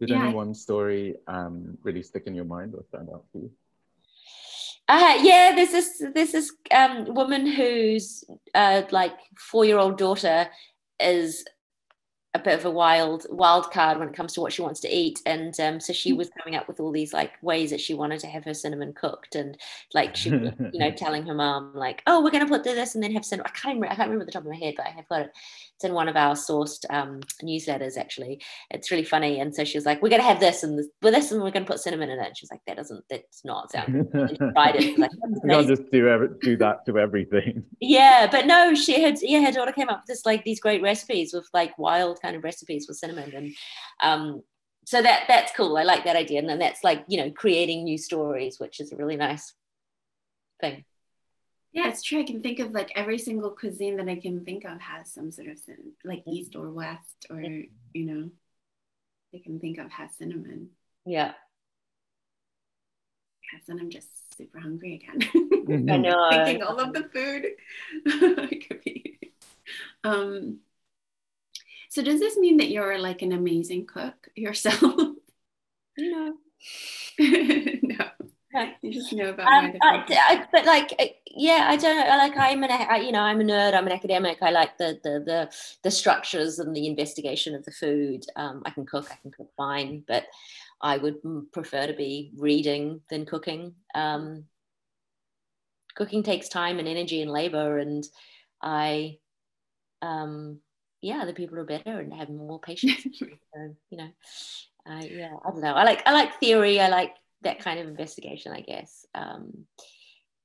Did 0.00 0.10
yeah. 0.10 0.22
any 0.22 0.34
one 0.34 0.54
story 0.54 1.16
um, 1.26 1.76
really 1.82 2.02
stick 2.02 2.24
in 2.26 2.34
your 2.34 2.44
mind 2.44 2.74
or 2.74 2.84
stand 2.88 3.08
out 3.12 3.24
for 3.32 3.38
you? 3.38 3.50
Uh, 4.88 5.18
yeah, 5.20 5.52
there's 5.54 5.70
this 5.72 6.02
there's 6.14 6.32
this 6.32 6.52
um, 6.70 7.12
woman 7.14 7.46
whose 7.46 8.24
uh, 8.54 8.82
like 8.90 9.12
four 9.36 9.64
year 9.64 9.78
old 9.78 9.98
daughter 9.98 10.48
is 10.98 11.44
a 12.34 12.38
bit 12.38 12.58
of 12.58 12.64
a 12.66 12.70
wild 12.70 13.26
wild 13.30 13.70
card 13.70 13.98
when 13.98 14.08
it 14.08 14.14
comes 14.14 14.34
to 14.34 14.40
what 14.42 14.52
she 14.52 14.60
wants 14.60 14.80
to 14.80 14.94
eat. 14.94 15.20
And 15.24 15.58
um, 15.60 15.80
so 15.80 15.94
she 15.94 16.12
mm. 16.12 16.18
was 16.18 16.30
coming 16.38 16.58
up 16.58 16.68
with 16.68 16.78
all 16.78 16.92
these 16.92 17.14
like 17.14 17.32
ways 17.42 17.70
that 17.70 17.80
she 17.80 17.94
wanted 17.94 18.20
to 18.20 18.26
have 18.26 18.44
her 18.44 18.52
cinnamon 18.52 18.92
cooked. 18.92 19.34
And 19.34 19.56
like 19.94 20.14
she 20.14 20.30
you 20.30 20.54
know 20.74 20.90
telling 20.96 21.26
her 21.26 21.34
mom 21.34 21.72
like 21.74 22.02
oh 22.06 22.22
we're 22.22 22.30
going 22.30 22.44
to 22.44 22.50
put 22.50 22.64
this 22.64 22.94
and 22.94 23.02
then 23.02 23.12
have 23.14 23.24
cinnamon 23.24 23.50
I 23.50 23.58
can't 23.58 23.74
remember 23.76 23.86
I 23.86 23.96
can't 23.96 24.10
remember 24.10 24.26
the 24.26 24.32
top 24.32 24.42
of 24.42 24.50
my 24.50 24.56
head 24.56 24.74
but 24.76 24.86
I 24.86 24.90
have 24.90 25.08
got 25.08 25.22
it. 25.22 25.30
It's 25.74 25.84
in 25.84 25.94
one 25.94 26.08
of 26.08 26.16
our 26.16 26.34
sourced 26.34 26.84
um, 26.90 27.20
newsletters 27.42 27.96
actually. 27.96 28.42
It's 28.70 28.90
really 28.90 29.04
funny. 29.04 29.40
And 29.40 29.54
so 29.54 29.64
she 29.64 29.78
was 29.78 29.86
like 29.86 30.02
we're 30.02 30.10
going 30.10 30.20
to 30.20 30.28
have 30.28 30.40
this 30.40 30.62
and 30.62 30.78
this, 30.78 30.88
with 31.00 31.14
this 31.14 31.32
and 31.32 31.42
we're 31.42 31.50
going 31.50 31.64
to 31.64 31.70
put 31.70 31.80
cinnamon 31.80 32.10
in 32.10 32.18
it. 32.18 32.26
And 32.26 32.36
she's 32.36 32.50
like 32.50 32.60
that 32.66 32.76
doesn't 32.76 33.04
that's 33.08 33.42
not 33.44 33.72
sound 33.72 34.10
tried 34.12 34.76
it. 34.76 34.98
Like, 34.98 35.10
you 35.12 35.48
can't 35.48 35.66
just 35.66 35.90
do 35.90 36.08
every, 36.08 36.28
do 36.42 36.58
that 36.58 36.84
to 36.86 36.98
everything. 36.98 37.64
Yeah 37.80 38.28
but 38.30 38.46
no 38.46 38.74
she 38.74 39.00
had 39.00 39.16
yeah 39.22 39.40
her 39.46 39.52
daughter 39.52 39.72
came 39.72 39.88
up 39.88 40.00
with 40.00 40.06
this 40.06 40.26
like 40.26 40.44
these 40.44 40.60
great 40.60 40.82
recipes 40.82 41.32
with 41.32 41.48
like 41.54 41.76
wild 41.78 42.17
kind 42.20 42.36
of 42.36 42.44
recipes 42.44 42.86
with 42.88 42.98
cinnamon 42.98 43.32
and 43.34 43.54
um, 44.02 44.42
so 44.88 45.02
that 45.02 45.24
that's 45.28 45.52
cool. 45.54 45.76
I 45.76 45.82
like 45.82 46.04
that 46.04 46.16
idea, 46.16 46.38
and 46.38 46.48
then 46.48 46.58
that's 46.58 46.82
like 46.82 47.04
you 47.08 47.18
know 47.18 47.30
creating 47.30 47.84
new 47.84 47.98
stories, 47.98 48.58
which 48.58 48.80
is 48.80 48.90
a 48.90 48.96
really 48.96 49.16
nice 49.16 49.52
thing. 50.62 50.82
Yeah, 51.72 51.90
it's 51.90 52.02
true. 52.02 52.20
I 52.20 52.24
can 52.24 52.40
think 52.40 52.58
of 52.58 52.72
like 52.72 52.90
every 52.96 53.18
single 53.18 53.50
cuisine 53.50 53.98
that 53.98 54.08
I 54.08 54.16
can 54.16 54.46
think 54.46 54.64
of 54.64 54.80
has 54.80 55.12
some 55.12 55.30
sort 55.30 55.48
of 55.48 55.58
like 56.06 56.22
east 56.26 56.56
or 56.56 56.70
west, 56.70 57.26
or 57.28 57.42
you 57.42 57.66
know, 57.94 58.30
I 59.34 59.42
can 59.44 59.60
think 59.60 59.76
of 59.76 59.90
has 59.90 60.14
cinnamon. 60.14 60.70
Yeah. 61.04 61.34
Yes, 63.52 63.68
and 63.68 63.80
I'm 63.80 63.90
just 63.90 64.08
super 64.38 64.58
hungry 64.58 64.94
again. 64.94 65.20
I 65.90 65.98
know. 65.98 66.30
Thinking 66.30 66.62
all 66.62 66.80
of 66.80 66.94
the 66.94 67.10
food 67.12 67.44
I 68.06 68.58
could 68.66 68.80
be. 68.82 69.18
Um, 70.02 70.60
so 71.88 72.02
does 72.02 72.20
this 72.20 72.36
mean 72.36 72.58
that 72.58 72.70
you're 72.70 72.98
like 72.98 73.22
an 73.22 73.32
amazing 73.32 73.86
cook 73.86 74.28
yourself? 74.34 74.94
No. 76.00 76.34
no. 77.18 78.06
You 78.82 78.92
just 78.92 79.12
know 79.12 79.30
about 79.30 79.46
um, 79.46 79.72
I, 79.82 80.04
I, 80.08 80.46
but 80.52 80.64
like 80.64 81.22
yeah 81.26 81.66
I 81.68 81.76
don't 81.76 81.96
know 81.96 82.16
like 82.16 82.36
I'm 82.36 82.62
an 82.62 82.70
I, 82.70 82.98
you 82.98 83.12
know 83.12 83.20
I'm 83.20 83.40
a 83.40 83.44
nerd 83.44 83.74
I'm 83.74 83.86
an 83.86 83.92
academic 83.92 84.38
I 84.40 84.50
like 84.50 84.78
the 84.78 84.98
the 85.02 85.20
the, 85.24 85.50
the 85.82 85.90
structures 85.90 86.58
and 86.58 86.74
the 86.74 86.86
investigation 86.86 87.54
of 87.54 87.64
the 87.64 87.72
food 87.72 88.24
um, 88.36 88.62
I 88.64 88.70
can 88.70 88.86
cook 88.86 89.08
I 89.10 89.16
can 89.16 89.30
cook 89.32 89.48
fine 89.56 90.04
but 90.06 90.24
I 90.80 90.98
would 90.98 91.16
prefer 91.52 91.86
to 91.86 91.94
be 91.94 92.32
reading 92.36 93.00
than 93.10 93.26
cooking 93.26 93.74
um, 93.94 94.44
cooking 95.94 96.22
takes 96.22 96.48
time 96.48 96.78
and 96.78 96.88
energy 96.88 97.22
and 97.22 97.30
labor 97.30 97.78
and 97.78 98.04
I 98.62 99.18
um, 100.00 100.60
yeah 101.00 101.24
the 101.24 101.32
people 101.32 101.58
are 101.58 101.64
better 101.64 102.00
and 102.00 102.12
have 102.12 102.28
more 102.28 102.60
patience 102.68 103.02
so, 103.20 103.74
you 103.90 103.98
know 103.98 104.10
uh, 104.86 105.04
yeah 105.04 105.34
I 105.44 105.50
don't 105.50 105.60
know 105.60 105.74
I 105.74 105.84
like 105.84 106.02
I 106.06 106.12
like 106.12 106.40
theory 106.40 106.80
I 106.80 106.88
like 106.88 107.14
that 107.42 107.60
kind 107.60 107.78
of 107.78 107.86
investigation, 107.86 108.52
I 108.52 108.60
guess. 108.60 109.06
Um, 109.14 109.66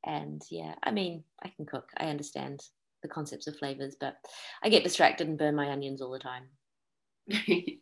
and 0.06 0.42
yeah, 0.50 0.76
I 0.84 0.92
mean, 0.92 1.24
I 1.44 1.50
can 1.50 1.66
cook. 1.66 1.90
I 1.98 2.06
understand 2.06 2.62
the 3.02 3.08
concepts 3.08 3.48
of 3.48 3.58
flavors, 3.58 3.96
but 4.00 4.16
I 4.62 4.70
get 4.70 4.84
distracted 4.84 5.28
and 5.28 5.38
burn 5.38 5.56
my 5.56 5.70
onions 5.70 6.02
all 6.02 6.12
the 6.12 6.20
time. 6.20 6.44
did 7.28 7.80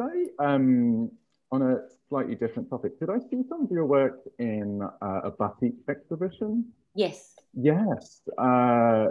I, 0.00 0.26
um, 0.38 1.10
on 1.50 1.62
a 1.62 1.78
slightly 2.08 2.34
different 2.34 2.70
topic, 2.70 2.98
did 2.98 3.10
I 3.10 3.18
see 3.18 3.42
some 3.48 3.64
of 3.64 3.70
your 3.70 3.86
work 3.86 4.20
in 4.38 4.82
uh, 4.82 5.20
a 5.24 5.30
batik 5.30 5.74
exhibition? 5.88 6.72
Yes. 6.94 7.34
Yes. 7.54 8.22
Uh, 8.38 9.06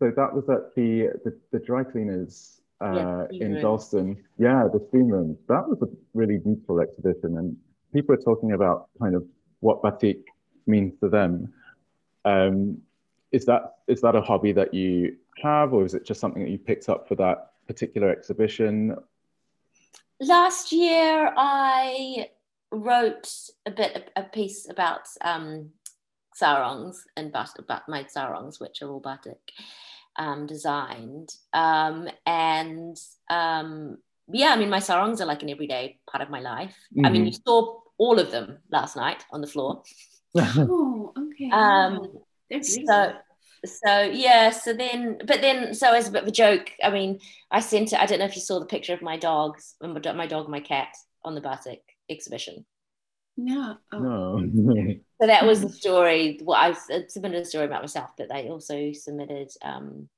so 0.00 0.10
that 0.16 0.34
was 0.34 0.48
at 0.48 0.74
the 0.74 1.10
the, 1.24 1.38
the 1.52 1.58
dry 1.58 1.84
cleaners 1.84 2.62
uh, 2.80 3.26
yeah, 3.30 3.46
in 3.46 3.60
Dalston. 3.60 4.16
Yeah, 4.38 4.66
the 4.72 4.84
steam 4.88 5.08
room. 5.08 5.36
That 5.48 5.68
was 5.68 5.78
a 5.82 5.88
really 6.14 6.38
beautiful 6.38 6.80
exhibition, 6.80 7.36
and 7.36 7.56
people 7.92 8.14
are 8.14 8.22
talking 8.22 8.52
about 8.52 8.88
kind 9.00 9.14
of 9.14 9.24
what 9.60 9.82
batik 9.82 10.24
means 10.66 10.98
to 11.00 11.10
them. 11.10 11.52
Um, 12.24 12.78
is 13.30 13.44
that 13.44 13.74
is 13.86 14.00
that 14.00 14.16
a 14.16 14.22
hobby 14.22 14.52
that 14.52 14.72
you 14.72 15.16
have, 15.42 15.74
or 15.74 15.84
is 15.84 15.94
it 15.94 16.06
just 16.06 16.18
something 16.20 16.42
that 16.42 16.50
you 16.50 16.58
picked 16.58 16.88
up 16.88 17.06
for 17.06 17.14
that 17.16 17.52
particular 17.66 18.08
exhibition? 18.10 18.96
Last 20.18 20.72
year, 20.72 21.32
I 21.36 22.30
wrote 22.72 23.30
a 23.66 23.70
bit 23.70 24.10
a 24.16 24.22
piece 24.22 24.68
about 24.70 25.06
um, 25.20 25.70
sarongs 26.34 27.04
and 27.16 27.30
but, 27.30 27.50
but 27.68 27.82
my 27.88 28.06
sarongs, 28.06 28.58
which 28.58 28.80
are 28.80 28.88
all 28.88 29.00
batik 29.00 29.52
um, 30.16 30.46
designed, 30.46 31.30
um, 31.52 32.08
and 32.26 32.96
um, 33.28 33.98
yeah, 34.32 34.50
I 34.50 34.56
mean, 34.56 34.70
my 34.70 34.78
sarongs 34.78 35.20
are 35.20 35.26
like 35.26 35.42
an 35.42 35.50
everyday 35.50 35.98
part 36.10 36.22
of 36.22 36.30
my 36.30 36.40
life. 36.40 36.74
Mm-hmm. 36.94 37.06
I 37.06 37.10
mean, 37.10 37.24
you 37.26 37.32
mm-hmm. 37.32 37.48
saw 37.48 37.80
all 37.98 38.18
of 38.18 38.30
them 38.30 38.58
last 38.70 38.96
night 38.96 39.24
on 39.32 39.40
the 39.40 39.46
floor. 39.46 39.82
oh, 40.36 41.12
okay. 41.18 41.50
Um, 41.50 42.06
so, 42.62 43.12
so 43.64 44.02
yeah. 44.02 44.50
So 44.50 44.72
then, 44.72 45.18
but 45.26 45.40
then, 45.40 45.74
so 45.74 45.92
as 45.92 46.08
a 46.08 46.12
bit 46.12 46.22
of 46.22 46.28
a 46.28 46.32
joke, 46.32 46.70
I 46.82 46.90
mean, 46.90 47.20
I 47.50 47.60
sent 47.60 47.92
it. 47.92 48.00
I 48.00 48.06
don't 48.06 48.18
know 48.18 48.24
if 48.24 48.36
you 48.36 48.42
saw 48.42 48.58
the 48.58 48.66
picture 48.66 48.94
of 48.94 49.02
my 49.02 49.16
dogs, 49.16 49.74
my 49.80 50.26
dog, 50.26 50.48
my 50.48 50.60
cat 50.60 50.94
on 51.24 51.34
the 51.34 51.40
batik 51.40 51.82
exhibition. 52.08 52.64
No. 53.36 53.76
Oh. 53.92 54.38
No. 54.38 54.94
so 55.20 55.26
that 55.26 55.44
was 55.46 55.60
the 55.60 55.68
story. 55.68 56.40
Well, 56.42 56.56
I 56.56 56.72
submitted 57.08 57.42
a 57.42 57.44
story 57.44 57.66
about 57.66 57.82
myself, 57.82 58.10
but 58.16 58.32
I 58.32 58.48
also 58.48 58.92
submitted 58.92 59.50
um, 59.62 60.08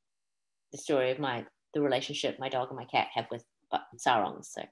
the 0.71 0.79
story 0.79 1.11
of 1.11 1.19
my 1.19 1.45
the 1.75 1.81
relationship 1.81 2.39
my 2.39 2.49
dog 2.49 2.69
and 2.69 2.77
my 2.77 2.85
cat 2.85 3.09
have 3.15 3.27
with 3.31 3.45
sarongs. 3.97 4.55
So. 4.55 4.63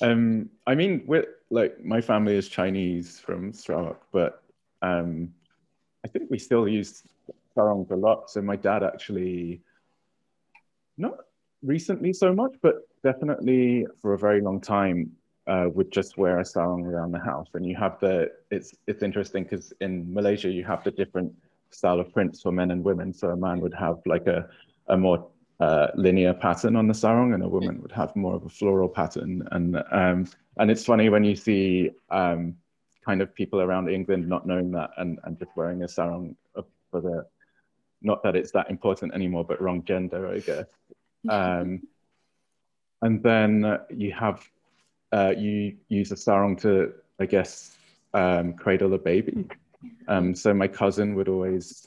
um, 0.02 0.48
I 0.66 0.74
mean, 0.74 1.04
we're 1.06 1.26
like 1.50 1.84
my 1.84 2.00
family 2.00 2.36
is 2.36 2.48
Chinese 2.48 3.20
from 3.20 3.52
Sarawak, 3.52 4.02
but 4.12 4.42
um, 4.82 5.32
I 6.04 6.08
think 6.08 6.30
we 6.30 6.38
still 6.38 6.66
use 6.66 7.02
sarongs 7.54 7.90
a 7.90 7.96
lot. 7.96 8.30
So 8.30 8.42
my 8.42 8.56
dad 8.56 8.82
actually, 8.82 9.60
not 10.96 11.18
recently 11.62 12.12
so 12.12 12.32
much, 12.32 12.54
but 12.62 12.88
definitely 13.02 13.86
for 14.00 14.14
a 14.14 14.18
very 14.18 14.40
long 14.40 14.60
time, 14.60 15.12
uh, 15.48 15.68
would 15.74 15.90
just 15.90 16.18
wear 16.18 16.40
a 16.40 16.44
sarong 16.44 16.84
around 16.86 17.12
the 17.12 17.18
house. 17.18 17.48
And 17.54 17.66
you 17.66 17.76
have 17.76 17.98
the 18.00 18.30
it's 18.50 18.74
it's 18.86 19.02
interesting 19.02 19.44
because 19.44 19.72
in 19.80 20.12
Malaysia 20.12 20.50
you 20.50 20.64
have 20.64 20.84
the 20.84 20.90
different 20.90 21.32
style 21.70 22.00
of 22.00 22.12
prints 22.12 22.42
for 22.42 22.52
men 22.52 22.70
and 22.70 22.84
women. 22.84 23.12
So 23.12 23.30
a 23.30 23.36
man 23.36 23.60
would 23.60 23.74
have 23.74 23.98
like 24.06 24.26
a 24.26 24.48
a 24.88 24.96
more 24.96 25.28
uh, 25.60 25.88
linear 25.94 26.34
pattern 26.34 26.76
on 26.76 26.86
the 26.86 26.94
sarong, 26.94 27.34
and 27.34 27.42
a 27.42 27.48
woman 27.48 27.80
would 27.82 27.92
have 27.92 28.14
more 28.14 28.34
of 28.34 28.44
a 28.44 28.48
floral 28.48 28.88
pattern. 28.88 29.46
And 29.52 29.76
um, 29.90 30.26
and 30.58 30.70
it's 30.70 30.84
funny 30.84 31.08
when 31.08 31.24
you 31.24 31.34
see 31.34 31.90
um, 32.10 32.54
kind 33.04 33.22
of 33.22 33.34
people 33.34 33.60
around 33.60 33.88
England 33.88 34.28
not 34.28 34.46
knowing 34.46 34.70
that 34.72 34.90
and, 34.98 35.18
and 35.24 35.38
just 35.38 35.50
wearing 35.56 35.82
a 35.82 35.88
sarong 35.88 36.36
for 36.90 37.00
the 37.00 37.26
not 38.02 38.22
that 38.22 38.36
it's 38.36 38.52
that 38.52 38.70
important 38.70 39.14
anymore, 39.14 39.44
but 39.44 39.60
wrong 39.60 39.82
gender, 39.84 40.28
I 40.28 40.38
guess. 40.40 40.66
Um, 41.28 41.82
and 43.02 43.20
then 43.24 43.78
you 43.90 44.12
have 44.12 44.48
uh, 45.12 45.32
you 45.36 45.76
use 45.88 46.12
a 46.12 46.16
sarong 46.16 46.56
to, 46.56 46.92
I 47.18 47.26
guess, 47.26 47.76
um, 48.14 48.54
cradle 48.54 48.94
a 48.94 48.98
baby. 48.98 49.46
Um, 50.08 50.34
so 50.34 50.52
my 50.52 50.68
cousin 50.68 51.14
would 51.14 51.28
always, 51.28 51.86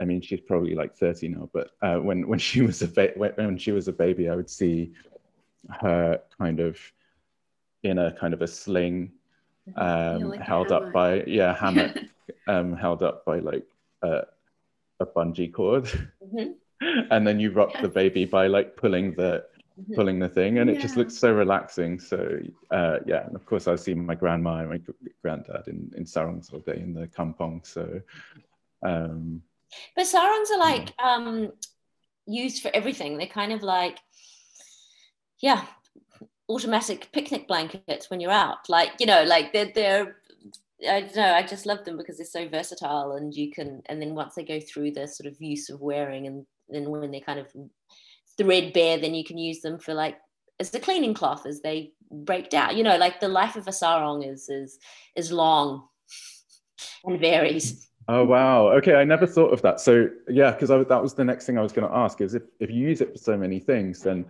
I 0.00 0.04
mean, 0.04 0.20
she's 0.20 0.40
probably 0.40 0.74
like 0.74 0.94
30 0.96 1.28
now, 1.28 1.50
but 1.52 1.70
uh, 1.82 1.96
when 1.96 2.28
when 2.28 2.38
she 2.38 2.62
was 2.62 2.82
a 2.82 2.88
ba- 2.88 3.14
when 3.16 3.58
she 3.58 3.72
was 3.72 3.88
a 3.88 3.92
baby, 3.92 4.28
I 4.28 4.36
would 4.36 4.50
see 4.50 4.92
her 5.80 6.20
kind 6.38 6.60
of 6.60 6.78
in 7.82 7.98
a 7.98 8.12
kind 8.12 8.34
of 8.34 8.42
a 8.42 8.46
sling, 8.46 9.12
um, 9.76 10.30
like 10.30 10.40
held 10.40 10.72
up 10.72 10.92
by 10.92 11.22
yeah 11.24 11.54
hammock, 11.60 11.98
um, 12.46 12.76
held 12.76 13.02
up 13.02 13.24
by 13.24 13.38
like 13.38 13.66
a, 14.02 14.22
a 15.00 15.06
bungee 15.06 15.52
cord, 15.52 15.84
mm-hmm. 15.84 16.52
and 17.10 17.26
then 17.26 17.40
you 17.40 17.50
rock 17.50 17.72
the 17.80 17.88
baby 17.88 18.24
by 18.24 18.46
like 18.46 18.76
pulling 18.76 19.14
the. 19.14 19.44
Pulling 19.94 20.18
the 20.18 20.28
thing, 20.28 20.58
and 20.58 20.70
yeah. 20.70 20.76
it 20.76 20.82
just 20.82 20.96
looks 20.96 21.16
so 21.16 21.32
relaxing. 21.32 21.98
So 21.98 22.38
uh, 22.70 22.98
yeah, 23.06 23.26
and 23.26 23.36
of 23.36 23.44
course 23.46 23.68
I 23.68 23.76
see 23.76 23.94
my 23.94 24.14
grandma 24.14 24.58
and 24.58 24.70
my 24.70 24.80
granddad 25.22 25.68
in 25.68 25.92
in 25.96 26.06
sarongs 26.06 26.50
all 26.52 26.60
day 26.60 26.78
in 26.78 26.94
the 26.94 27.06
kampong. 27.08 27.62
So. 27.64 28.00
Um, 28.82 29.42
but 29.94 30.06
sarongs 30.06 30.50
are 30.50 30.58
like 30.58 30.92
um, 31.02 31.52
used 32.26 32.62
for 32.62 32.70
everything. 32.74 33.16
They're 33.16 33.26
kind 33.26 33.52
of 33.52 33.62
like, 33.62 33.98
yeah, 35.40 35.64
automatic 36.48 37.08
picnic 37.12 37.48
blankets 37.48 38.10
when 38.10 38.20
you're 38.20 38.30
out. 38.30 38.68
Like, 38.68 38.92
you 39.00 39.06
know, 39.06 39.24
like 39.24 39.52
they're, 39.52 39.72
they're 39.74 40.16
I 40.88 41.00
don't 41.00 41.16
know, 41.16 41.34
I 41.34 41.42
just 41.42 41.66
love 41.66 41.84
them 41.84 41.96
because 41.96 42.18
they're 42.18 42.26
so 42.26 42.48
versatile 42.48 43.12
and 43.12 43.34
you 43.34 43.50
can, 43.50 43.82
and 43.86 44.00
then 44.00 44.14
once 44.14 44.34
they 44.34 44.44
go 44.44 44.60
through 44.60 44.92
the 44.92 45.08
sort 45.08 45.26
of 45.26 45.40
use 45.40 45.70
of 45.70 45.80
wearing 45.80 46.26
and 46.26 46.46
then 46.68 46.90
when 46.90 47.10
they're 47.10 47.20
kind 47.20 47.38
of 47.38 47.46
threadbare, 48.38 48.98
then 48.98 49.14
you 49.14 49.24
can 49.24 49.38
use 49.38 49.60
them 49.60 49.78
for 49.78 49.94
like, 49.94 50.18
as 50.58 50.74
a 50.74 50.80
cleaning 50.80 51.14
cloth 51.14 51.46
as 51.46 51.60
they 51.60 51.92
break 52.10 52.50
down. 52.50 52.76
You 52.76 52.82
know, 52.82 52.96
like 52.96 53.20
the 53.20 53.28
life 53.28 53.56
of 53.56 53.68
a 53.68 53.72
sarong 53.72 54.22
is, 54.22 54.48
is, 54.48 54.78
is 55.14 55.32
long 55.32 55.86
and 57.04 57.20
varies. 57.20 57.86
Oh 58.08 58.24
wow. 58.24 58.68
Okay, 58.68 58.94
I 58.94 59.04
never 59.04 59.26
thought 59.26 59.52
of 59.52 59.62
that. 59.62 59.80
So 59.80 60.08
yeah, 60.28 60.52
because 60.52 60.68
that 60.68 61.02
was 61.02 61.14
the 61.14 61.24
next 61.24 61.46
thing 61.46 61.58
I 61.58 61.62
was 61.62 61.72
going 61.72 61.88
to 61.88 61.94
ask 61.94 62.20
is 62.20 62.34
if 62.34 62.42
if 62.60 62.70
you 62.70 62.88
use 62.88 63.00
it 63.00 63.12
for 63.12 63.18
so 63.18 63.36
many 63.36 63.58
things, 63.58 64.00
then 64.00 64.24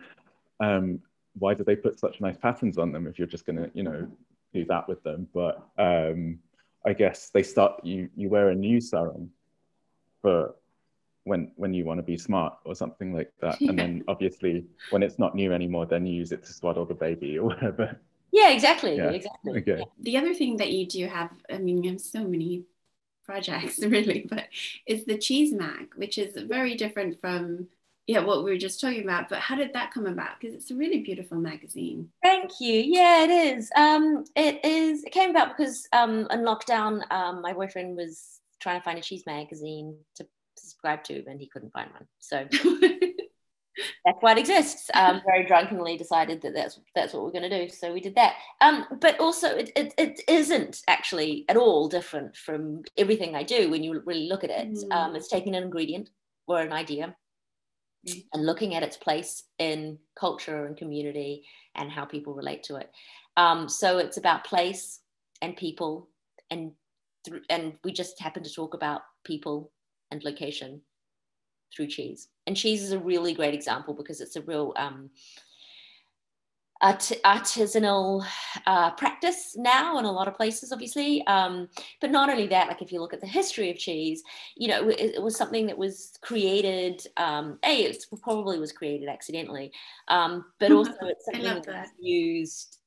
um, 0.61 1.00
why 1.38 1.52
do 1.52 1.62
they 1.62 1.76
put 1.76 1.98
such 1.98 2.20
nice 2.20 2.38
patterns 2.38 2.78
on 2.78 2.90
them 2.90 3.07
if 3.07 3.18
you're 3.18 3.26
just 3.26 3.44
going 3.44 3.57
to 3.57 3.70
you 3.74 3.82
know 3.82 4.09
do 4.54 4.64
that 4.66 4.88
with 4.88 5.02
them? 5.02 5.28
But 5.34 5.62
um, 5.76 6.38
I 6.86 6.94
guess 6.94 7.28
they 7.28 7.42
start 7.42 7.84
you 7.84 8.09
you 8.16 8.30
wear 8.30 8.48
a 8.48 8.54
new 8.54 8.80
sarong 8.80 9.30
for 10.22 10.54
when 11.27 11.51
when 11.57 11.74
you 11.74 11.85
want 11.85 11.99
to 11.99 12.03
be 12.03 12.16
smart 12.16 12.55
or 12.64 12.74
something 12.74 13.12
like 13.12 13.33
that, 13.41 13.61
yeah. 13.61 13.68
and 13.70 13.79
then 13.79 14.05
obviously 14.09 14.64
when 14.91 15.03
it's 15.03 15.18
not 15.18 15.35
new 15.35 15.53
anymore, 15.53 15.87
then 15.87 16.07
you 16.07 16.14
use 16.14 16.33
it 16.33 16.45
to 16.45 16.53
swaddle 16.53 16.87
the 16.87 16.95
baby 16.95 17.39
or 17.39 17.47
whatever. 17.47 17.99
Yeah, 18.33 18.51
exactly. 18.51 18.97
Yeah. 18.97 19.11
Exactly. 19.11 19.59
Okay. 19.59 19.85
The 20.01 20.16
other 20.16 20.35
thing 20.35 20.57
that 20.59 20.70
you 20.70 20.87
do 20.87 21.07
have, 21.07 21.31
I 21.51 21.59
mean, 21.59 21.83
you 21.83 21.93
have 21.93 22.01
so 22.01 22.24
many 22.24 22.64
projects 23.24 23.79
really, 23.83 24.27
but 24.29 24.47
it's 24.87 25.05
the 25.05 25.18
cheese 25.18 25.53
mag, 25.53 25.89
which 25.97 26.18
is 26.18 26.37
very 26.43 26.74
different 26.77 27.20
from 27.20 27.68
yeah, 28.07 28.20
what 28.20 28.45
we 28.45 28.53
were 28.53 28.59
just 28.59 28.81
talking 28.81 29.03
about. 29.03 29.29
But 29.29 29.41
how 29.41 29.57
did 29.57 29.72
that 29.72 29.93
come 29.93 30.07
about? 30.07 30.39
Because 30.39 30.55
it's 30.55 30.70
a 30.70 30.77
really 30.77 31.01
beautiful 31.01 31.39
magazine. 31.39 32.09
Thank 32.22 32.61
you. 32.61 32.74
Yeah, 32.74 33.24
it 33.24 33.31
is. 33.31 33.70
Um, 33.74 34.24
it 34.37 34.64
is. 34.64 35.03
It 35.03 35.11
came 35.11 35.31
about 35.31 35.57
because 35.57 35.89
um, 35.93 36.29
in 36.31 36.41
lockdown, 36.45 37.03
um, 37.11 37.43
my 37.43 37.53
boyfriend 37.53 37.97
was 37.97 38.41
trying 38.61 38.79
to 38.79 38.85
find 38.85 38.99
a 38.99 39.03
cheese 39.03 39.24
magazine 39.27 39.97
to 40.14 40.27
subscribe 40.59 41.04
to, 41.04 41.24
and 41.26 41.40
he 41.40 41.48
couldn't 41.48 41.72
find 41.72 41.90
one. 41.92 42.07
So 42.18 42.46
that's 44.04 44.18
why 44.20 44.32
it 44.32 44.38
exists. 44.38 44.90
Um, 44.94 45.20
very 45.26 45.44
drunkenly 45.44 45.96
decided 45.96 46.42
that 46.42 46.54
that's 46.54 46.80
that's 46.94 47.12
what 47.12 47.24
we're 47.24 47.32
going 47.32 47.48
to 47.48 47.66
do. 47.66 47.72
So 47.72 47.92
we 47.92 48.00
did 48.00 48.14
that. 48.14 48.34
Um, 48.61 48.86
but 49.00 49.18
also, 49.20 49.48
it, 49.48 49.70
it, 49.76 49.94
it 49.98 50.20
isn't 50.28 50.82
actually 50.88 51.44
at 51.48 51.57
all 51.57 51.88
different 51.88 52.36
from 52.36 52.82
everything 52.96 53.34
I 53.34 53.42
do 53.42 53.70
when 53.70 53.82
you 53.82 54.02
really 54.04 54.28
look 54.28 54.44
at 54.44 54.50
it. 54.50 54.72
Mm. 54.72 54.92
Um, 54.92 55.16
it's 55.16 55.28
taking 55.28 55.54
an 55.54 55.62
ingredient 55.62 56.11
or 56.46 56.61
an 56.61 56.72
idea 56.72 57.14
mm. 58.09 58.24
and 58.32 58.46
looking 58.46 58.74
at 58.74 58.82
its 58.82 58.96
place 58.96 59.44
in 59.59 59.98
culture 60.18 60.66
and 60.66 60.76
community 60.76 61.44
and 61.74 61.90
how 61.90 62.04
people 62.04 62.34
relate 62.34 62.62
to 62.64 62.76
it. 62.76 62.90
Um, 63.36 63.68
so 63.68 63.98
it's 63.98 64.16
about 64.16 64.44
place 64.44 65.00
and 65.42 65.57
people 65.57 66.09
and 66.50 66.72
th- 67.26 67.42
and 67.50 67.74
we 67.84 67.92
just 67.92 68.20
happen 68.20 68.42
to 68.42 68.52
talk 68.52 68.74
about 68.74 69.02
people 69.24 69.70
and 70.11 70.22
location 70.24 70.80
through 71.74 71.88
cheese. 71.88 72.28
And 72.46 72.57
cheese 72.57 72.82
is 72.82 72.92
a 72.92 72.98
really 72.98 73.34
great 73.34 73.54
example 73.54 73.94
because 73.94 74.20
it's 74.20 74.36
a 74.36 74.42
real 74.42 74.72
um, 74.76 75.11
art- 76.80 77.12
artisanal 77.24 78.24
uh, 78.66 78.90
practice 78.92 79.57
now 79.57 79.98
in 79.98 80.04
a 80.04 80.12
lot 80.12 80.28
of 80.28 80.34
places, 80.34 80.72
obviously. 80.72 81.26
Um, 81.26 81.68
but 82.00 82.11
not 82.11 82.30
only 82.30 82.46
that, 82.48 82.68
like 82.68 82.82
if 82.82 82.92
you 82.92 83.00
look 83.00 83.14
at 83.14 83.20
the 83.20 83.26
history 83.26 83.70
of 83.70 83.76
cheese, 83.76 84.22
you 84.57 84.68
know, 84.68 84.88
it, 84.88 85.16
it 85.16 85.22
was 85.22 85.36
something 85.36 85.66
that 85.66 85.78
was 85.78 86.18
created. 86.22 87.07
Um, 87.16 87.59
a, 87.64 87.84
it 87.84 88.04
probably 88.22 88.59
was 88.59 88.72
created 88.72 89.09
accidentally, 89.09 89.72
um, 90.09 90.44
but 90.59 90.72
also 90.72 90.96
it's 91.02 91.24
something 91.24 91.42
that. 91.44 91.64
that 91.64 91.88
used 91.98 92.78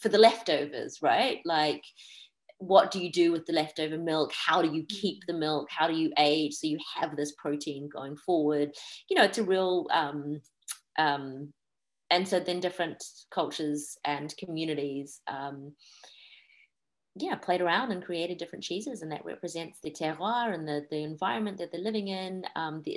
for 0.00 0.08
the 0.08 0.18
leftovers, 0.18 1.00
right? 1.02 1.40
Like 1.44 1.84
what 2.58 2.90
do 2.90 3.00
you 3.00 3.10
do 3.10 3.32
with 3.32 3.46
the 3.46 3.52
leftover 3.52 3.96
milk? 3.96 4.32
How 4.32 4.62
do 4.62 4.74
you 4.74 4.84
keep 4.84 5.24
the 5.26 5.32
milk? 5.32 5.68
How 5.70 5.86
do 5.86 5.94
you 5.94 6.12
age 6.18 6.54
so 6.54 6.66
you 6.66 6.78
have 6.96 7.16
this 7.16 7.32
protein 7.38 7.88
going 7.88 8.16
forward? 8.16 8.72
You 9.08 9.16
know 9.16 9.24
it's 9.24 9.38
a 9.38 9.44
real 9.44 9.86
um, 9.92 10.40
um, 10.98 11.52
and 12.10 12.26
so 12.26 12.40
then 12.40 12.60
different 12.60 13.02
cultures 13.30 13.96
and 14.04 14.36
communities 14.36 15.20
um, 15.28 15.72
yeah 17.20 17.34
played 17.34 17.60
around 17.60 17.90
and 17.90 18.04
created 18.04 18.38
different 18.38 18.64
cheeses 18.64 19.02
and 19.02 19.10
that 19.10 19.24
represents 19.24 19.80
the 19.82 19.90
terroir 19.90 20.54
and 20.54 20.66
the, 20.66 20.86
the 20.90 21.02
environment 21.02 21.58
that 21.58 21.72
they're 21.72 21.80
living 21.80 22.08
in 22.08 22.44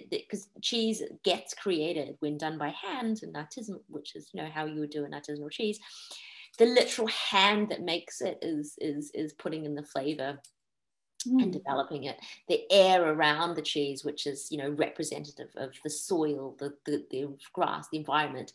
because 0.10 0.44
um, 0.44 0.62
cheese 0.62 1.02
gets 1.24 1.54
created 1.54 2.16
when 2.20 2.38
done 2.38 2.58
by 2.58 2.70
hand 2.70 3.20
and 3.24 3.36
artisan 3.36 3.80
which 3.88 4.16
is 4.16 4.30
you 4.34 4.42
know 4.42 4.50
how 4.54 4.66
you 4.66 4.80
would 4.80 4.90
do 4.90 5.06
an 5.06 5.12
artisanal 5.12 5.52
cheese 5.52 5.80
the 6.62 6.68
literal 6.68 7.08
hand 7.08 7.70
that 7.70 7.82
makes 7.82 8.22
it 8.22 8.38
is 8.44 8.76
is 8.80 9.10
is 9.16 9.34
putting 9.34 9.66
in 9.66 9.74
the 9.74 9.82
flavor 9.82 10.40
mm. 11.28 11.42
and 11.42 11.52
developing 11.52 12.04
it 12.04 12.18
the 12.50 12.62
air 12.72 13.04
around 13.04 13.56
the 13.56 13.64
cheese 13.64 14.06
which 14.06 14.28
is 14.28 14.48
you 14.52 14.60
know 14.60 14.70
representative 14.70 15.50
of 15.58 15.72
the 15.84 15.90
soil 15.90 16.56
the, 16.60 16.72
the, 16.86 17.04
the 17.10 17.28
grass 17.52 17.88
the 17.92 17.98
environment 17.98 18.52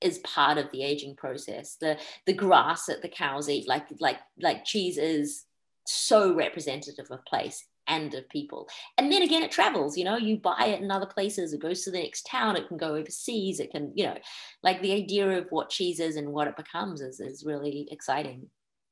is 0.00 0.20
part 0.20 0.56
of 0.56 0.70
the 0.72 0.82
aging 0.82 1.14
process 1.14 1.76
the 1.82 1.98
the 2.24 2.32
grass 2.32 2.86
that 2.86 3.02
the 3.02 3.08
cows 3.08 3.50
eat 3.50 3.68
like 3.68 3.84
like 4.00 4.20
like 4.40 4.64
cheese 4.64 4.96
is 4.96 5.44
so 5.86 6.32
representative 6.34 7.10
of 7.10 7.22
place 7.26 7.66
and 7.90 8.14
of 8.14 8.28
people. 8.30 8.68
And 8.96 9.12
then 9.12 9.22
again, 9.22 9.42
it 9.42 9.50
travels, 9.50 9.98
you 9.98 10.04
know, 10.04 10.16
you 10.16 10.38
buy 10.38 10.66
it 10.66 10.80
in 10.80 10.90
other 10.90 11.06
places, 11.06 11.52
it 11.52 11.60
goes 11.60 11.82
to 11.82 11.90
the 11.90 12.00
next 12.00 12.24
town, 12.26 12.56
it 12.56 12.68
can 12.68 12.78
go 12.78 12.94
overseas, 12.94 13.60
it 13.60 13.72
can, 13.72 13.92
you 13.94 14.04
know, 14.04 14.16
like 14.62 14.80
the 14.80 14.92
idea 14.92 15.28
of 15.38 15.46
what 15.50 15.68
cheese 15.68 16.00
is 16.00 16.16
and 16.16 16.32
what 16.32 16.48
it 16.48 16.56
becomes 16.56 17.00
is, 17.02 17.20
is 17.20 17.44
really 17.44 17.88
exciting, 17.90 18.46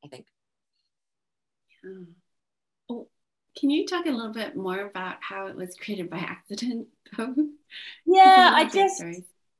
I 0.05 0.09
think. 0.09 0.27
Yeah. 1.83 2.05
Oh, 2.91 3.09
can 3.59 3.71
you 3.71 3.87
talk 3.87 4.07
a 4.07 4.11
little 4.11 4.33
bit 4.33 4.57
more 4.57 4.81
about 4.81 5.17
how 5.21 5.47
it 5.47 5.57
was 5.57 5.75
created 5.81 6.11
by 6.11 6.19
accident? 6.19 6.89
yeah, 8.05 8.51
I 8.55 8.69
just 8.69 9.03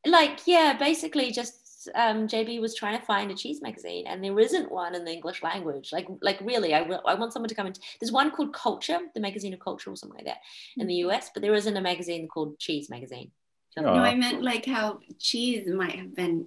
like, 0.05 0.41
yeah, 0.47 0.77
basically 0.79 1.31
just 1.31 1.68
um, 1.95 2.27
JB 2.29 2.61
was 2.61 2.75
trying 2.75 2.99
to 2.99 3.05
find 3.05 3.31
a 3.31 3.35
cheese 3.35 3.61
magazine, 3.63 4.07
and 4.07 4.23
there 4.23 4.39
isn't 4.39 4.71
one 4.71 4.95
in 4.95 5.05
the 5.05 5.13
English 5.13 5.43
language. 5.43 5.91
Like, 5.93 6.07
like 6.23 6.41
really, 6.41 6.75
I, 6.75 6.81
I 6.81 7.15
want 7.15 7.33
someone 7.33 7.49
to 7.49 7.55
come 7.55 7.67
and 7.67 7.79
there's 8.01 8.13
one 8.13 8.31
called 8.31 8.53
Culture, 8.53 8.99
the 9.15 9.21
magazine 9.21 9.53
of 9.55 9.61
culture, 9.61 9.91
or 9.91 9.97
something 9.97 10.17
like 10.17 10.27
that, 10.27 10.39
in 10.77 10.87
the 10.87 10.95
mm-hmm. 10.95 11.11
US, 11.11 11.31
but 11.33 11.43
there 11.43 11.55
isn't 11.55 11.77
a 11.77 11.81
magazine 11.81 12.29
called 12.29 12.59
Cheese 12.59 12.91
Magazine. 12.91 13.31
No, 13.77 13.91
I 13.91 14.15
meant 14.15 14.43
like 14.43 14.67
how 14.67 14.99
cheese 15.19 15.69
might 15.69 15.97
have 15.97 16.15
been. 16.15 16.47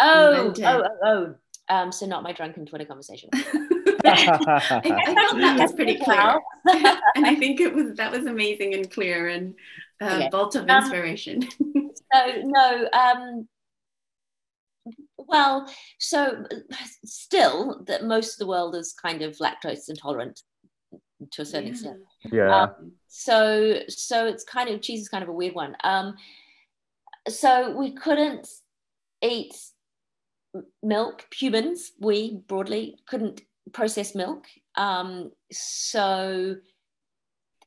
Oh, 0.00 0.52
oh, 0.58 0.64
oh, 0.64 0.88
oh. 1.04 1.34
Um, 1.68 1.92
so 1.92 2.06
not 2.06 2.22
my 2.22 2.32
drunken 2.32 2.66
Twitter 2.66 2.84
conversation. 2.84 3.30
I, 4.04 4.38
I 4.84 5.14
felt 5.14 5.38
that 5.38 5.58
was 5.60 5.72
pretty 5.72 5.96
clear, 5.96 6.40
and 7.14 7.26
I 7.26 7.36
think 7.36 7.60
it 7.60 7.72
was 7.72 7.94
that 7.96 8.10
was 8.10 8.26
amazing 8.26 8.74
and 8.74 8.90
clear 8.90 9.28
and 9.28 9.54
uh, 10.00 10.16
okay. 10.16 10.28
bolt 10.30 10.56
of 10.56 10.68
um, 10.68 10.82
inspiration. 10.82 11.42
Um, 11.60 11.90
so 12.12 12.42
no, 12.44 12.88
um, 12.92 13.48
well, 15.32 15.66
so 15.98 16.44
still 17.04 17.82
that 17.86 18.04
most 18.04 18.34
of 18.34 18.38
the 18.38 18.46
world 18.46 18.76
is 18.76 18.92
kind 18.92 19.22
of 19.22 19.38
lactose 19.38 19.88
intolerant 19.88 20.40
to 21.32 21.42
a 21.42 21.44
certain 21.44 21.68
yeah. 21.68 21.72
extent. 21.72 21.98
Yeah. 22.30 22.62
Um, 22.62 22.92
so 23.08 23.80
so 23.88 24.26
it's 24.26 24.44
kind 24.44 24.68
of 24.68 24.82
cheese 24.82 25.00
is 25.00 25.08
kind 25.08 25.22
of 25.22 25.28
a 25.30 25.32
weird 25.32 25.54
one. 25.54 25.74
Um, 25.82 26.14
so 27.28 27.74
we 27.76 27.92
couldn't 27.92 28.46
eat 29.22 29.54
milk. 30.82 31.26
Humans, 31.34 31.92
we 31.98 32.42
broadly 32.46 32.98
couldn't 33.06 33.40
process 33.72 34.14
milk. 34.14 34.46
Um, 34.76 35.32
so 35.50 36.56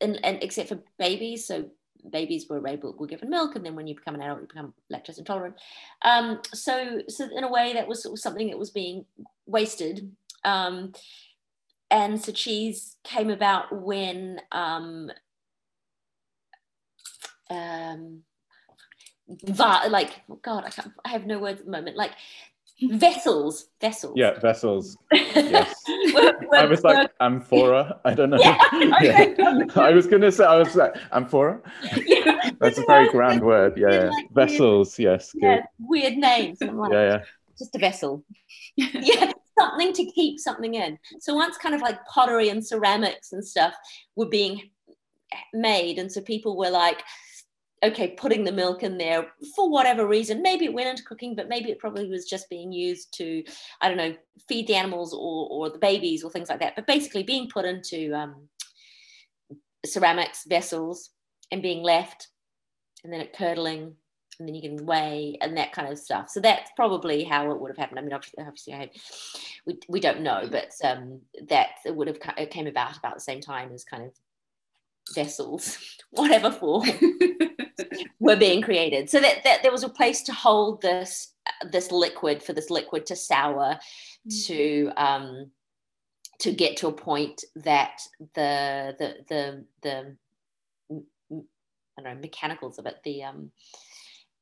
and, 0.01 0.19
and 0.23 0.43
except 0.43 0.69
for 0.69 0.79
babies, 0.99 1.47
so 1.47 1.65
babies 2.11 2.47
were 2.49 2.65
able 2.67 2.93
were 2.97 3.07
given 3.07 3.29
milk, 3.29 3.55
and 3.55 3.65
then 3.65 3.75
when 3.75 3.87
you 3.87 3.95
become 3.95 4.15
an 4.15 4.21
adult, 4.21 4.41
you 4.41 4.47
become 4.47 4.73
lactose 4.91 5.17
intolerant. 5.17 5.55
Um, 6.03 6.41
so, 6.53 7.01
so 7.07 7.27
in 7.35 7.43
a 7.43 7.51
way, 7.51 7.73
that 7.73 7.87
was, 7.87 8.05
was 8.05 8.21
something 8.21 8.47
that 8.49 8.59
was 8.59 8.71
being 8.71 9.05
wasted. 9.45 10.11
Um, 10.43 10.93
and 11.91 12.21
so 12.21 12.31
cheese 12.31 12.97
came 13.03 13.29
about 13.29 13.81
when 13.81 14.41
um, 14.51 15.11
um, 17.49 18.21
va- 19.27 19.87
like 19.89 20.21
God, 20.41 20.65
I, 20.65 20.69
can't, 20.69 20.91
I 21.03 21.09
have 21.09 21.25
no 21.25 21.39
words 21.39 21.59
at 21.59 21.65
the 21.65 21.71
moment. 21.71 21.95
Like 21.95 22.11
vessels 22.81 23.67
vessels 23.79 24.13
yeah 24.17 24.37
vessels 24.39 24.97
yes 25.13 25.74
i 26.53 26.65
was 26.65 26.83
like 26.83 27.09
amphora 27.19 27.99
i 28.05 28.13
don't 28.13 28.29
know. 28.29 28.37
Yeah, 28.41 28.57
okay. 28.97 29.35
yeah. 29.37 29.65
i 29.75 29.91
was 29.91 30.07
gonna 30.07 30.31
say 30.31 30.45
i 30.45 30.57
was 30.57 30.75
like 30.75 30.95
amphora 31.11 31.61
yeah. 32.05 32.51
that's 32.59 32.77
a 32.77 32.85
very 32.85 33.09
grand 33.09 33.41
word. 33.41 33.77
Yeah, 33.77 33.91
yeah. 33.91 34.09
Like 34.09 34.31
vessels. 34.33 34.97
Weird, 34.97 35.19
yes 35.19 35.31
yeah, 35.35 35.61
weird 35.79 36.17
names. 36.17 36.57
Like, 36.61 36.91
yeah 36.91 37.05
yeah. 37.11 37.23
Just 37.57 37.75
a 37.75 37.79
vessel. 37.79 38.23
Yeah 38.75 39.31
something 39.57 39.93
to 39.93 40.05
keep 40.11 40.39
something 40.39 40.73
in. 40.75 40.97
So 41.19 41.33
once 41.33 41.57
kind 41.57 41.75
of 41.75 41.81
like 41.81 42.05
pottery 42.07 42.49
and 42.49 42.65
ceramics 42.65 43.31
and 43.31 43.45
stuff 43.45 43.73
were 44.15 44.27
being 44.27 44.69
made 45.53 45.97
and 45.97 46.11
so 46.11 46.21
people 46.21 46.57
were 46.57 46.69
like 46.69 47.03
okay, 47.85 48.09
putting 48.09 48.43
the 48.43 48.51
milk 48.51 48.83
in 48.83 48.97
there 48.97 49.27
for 49.55 49.69
whatever 49.69 50.07
reason. 50.07 50.41
Maybe 50.41 50.65
it 50.65 50.73
went 50.73 50.89
into 50.89 51.03
cooking, 51.03 51.35
but 51.35 51.49
maybe 51.49 51.71
it 51.71 51.79
probably 51.79 52.09
was 52.09 52.25
just 52.25 52.49
being 52.49 52.71
used 52.71 53.13
to, 53.17 53.43
I 53.81 53.87
don't 53.87 53.97
know, 53.97 54.15
feed 54.47 54.67
the 54.67 54.75
animals 54.75 55.13
or, 55.13 55.47
or 55.49 55.69
the 55.69 55.79
babies 55.79 56.23
or 56.23 56.31
things 56.31 56.49
like 56.49 56.59
that. 56.59 56.75
But 56.75 56.87
basically 56.87 57.23
being 57.23 57.49
put 57.49 57.65
into 57.65 58.13
um, 58.13 58.47
ceramics 59.85 60.45
vessels 60.47 61.11
and 61.51 61.61
being 61.61 61.83
left 61.83 62.29
and 63.03 63.13
then 63.13 63.21
it 63.21 63.33
curdling 63.33 63.95
and 64.39 64.47
then 64.47 64.55
you 64.55 64.61
can 64.61 64.85
weigh 64.85 65.37
and 65.41 65.57
that 65.57 65.71
kind 65.71 65.91
of 65.91 65.97
stuff. 65.97 66.29
So 66.29 66.39
that's 66.39 66.71
probably 66.75 67.23
how 67.23 67.51
it 67.51 67.59
would 67.59 67.69
have 67.69 67.77
happened. 67.77 67.99
I 67.99 68.01
mean, 68.01 68.13
obviously, 68.13 68.43
obviously 68.43 68.73
I, 68.73 68.89
we, 69.65 69.79
we 69.87 69.99
don't 69.99 70.21
know, 70.21 70.47
but 70.51 70.71
um, 70.83 71.21
that 71.47 71.69
it 71.85 71.95
would 71.95 72.07
have 72.07 72.17
it 72.37 72.51
came 72.51 72.67
about 72.67 72.97
about 72.97 73.15
the 73.15 73.21
same 73.21 73.41
time 73.41 73.71
as 73.73 73.83
kind 73.83 74.03
of 74.03 74.11
vessels, 75.13 75.77
whatever 76.11 76.51
form, 76.51 76.89
were 78.19 78.35
being 78.35 78.61
created. 78.61 79.09
So 79.09 79.19
that, 79.19 79.43
that 79.43 79.61
there 79.63 79.71
was 79.71 79.83
a 79.83 79.89
place 79.89 80.23
to 80.23 80.33
hold 80.33 80.81
this 80.81 81.33
this 81.71 81.91
liquid 81.91 82.41
for 82.41 82.53
this 82.53 82.69
liquid 82.69 83.05
to 83.07 83.15
sour, 83.15 83.77
mm. 84.27 84.45
to 84.47 84.91
um, 84.97 85.51
to 86.39 86.51
get 86.51 86.77
to 86.77 86.87
a 86.87 86.91
point 86.91 87.43
that 87.55 88.01
the 88.33 88.95
the 88.99 89.15
the 89.29 89.65
the 89.81 90.15
I 91.97 92.01
don't 92.01 92.15
know 92.15 92.21
mechanicals 92.21 92.77
of 92.77 92.85
it 92.85 92.97
the 93.03 93.23
um, 93.23 93.51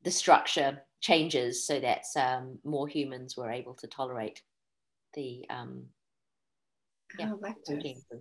the 0.04 0.12
structure 0.12 0.82
changes 1.02 1.66
so 1.68 1.80
that 1.80 2.04
um, 2.16 2.58
more 2.64 2.88
humans 2.88 3.36
were 3.36 3.52
able 3.52 3.74
to 3.76 3.88
tolerate 3.88 4.42
the 5.14 5.46
um, 5.50 5.84
yeah. 7.20 7.32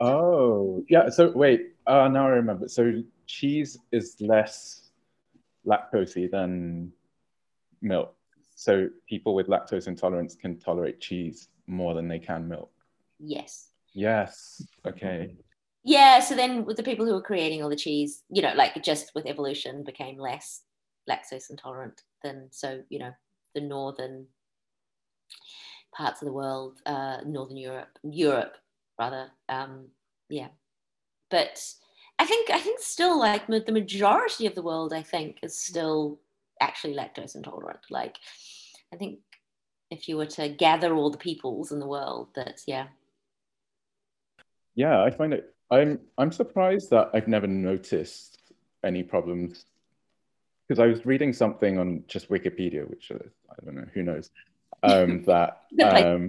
Oh, 0.00 0.06
oh, 0.06 0.84
yeah. 0.88 1.08
So 1.08 1.30
wait, 1.30 1.72
uh, 1.86 2.08
now 2.08 2.26
I 2.26 2.30
remember. 2.30 2.68
So 2.68 3.02
cheese 3.26 3.78
is 3.90 4.16
less 4.20 4.81
lactosey 5.66 6.30
than 6.30 6.92
milk. 7.80 8.14
So 8.54 8.88
people 9.08 9.34
with 9.34 9.48
lactose 9.48 9.88
intolerance 9.88 10.34
can 10.34 10.58
tolerate 10.58 11.00
cheese 11.00 11.48
more 11.66 11.94
than 11.94 12.08
they 12.08 12.18
can 12.18 12.48
milk. 12.48 12.70
Yes. 13.18 13.70
Yes. 13.94 14.62
Okay. 14.86 15.36
Yeah. 15.84 16.20
So 16.20 16.34
then, 16.34 16.64
with 16.64 16.76
the 16.76 16.82
people 16.82 17.06
who 17.06 17.14
were 17.14 17.22
creating 17.22 17.62
all 17.62 17.68
the 17.68 17.76
cheese, 17.76 18.22
you 18.30 18.42
know, 18.42 18.52
like 18.54 18.82
just 18.82 19.12
with 19.14 19.26
evolution, 19.26 19.84
became 19.84 20.18
less 20.18 20.62
lactose 21.10 21.50
intolerant 21.50 22.00
than 22.22 22.48
so 22.52 22.82
you 22.88 22.98
know 22.98 23.10
the 23.54 23.60
northern 23.60 24.26
parts 25.94 26.22
of 26.22 26.26
the 26.26 26.32
world, 26.32 26.80
uh, 26.86 27.18
northern 27.26 27.56
Europe, 27.56 27.98
Europe 28.02 28.56
rather. 28.98 29.30
Um, 29.48 29.88
yeah, 30.28 30.48
but 31.30 31.62
I 32.22 32.24
think 32.24 32.50
I 32.50 32.60
think 32.60 32.78
still 32.78 33.18
like 33.18 33.48
the 33.48 33.72
majority 33.72 34.46
of 34.46 34.54
the 34.54 34.62
world, 34.62 34.92
I 34.92 35.02
think, 35.02 35.38
is 35.42 35.58
still 35.58 36.20
actually 36.60 36.94
lactose 36.94 37.34
intolerant. 37.34 37.80
Like, 37.90 38.16
I 38.92 38.96
think 38.96 39.18
if 39.90 40.08
you 40.08 40.16
were 40.16 40.26
to 40.26 40.48
gather 40.48 40.94
all 40.94 41.10
the 41.10 41.18
peoples 41.18 41.72
in 41.72 41.80
the 41.80 41.86
world, 41.88 42.28
that 42.36 42.60
yeah. 42.64 42.86
Yeah, 44.76 45.02
I 45.02 45.10
find 45.10 45.34
it. 45.34 45.52
I'm 45.72 45.98
I'm 46.16 46.30
surprised 46.30 46.90
that 46.90 47.10
I've 47.12 47.26
never 47.26 47.48
noticed 47.48 48.38
any 48.84 49.02
problems 49.02 49.64
because 50.68 50.78
I 50.78 50.86
was 50.86 51.04
reading 51.04 51.32
something 51.32 51.76
on 51.76 52.04
just 52.06 52.30
Wikipedia, 52.30 52.88
which 52.88 53.10
uh, 53.10 53.18
I 53.50 53.64
don't 53.64 53.74
know 53.74 53.88
who 53.94 54.04
knows 54.04 54.30
um, 54.84 55.22
that 55.26 55.62
um, 55.82 56.28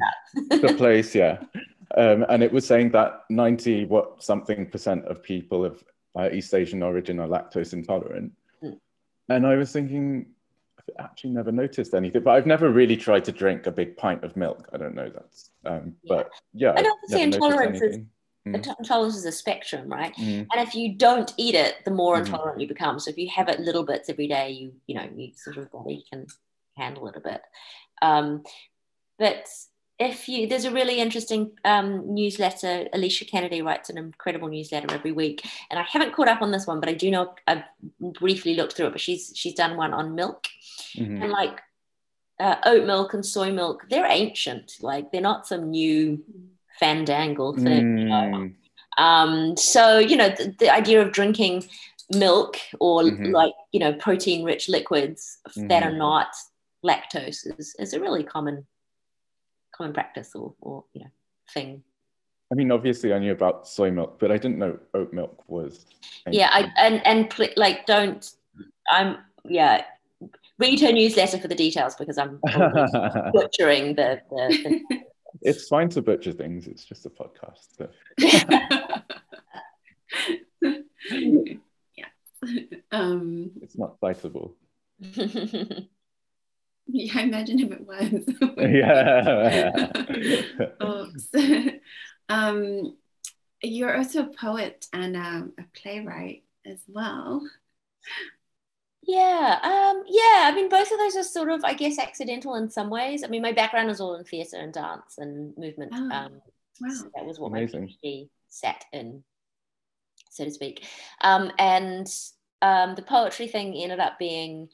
the 0.50 0.74
place, 0.76 1.14
yeah, 1.14 1.38
um, 1.98 2.26
and 2.30 2.44
it 2.44 2.52
was 2.52 2.66
saying 2.66 2.92
that 2.92 3.24
ninety 3.30 3.86
what 3.86 4.24
something 4.24 4.66
percent 4.70 5.06
of 5.06 5.24
people 5.24 5.66
of 5.66 5.84
uh, 6.18 6.30
East 6.32 6.54
Asian 6.54 6.84
origin 6.84 7.20
are 7.20 7.28
lactose 7.28 7.74
intolerant, 7.74 8.32
mm. 8.64 8.78
and 9.30 9.48
I 9.48 9.56
was 9.56 9.72
thinking. 9.72 10.28
I've 10.76 11.06
actually 11.06 11.30
never 11.30 11.52
noticed 11.52 11.94
anything, 11.94 12.24
but 12.24 12.32
I've 12.32 12.48
never 12.48 12.70
really 12.70 12.98
tried 12.98 13.24
to 13.26 13.32
drink 13.32 13.68
a 13.68 13.72
big 13.72 13.96
pint 13.96 14.24
of 14.26 14.36
milk. 14.36 14.68
I 14.74 14.78
don't 14.78 14.96
know 14.96 15.10
that's, 15.10 15.52
um, 15.66 15.96
yeah. 16.02 16.16
but 16.16 16.30
yeah. 16.54 16.74
I 16.76 16.82
don't 16.82 17.00
see 17.10 17.22
intolerance 17.22 17.80
is 17.80 18.00
Mm. 18.48 18.56
Intolerance 18.78 19.16
is 19.16 19.26
a 19.26 19.32
spectrum, 19.32 19.88
right? 19.88 20.14
Mm. 20.18 20.48
And 20.52 20.68
if 20.68 20.76
you 20.76 20.96
don't 20.96 21.34
eat 21.38 21.56
it, 21.56 21.76
the 21.86 21.92
more 21.92 22.18
mm. 22.18 22.26
intolerant 22.26 22.60
you 22.60 22.68
become. 22.68 23.00
So 23.00 23.10
if 23.10 23.18
you 23.18 23.30
have 23.30 23.48
it 23.48 23.60
little 23.60 23.86
bits 23.86 24.10
every 24.10 24.28
day, 24.28 24.52
you 24.52 24.74
you 24.86 24.96
know, 24.96 25.08
you 25.16 25.32
sort 25.36 25.58
of 25.58 25.72
body 25.72 26.04
can 26.12 26.28
handle 26.76 27.08
it 27.08 27.16
a 27.16 27.22
bit. 27.22 27.42
Um, 28.02 28.44
but 29.18 29.48
if 30.00 30.28
you 30.28 30.48
there's 30.48 30.66
a 30.66 30.72
really 30.72 31.00
interesting 31.00 31.52
um, 31.66 32.14
newsletter 32.14 32.88
alicia 32.94 33.26
kennedy 33.26 33.62
writes 33.62 33.90
an 33.90 33.98
incredible 33.98 34.48
newsletter 34.48 34.92
every 34.94 35.12
week 35.12 35.46
and 35.70 35.80
i 35.80 35.84
haven't 35.84 36.14
caught 36.14 36.28
up 36.28 36.42
on 36.42 36.52
this 36.52 36.66
one 36.66 36.80
but 36.80 36.90
i 36.90 36.94
do 36.94 37.12
know 37.12 37.34
i've 37.48 37.64
briefly 38.00 38.56
looked 38.56 38.74
through 38.74 38.88
it 38.88 38.92
but 38.92 39.02
she's 39.02 39.32
she's 39.36 39.54
done 39.54 39.78
one 39.78 39.94
on 39.94 40.16
milk 40.16 40.48
mm-hmm. 40.96 41.22
and 41.22 41.32
like 41.32 41.60
uh, 42.40 42.56
oat 42.66 42.86
milk 42.86 43.14
and 43.14 43.26
soy 43.26 43.52
milk 43.52 43.86
they're 43.90 44.10
ancient 44.10 44.74
like 44.82 45.12
they're 45.12 45.22
not 45.22 45.48
some 45.48 45.70
new 45.70 46.22
fandangle 46.82 47.56
thing. 47.56 47.96
Mm. 47.96 48.00
You 48.00 48.06
know? 48.06 48.16
Mm. 48.16 48.54
um, 48.98 49.58
so, 49.58 50.00
you 50.00 50.16
know, 50.16 50.30
the, 50.30 50.56
the, 50.60 50.70
idea 50.70 51.02
of 51.02 51.12
drinking 51.12 51.66
milk 52.14 52.58
or 52.80 53.04
mm-hmm. 53.04 53.32
like, 53.32 53.54
you 53.72 53.80
know, 53.80 53.94
protein 53.94 54.44
rich 54.44 54.70
liquids 54.70 55.38
mm-hmm. 55.50 55.68
that 55.68 55.84
are 55.84 55.90
mm-hmm. 55.90 56.00
not 56.00 56.28
lactose 56.86 57.48
is, 57.58 57.76
is 57.80 57.94
a 57.94 58.00
really 58.00 58.24
common 58.24 58.66
common 59.76 59.94
practice 59.94 60.32
or, 60.36 60.54
or 60.62 60.86
you 60.94 61.02
know 61.02 61.12
thing 61.54 61.84
I 62.54 62.56
mean, 62.56 62.72
obviously, 62.72 63.14
I 63.14 63.20
knew 63.20 63.32
about 63.32 63.68
soy 63.68 63.90
milk, 63.90 64.20
but 64.20 64.32
I 64.32 64.38
didn't 64.38 64.60
know 64.60 64.78
oat 64.94 65.12
milk 65.12 65.44
was. 65.48 65.88
Yeah, 66.30 66.50
I, 66.52 66.72
and 66.78 67.04
and 67.04 67.34
like 67.58 67.88
don't. 67.88 68.30
I'm 68.92 69.18
yeah. 69.44 69.86
Read 70.60 70.80
her 70.82 70.92
newsletter 70.92 71.40
for 71.40 71.48
the 71.48 71.56
details 71.56 71.96
because 71.96 72.20
I'm 72.20 72.40
butchering 73.34 73.96
the, 73.96 74.22
the, 74.30 74.82
the 74.90 75.00
it's 75.42 75.68
fine 75.68 75.90
to 75.90 76.04
butcher 76.04 76.32
things. 76.32 76.68
It's 76.68 76.86
just 76.86 77.08
a 77.08 77.10
podcast. 77.10 77.70
So. 77.76 77.90
yeah. 81.96 82.06
Um, 82.92 83.50
it's 83.64 83.76
not 83.80 84.00
citable. 84.00 84.54
Yeah, 86.88 87.14
I 87.16 87.22
imagine 87.24 87.60
if 87.60 87.72
it 87.72 87.88
was. 87.88 88.24
yeah. 91.58 91.72
um, 92.30 92.96
you're 93.62 93.98
also 93.98 94.24
a 94.24 94.34
poet 94.34 94.88
and 94.92 95.16
um, 95.16 95.54
a 95.58 95.64
playwright 95.76 96.44
as 96.66 96.80
well. 96.88 97.42
Yeah, 99.06 99.60
um, 99.64 100.04
yeah. 100.08 100.46
I 100.46 100.54
mean, 100.56 100.70
both 100.70 100.92
of 100.92 100.98
those 100.98 101.18
are 101.18 101.24
sort 101.24 101.50
of, 101.50 101.64
I 101.64 101.74
guess, 101.74 102.00
accidental 102.00 102.56
in 102.56 102.70
some 102.70 102.90
ways. 102.90 103.24
I 103.24 103.28
mean, 103.28 103.42
my 103.42 103.52
background 103.52 103.90
is 103.90 104.00
all 104.00 104.16
in 104.16 104.24
theatre 104.24 104.58
and 104.58 104.74
dance 104.74 105.18
and 105.18 105.56
movement. 105.58 105.92
Oh, 105.94 106.10
um, 106.10 106.42
wow. 106.80 106.90
So 106.90 107.12
that 107.16 107.26
was 107.26 107.40
what 107.40 107.50
Amazing. 107.50 107.82
my 107.82 108.10
PhD 108.10 108.30
sat 108.50 108.86
in, 108.94 109.24
so 110.30 110.46
to 110.46 110.52
speak. 110.52 110.86
Um, 111.22 111.52
and 111.60 112.08
um, 112.62 112.96
the 112.96 113.02
poetry 113.02 113.48
thing 113.48 113.76
ended 113.76 114.00
up 114.00 114.20
being 114.20 114.70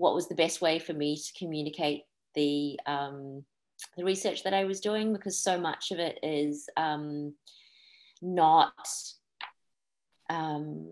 what 0.00 0.14
was 0.14 0.28
the 0.28 0.34
best 0.34 0.62
way 0.62 0.78
for 0.78 0.94
me 0.94 1.14
to 1.14 1.38
communicate 1.38 2.04
the 2.34 2.80
um, 2.86 3.44
the 3.98 4.04
research 4.04 4.44
that 4.44 4.54
I 4.54 4.64
was 4.64 4.80
doing 4.80 5.12
because 5.12 5.38
so 5.38 5.60
much 5.60 5.90
of 5.90 5.98
it 5.98 6.18
is 6.22 6.70
um, 6.78 7.34
not 8.22 8.72
um, 10.30 10.88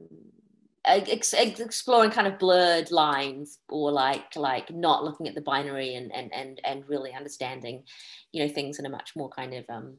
ex- 0.85 1.33
exploring 1.33 2.11
kind 2.11 2.27
of 2.27 2.39
blurred 2.39 2.91
lines 2.91 3.59
or 3.71 3.91
like 3.91 4.37
like 4.37 4.71
not 4.71 5.05
looking 5.05 5.27
at 5.27 5.35
the 5.35 5.41
binary 5.41 5.95
and 5.95 6.15
and 6.15 6.31
and 6.35 6.61
and 6.63 6.87
really 6.87 7.15
understanding 7.15 7.85
you 8.33 8.45
know 8.45 8.53
things 8.53 8.79
in 8.79 8.85
a 8.85 8.91
much 8.91 9.17
more 9.17 9.31
kind 9.31 9.55
of 9.55 9.65
um 9.71 9.97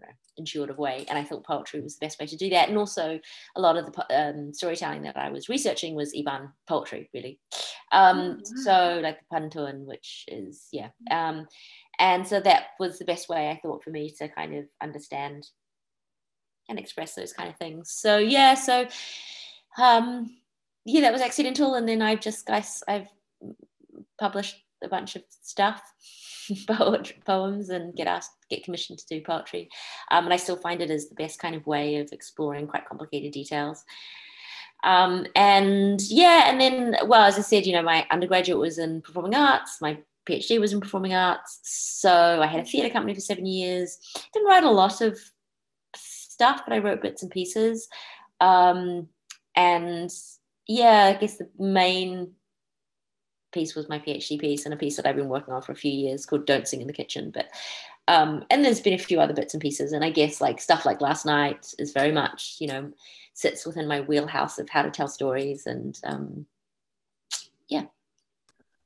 know, 0.00 0.12
intuitive 0.38 0.78
way 0.78 1.04
and 1.08 1.18
i 1.18 1.24
thought 1.24 1.44
poetry 1.44 1.80
was 1.80 1.96
the 1.96 2.04
best 2.04 2.20
way 2.20 2.26
to 2.26 2.36
do 2.36 2.50
that. 2.50 2.68
And 2.68 2.76
also 2.76 3.18
a 3.56 3.60
lot 3.60 3.76
of 3.76 3.86
the 3.86 4.18
um, 4.18 4.52
storytelling 4.52 5.02
that 5.02 5.16
i 5.16 5.30
was 5.30 5.48
researching 5.48 5.94
was 5.94 6.14
iban 6.14 6.50
poetry 6.68 7.08
really. 7.14 7.38
Um, 7.92 8.18
wow. 8.18 8.40
so 8.64 9.00
like 9.02 9.18
the 9.20 9.36
Pantun, 9.36 9.84
which 9.84 10.24
is 10.28 10.68
yeah. 10.72 10.88
Um, 11.10 11.46
and 11.98 12.26
so 12.26 12.40
that 12.40 12.68
was 12.78 12.98
the 12.98 13.04
best 13.04 13.28
way 13.28 13.48
i 13.48 13.60
thought 13.62 13.82
for 13.82 13.90
me 13.90 14.10
to 14.18 14.28
kind 14.28 14.54
of 14.54 14.64
understand 14.82 15.48
and 16.68 16.78
express 16.78 17.14
those 17.14 17.32
kind 17.32 17.48
of 17.48 17.56
things. 17.56 17.90
So 17.90 18.18
yeah 18.18 18.54
so 18.54 18.88
um, 19.78 20.30
yeah, 20.86 21.02
that 21.02 21.12
was 21.12 21.20
accidental. 21.20 21.74
And 21.74 21.88
then 21.88 22.00
I've 22.00 22.20
just, 22.20 22.46
guys, 22.46 22.82
I've 22.88 23.08
published 24.18 24.62
a 24.82 24.88
bunch 24.88 25.16
of 25.16 25.22
stuff, 25.42 25.82
poems, 27.26 27.70
and 27.70 27.94
get 27.94 28.06
asked, 28.06 28.32
get 28.50 28.64
commissioned 28.64 28.98
to 28.98 29.06
do 29.06 29.20
poetry. 29.20 29.68
Um, 30.10 30.24
and 30.24 30.34
I 30.34 30.36
still 30.36 30.56
find 30.56 30.80
it 30.80 30.90
as 30.90 31.08
the 31.08 31.14
best 31.14 31.38
kind 31.38 31.54
of 31.54 31.66
way 31.66 31.96
of 31.96 32.12
exploring 32.12 32.66
quite 32.66 32.88
complicated 32.88 33.32
details. 33.32 33.84
Um, 34.84 35.26
and 35.34 36.00
yeah, 36.02 36.50
and 36.50 36.60
then, 36.60 36.96
well, 37.06 37.22
as 37.22 37.38
I 37.38 37.42
said, 37.42 37.66
you 37.66 37.72
know, 37.72 37.82
my 37.82 38.06
undergraduate 38.10 38.58
was 38.58 38.78
in 38.78 39.02
performing 39.02 39.34
arts, 39.34 39.80
my 39.80 39.98
PhD 40.26 40.60
was 40.60 40.72
in 40.72 40.80
performing 40.80 41.14
arts. 41.14 41.60
So 41.62 42.42
I 42.42 42.46
had 42.46 42.60
a 42.60 42.64
theatre 42.64 42.92
company 42.92 43.14
for 43.14 43.20
seven 43.20 43.46
years. 43.46 43.98
Didn't 44.32 44.48
write 44.48 44.64
a 44.64 44.70
lot 44.70 45.00
of 45.00 45.18
stuff, 45.96 46.62
but 46.66 46.74
I 46.74 46.78
wrote 46.78 47.02
bits 47.02 47.22
and 47.22 47.30
pieces. 47.30 47.88
Um, 48.40 49.08
and 49.54 50.10
yeah, 50.66 51.14
I 51.14 51.18
guess 51.18 51.38
the 51.38 51.48
main 51.58 52.32
piece 53.56 53.74
was 53.74 53.88
my 53.88 53.98
PhD 53.98 54.38
piece 54.38 54.64
and 54.64 54.74
a 54.74 54.76
piece 54.76 54.96
that 54.96 55.06
I've 55.06 55.16
been 55.16 55.28
working 55.28 55.54
on 55.54 55.62
for 55.62 55.72
a 55.72 55.76
few 55.76 55.90
years 55.90 56.26
called 56.26 56.46
Don't 56.46 56.68
Sing 56.68 56.80
in 56.80 56.86
the 56.86 56.92
Kitchen. 56.92 57.30
But 57.32 57.48
um, 58.08 58.44
and 58.50 58.64
there's 58.64 58.80
been 58.80 58.94
a 58.94 58.98
few 58.98 59.20
other 59.20 59.34
bits 59.34 59.54
and 59.54 59.60
pieces. 59.60 59.92
And 59.92 60.04
I 60.04 60.10
guess 60.10 60.40
like 60.40 60.60
stuff 60.60 60.86
like 60.86 61.00
last 61.00 61.26
night 61.26 61.74
is 61.78 61.92
very 61.92 62.12
much, 62.12 62.56
you 62.60 62.68
know, 62.68 62.92
sits 63.34 63.66
within 63.66 63.88
my 63.88 64.00
wheelhouse 64.02 64.58
of 64.58 64.68
how 64.68 64.82
to 64.82 64.90
tell 64.90 65.08
stories 65.08 65.66
and 65.66 65.98
um, 66.04 66.46
yeah. 67.68 67.84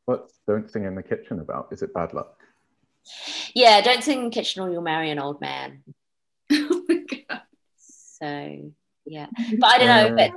What's 0.06 0.40
Don't 0.46 0.70
Sing 0.70 0.84
in 0.84 0.94
the 0.94 1.02
Kitchen 1.02 1.40
about? 1.40 1.68
Is 1.72 1.82
it 1.82 1.92
bad 1.92 2.14
luck? 2.14 2.38
Yeah, 3.54 3.80
don't 3.80 4.04
sing 4.04 4.18
in 4.18 4.24
the 4.26 4.30
kitchen 4.30 4.62
or 4.62 4.70
you'll 4.70 4.82
marry 4.82 5.10
an 5.10 5.18
old 5.18 5.40
man. 5.40 5.82
oh 6.52 6.84
my 6.88 6.96
god. 7.28 7.42
So 7.76 8.72
yeah 9.06 9.26
but 9.58 9.66
i 9.66 9.78
don't 9.78 10.16
know 10.16 10.22
if 10.22 10.32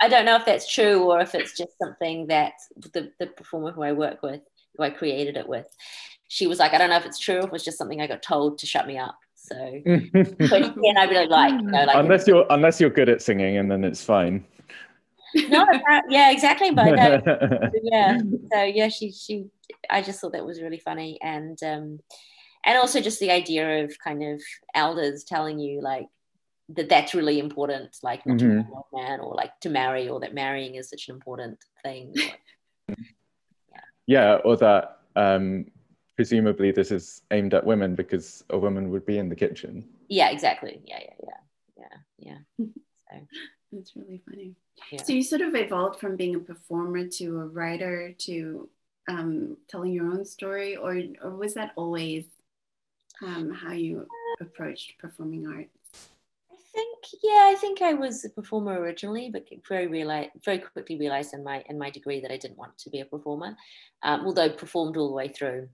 i 0.00 0.08
don't 0.08 0.24
know 0.24 0.36
if 0.36 0.44
that's 0.44 0.72
true 0.72 1.10
or 1.10 1.20
if 1.20 1.34
it's 1.34 1.56
just 1.56 1.72
something 1.80 2.26
that 2.26 2.52
the, 2.92 3.10
the 3.18 3.26
performer 3.26 3.72
who 3.72 3.82
i 3.82 3.92
work 3.92 4.22
with 4.22 4.40
who 4.76 4.84
i 4.84 4.90
created 4.90 5.36
it 5.36 5.48
with 5.48 5.66
she 6.28 6.46
was 6.46 6.58
like 6.58 6.74
i 6.74 6.78
don't 6.78 6.90
know 6.90 6.96
if 6.96 7.06
it's 7.06 7.18
true 7.18 7.40
or 7.40 7.46
if 7.46 7.54
it's 7.54 7.64
just 7.64 7.78
something 7.78 8.00
i 8.00 8.06
got 8.06 8.22
told 8.22 8.58
to 8.58 8.66
shut 8.66 8.86
me 8.86 8.98
up. 8.98 9.18
So 9.34 9.54
and 9.54 10.98
i 10.98 11.04
really 11.04 11.28
like 11.28 11.52
you 11.52 11.62
know 11.62 11.84
like 11.84 11.96
unless 11.96 12.26
you're 12.26 12.44
unless 12.50 12.80
you're 12.80 12.90
good 12.90 13.08
at 13.08 13.22
singing 13.22 13.58
and 13.58 13.70
then 13.70 13.84
it's 13.84 14.02
fine. 14.02 14.44
No 15.48 15.64
yeah 16.08 16.32
exactly 16.32 16.72
but 16.72 16.96
no, 16.96 17.20
yeah 17.84 18.18
so 18.52 18.62
yeah 18.64 18.88
she 18.88 19.12
she 19.12 19.44
i 19.88 20.02
just 20.02 20.20
thought 20.20 20.32
that 20.32 20.44
was 20.44 20.60
really 20.60 20.80
funny 20.80 21.18
and 21.22 21.62
um 21.62 22.00
and 22.64 22.76
also 22.76 23.00
just 23.00 23.20
the 23.20 23.30
idea 23.30 23.84
of 23.84 23.94
kind 24.02 24.24
of 24.24 24.42
elders 24.74 25.22
telling 25.22 25.60
you 25.60 25.80
like 25.80 26.06
that 26.70 26.88
that's 26.88 27.14
really 27.14 27.38
important, 27.38 27.96
like 28.02 28.26
not 28.26 28.38
Mhm. 28.38 28.40
to 28.40 28.64
be 28.64 28.72
a 28.72 29.00
man 29.06 29.20
or 29.20 29.34
like 29.34 29.58
to 29.60 29.68
marry 29.70 30.08
or 30.08 30.18
that 30.20 30.34
marrying 30.34 30.74
is 30.74 30.88
such 30.90 31.08
an 31.08 31.14
important 31.14 31.58
thing. 31.82 32.14
Yeah, 33.68 33.80
yeah, 34.06 34.34
or 34.44 34.56
that 34.58 35.00
um, 35.16 35.66
presumably 36.16 36.70
this 36.70 36.90
is 36.92 37.22
aimed 37.32 37.52
at 37.54 37.64
women 37.66 37.94
because 37.94 38.44
a 38.50 38.58
woman 38.58 38.90
would 38.90 39.04
be 39.04 39.18
in 39.18 39.28
the 39.28 39.34
kitchen. 39.36 39.88
yeah, 40.08 40.30
exactly. 40.30 40.80
Yeah, 40.84 41.00
yeah, 41.02 41.14
yeah, 41.76 41.84
yeah, 42.18 42.38
yeah. 42.58 42.66
So, 43.10 43.76
That's 43.78 43.96
really 43.96 44.20
funny. 44.28 44.54
Yeah. 44.92 45.02
So 45.02 45.12
you 45.12 45.22
sort 45.22 45.40
of 45.42 45.54
evolved 45.54 45.98
from 46.00 46.16
being 46.16 46.34
a 46.36 46.38
performer 46.38 47.06
to 47.18 47.40
a 47.40 47.46
writer 47.46 48.12
to 48.18 48.68
um, 49.08 49.56
telling 49.68 49.92
your 49.92 50.06
own 50.06 50.24
story, 50.24 50.76
or 50.76 51.00
or 51.22 51.30
was 51.36 51.54
that 51.54 51.72
always 51.76 52.24
um, 53.22 53.50
how 53.52 53.72
you 53.72 54.06
approached 54.40 54.98
performing 54.98 55.46
art? 55.48 55.68
I 56.76 56.78
think, 56.78 57.22
yeah, 57.22 57.50
I 57.50 57.56
think 57.58 57.80
I 57.80 57.94
was 57.94 58.24
a 58.24 58.30
performer 58.30 58.78
originally, 58.78 59.30
but 59.30 59.46
very 59.66 59.86
reali 59.86 60.28
very 60.44 60.58
quickly 60.58 60.98
realized 60.98 61.32
in 61.32 61.42
my 61.42 61.64
in 61.70 61.78
my 61.78 61.88
degree 61.88 62.20
that 62.20 62.30
I 62.30 62.36
didn't 62.36 62.58
want 62.58 62.76
to 62.78 62.90
be 62.90 63.00
a 63.00 63.06
performer, 63.06 63.56
um, 64.02 64.26
although 64.26 64.50
performed 64.50 64.96
all 64.96 65.08
the 65.08 65.14
way 65.14 65.28
through. 65.28 65.68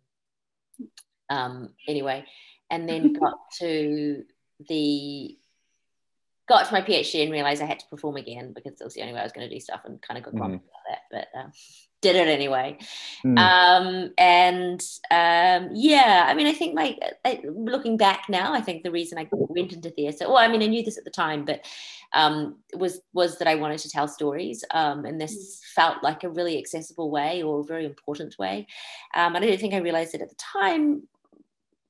Um, 1.28 1.70
anyway, 1.88 2.24
and 2.70 2.88
then 2.88 3.12
got 3.20 3.38
to 3.58 4.22
the 4.68 5.36
got 6.48 6.66
to 6.66 6.72
my 6.72 6.82
PhD 6.82 7.22
and 7.24 7.32
realized 7.32 7.62
I 7.62 7.66
had 7.66 7.80
to 7.80 7.86
perform 7.86 8.16
again 8.16 8.52
because 8.52 8.80
it 8.80 8.84
was 8.84 8.94
the 8.94 9.02
only 9.02 9.14
way 9.14 9.20
I 9.20 9.24
was 9.24 9.32
going 9.32 9.48
to 9.48 9.54
do 9.54 9.60
stuff, 9.60 9.80
and 9.84 10.00
kind 10.00 10.18
of 10.18 10.24
got 10.24 10.36
grumpy 10.36 10.56
about 10.56 11.00
that, 11.10 11.28
but 11.32 11.38
um, 11.38 11.52
did 12.02 12.16
it 12.16 12.28
anyway. 12.28 12.76
Hmm. 13.22 13.38
Um, 13.38 14.10
and 14.18 14.82
um, 15.10 15.70
yeah, 15.72 16.26
I 16.28 16.34
mean, 16.34 16.46
I 16.46 16.52
think 16.52 16.74
my 16.74 16.98
I, 17.24 17.40
looking 17.44 17.96
back 17.96 18.24
now, 18.28 18.52
I 18.52 18.60
think 18.60 18.82
the 18.82 18.90
reason 18.90 19.18
I 19.18 19.28
went 19.30 19.72
into 19.72 19.90
theatre, 19.90 20.26
well, 20.28 20.36
I 20.36 20.48
mean, 20.48 20.62
I 20.62 20.66
knew 20.66 20.82
this 20.82 20.98
at 20.98 21.04
the 21.04 21.10
time, 21.10 21.44
but 21.44 21.64
um, 22.12 22.58
was 22.74 23.00
was 23.14 23.38
that 23.38 23.48
I 23.48 23.54
wanted 23.54 23.78
to 23.78 23.88
tell 23.88 24.08
stories, 24.08 24.64
um, 24.72 25.04
and 25.06 25.20
this 25.20 25.62
felt 25.74 26.02
like 26.02 26.24
a 26.24 26.28
really 26.28 26.58
accessible 26.58 27.10
way 27.10 27.42
or 27.42 27.60
a 27.60 27.64
very 27.64 27.86
important 27.86 28.38
way. 28.38 28.66
Um, 29.14 29.34
and 29.34 29.44
I 29.44 29.48
don't 29.48 29.60
think 29.60 29.74
I 29.74 29.78
realized 29.78 30.14
it 30.14 30.20
at 30.20 30.28
the 30.28 30.36
time. 30.36 31.08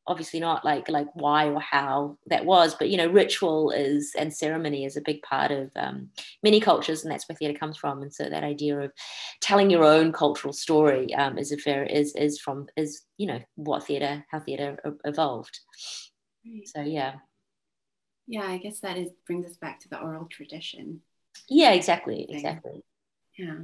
Obviously, 0.06 0.40
not 0.40 0.64
like 0.64 0.88
like 0.88 1.06
why 1.14 1.46
or 1.48 1.60
how 1.60 2.18
that 2.26 2.44
was, 2.44 2.74
but 2.74 2.88
you 2.88 2.96
know, 2.96 3.06
ritual 3.06 3.70
is 3.70 4.12
and 4.18 4.34
ceremony 4.34 4.84
is 4.84 4.96
a 4.96 5.00
big 5.00 5.22
part 5.22 5.52
of 5.52 5.70
um, 5.76 6.08
many 6.42 6.58
cultures, 6.60 7.04
and 7.04 7.12
that's 7.12 7.28
where 7.28 7.36
theatre 7.36 7.58
comes 7.58 7.76
from. 7.76 8.02
And 8.02 8.12
so 8.12 8.28
that 8.28 8.42
idea 8.42 8.80
of 8.80 8.92
telling 9.40 9.70
your 9.70 9.84
own 9.84 10.10
cultural 10.12 10.52
story 10.52 11.14
um, 11.14 11.38
is 11.38 11.52
a 11.52 11.56
fair 11.56 11.84
is 11.84 12.14
is 12.16 12.40
from 12.40 12.66
is 12.76 13.02
you 13.16 13.28
know 13.28 13.40
what 13.54 13.84
theatre 13.86 14.24
how 14.30 14.40
theatre 14.40 14.76
e- 14.86 14.90
evolved. 15.04 15.60
Right. 16.44 16.66
So 16.66 16.80
yeah, 16.80 17.14
Yeah, 18.26 18.46
I 18.48 18.58
guess 18.58 18.80
that 18.80 18.96
is 18.98 19.10
brings 19.26 19.46
us 19.46 19.56
back 19.56 19.78
to 19.80 19.88
the 19.88 20.00
oral 20.00 20.26
tradition. 20.26 21.02
yeah, 21.48 21.70
exactly, 21.72 22.26
Thing. 22.26 22.36
exactly, 22.36 22.82
Yeah. 23.38 23.54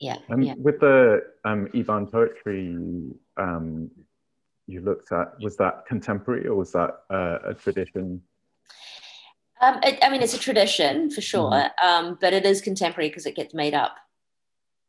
yeah, 0.00 0.18
Um, 0.28 0.42
yeah. 0.42 0.54
With 0.58 0.80
the 0.80 1.22
um, 1.44 1.68
Iban 1.72 2.10
poetry 2.10 2.74
um, 3.36 3.90
you 4.66 4.80
looked 4.80 5.12
at, 5.12 5.40
was 5.40 5.56
that 5.56 5.86
contemporary 5.86 6.46
or 6.46 6.56
was 6.56 6.72
that 6.72 7.02
uh, 7.10 7.38
a 7.44 7.54
tradition? 7.54 8.22
Um, 9.60 9.78
it, 9.82 9.98
I 10.02 10.10
mean, 10.10 10.22
it's 10.22 10.34
a 10.34 10.38
tradition 10.38 11.10
for 11.10 11.20
sure, 11.20 11.50
Mhm. 11.50 11.70
um, 11.82 12.18
but 12.20 12.32
it 12.32 12.44
is 12.44 12.60
contemporary 12.60 13.08
because 13.08 13.26
it 13.26 13.36
gets 13.36 13.54
made 13.54 13.74
up 13.74 13.96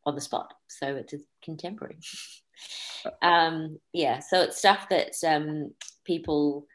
on 0.05 0.15
the 0.15 0.21
spot, 0.21 0.53
so 0.67 0.95
it 0.95 1.13
is 1.13 1.23
contemporary. 1.41 1.99
um, 3.21 3.79
yeah, 3.93 4.19
so 4.19 4.41
it's 4.41 4.57
stuff 4.57 4.89
that 4.89 5.13
um, 5.25 5.73
people. 6.03 6.67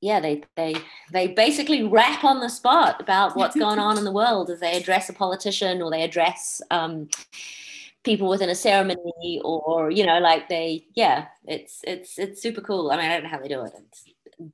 Yeah, 0.00 0.18
they 0.20 0.42
they 0.56 0.74
they 1.12 1.28
basically 1.28 1.84
rap 1.84 2.24
on 2.24 2.40
the 2.40 2.48
spot 2.48 3.00
about 3.00 3.36
what's 3.36 3.56
going 3.66 3.78
on 3.78 3.98
in 3.98 4.04
the 4.04 4.12
world 4.12 4.50
as 4.50 4.60
they 4.60 4.76
address 4.76 5.08
a 5.08 5.12
politician 5.12 5.82
or 5.82 5.90
they 5.90 6.02
address 6.02 6.60
um, 6.70 7.08
people 8.04 8.28
within 8.28 8.50
a 8.50 8.54
ceremony 8.54 9.40
or 9.44 9.90
you 9.90 10.04
know 10.04 10.18
like 10.18 10.48
they 10.48 10.84
yeah 10.94 11.26
it's 11.46 11.80
it's 11.84 12.18
it's 12.18 12.42
super 12.42 12.60
cool. 12.60 12.90
I 12.90 12.96
mean, 12.96 13.06
I 13.06 13.14
don't 13.14 13.24
know 13.24 13.30
how 13.30 13.40
they 13.40 13.48
do 13.48 13.64
it. 13.64 13.72
It's 13.88 14.04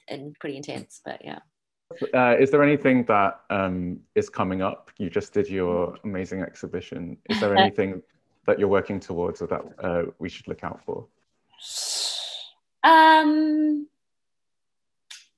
and 0.08 0.38
pretty 0.38 0.56
intense, 0.56 1.00
but 1.04 1.24
yeah. 1.24 1.38
Uh, 2.12 2.36
is 2.38 2.50
there 2.50 2.62
anything 2.62 3.04
that 3.04 3.40
um, 3.48 4.00
is 4.14 4.28
coming 4.28 4.60
up? 4.60 4.90
You 4.98 5.08
just 5.08 5.32
did 5.32 5.48
your 5.48 5.96
amazing 6.04 6.42
exhibition. 6.42 7.16
Is 7.30 7.40
there 7.40 7.56
anything 7.56 8.02
that 8.46 8.58
you're 8.58 8.68
working 8.68 9.00
towards 9.00 9.40
or 9.40 9.46
that 9.46 9.62
uh, 9.82 10.02
we 10.18 10.28
should 10.28 10.48
look 10.48 10.64
out 10.64 10.80
for? 10.84 11.06
Um, 12.82 13.86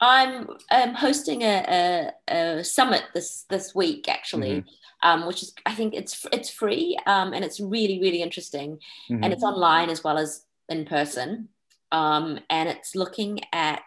I'm 0.01 0.49
um, 0.71 0.95
hosting 0.95 1.43
a, 1.43 2.13
a, 2.29 2.35
a 2.59 2.65
summit 2.65 3.05
this 3.15 3.45
this 3.51 3.75
week 3.75 4.09
actually, 4.09 4.65
um, 5.03 5.27
which 5.27 5.43
is 5.43 5.53
I 5.67 5.75
think 5.75 5.95
it's 5.95 6.27
it's 6.33 6.51
free 6.51 6.97
um, 7.07 7.33
and 7.35 7.45
it's 7.45 7.61
really 7.61 8.01
really 8.01 8.23
interesting 8.23 8.79
Mhm. 9.11 9.25
and 9.25 9.33
it's 9.33 9.43
online 9.43 9.91
as 9.91 10.03
well 10.03 10.19
as 10.19 10.47
in 10.69 10.85
person, 10.87 11.49
um, 11.93 12.39
and 12.49 12.69
it's 12.69 12.95
looking 12.95 13.41
at 13.53 13.83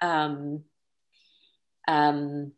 um, 0.00 0.64
um, 1.88 2.52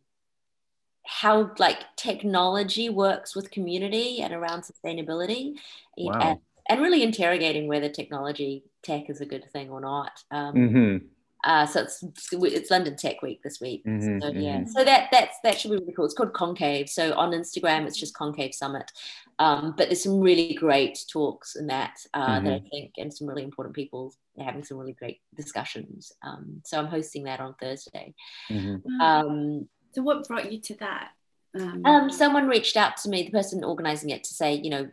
how 1.05 1.51
like 1.59 1.79
technology 1.97 2.89
works 2.89 3.35
with 3.35 3.51
community 3.51 4.21
and 4.23 4.33
around 4.33 4.63
sustainability, 4.63 5.55
Wow. 5.97 6.19
and, 6.21 6.39
and 6.69 6.81
really 6.83 7.03
interrogating 7.03 7.69
whether 7.69 7.89
technology 7.89 8.65
tech 8.83 9.09
is 9.09 9.21
a 9.21 9.27
good 9.27 9.51
thing 9.53 9.71
or 9.71 9.81
not. 9.81 10.23
Um, 10.31 10.55
Mhm. 10.55 11.07
Uh, 11.45 11.67
so 11.67 11.81
it's 11.83 12.03
it's 12.33 12.71
London 12.71 12.97
Tech 12.97 13.23
Week 13.23 13.43
this 13.43 13.61
week. 13.61 13.85
Mhm, 13.85 14.21
so 14.23 14.29
yeah, 14.29 14.59
mhm. 14.61 14.69
so 14.69 14.85
that 14.85 15.09
that's 15.13 15.37
that 15.45 15.59
should 15.59 15.71
be 15.71 15.77
really 15.77 15.93
cool. 15.93 16.05
It's 16.05 16.15
called 16.15 16.33
Concave. 16.33 16.89
So 16.89 17.15
on 17.15 17.33
Instagram, 17.33 17.87
it's 17.87 17.99
just 17.99 18.15
Concave 18.15 18.55
Summit. 18.55 18.91
Um, 19.39 19.75
but 19.77 19.89
there's 19.89 20.03
some 20.03 20.21
really 20.21 20.55
great 20.55 20.99
talks 21.13 21.57
in 21.57 21.67
that 21.67 21.99
uh, 22.15 22.41
that 22.41 22.53
I 22.53 22.57
Mm-hmm. 22.59 22.69
think, 22.69 22.93
and 22.99 23.13
some 23.13 23.27
really 23.29 23.45
important 23.45 23.75
people 23.75 24.15
having 24.39 24.65
some 24.65 24.79
really 24.79 24.95
great 24.95 25.21
discussions. 25.37 26.13
Um, 26.23 26.63
so 26.65 26.79
I'm 26.79 26.87
hosting 26.87 27.25
that 27.25 27.41
on 27.41 27.55
Thursday. 27.61 28.15
Mhm. 28.51 28.83
Um, 29.01 29.69
so 29.93 30.03
what 30.03 30.27
brought 30.27 30.51
you 30.51 30.61
to 30.61 30.75
that? 30.77 31.11
Um, 31.57 31.87
um, 31.87 32.11
someone 32.11 32.47
reached 32.49 32.77
out 32.77 32.97
to 32.99 33.09
me, 33.09 33.23
the 33.23 33.31
person 33.31 33.65
organizing 33.65 34.11
it, 34.11 34.25
to 34.25 34.35
say, 34.35 34.55
you 34.55 34.71
know, 34.71 34.89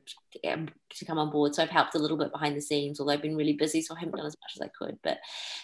um, 0.47 0.69
to 0.91 1.05
come 1.05 1.17
on 1.17 1.29
board. 1.29 1.53
So 1.53 1.63
I've 1.63 1.69
helped 1.69 1.95
a 1.95 1.99
little 1.99 2.17
bit 2.17 2.31
behind 2.31 2.55
the 2.55 2.61
scenes, 2.61 2.99
although 2.99 3.13
I've 3.13 3.21
been 3.21 3.35
really 3.35 3.53
busy, 3.53 3.81
so 3.81 3.95
I 3.95 3.99
haven't 3.99 4.15
done 4.15 4.25
as 4.25 4.37
much 4.41 4.53
as 4.55 4.61
I 4.61 4.69
could. 4.69 4.97
But 5.03 5.19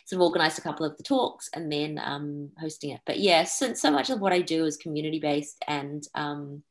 sort 0.06 0.22
of 0.22 0.26
organized 0.28 0.60
a 0.60 0.62
couple 0.62 0.86
of 0.86 0.98
the 0.98 1.04
talks 1.04 1.50
and 1.54 1.72
then 1.72 2.00
um, 2.04 2.50
hosting 2.60 2.92
it. 2.92 3.02
But 3.06 3.20
yeah, 3.20 3.44
so, 3.44 3.74
so 3.74 3.92
much 3.92 4.10
of 4.10 4.20
what 4.20 4.34
I 4.34 4.42
do 4.42 4.66
is 4.66 4.78
community 4.78 5.20
based 5.20 5.64
and 5.68 6.08
um, 6.16 6.64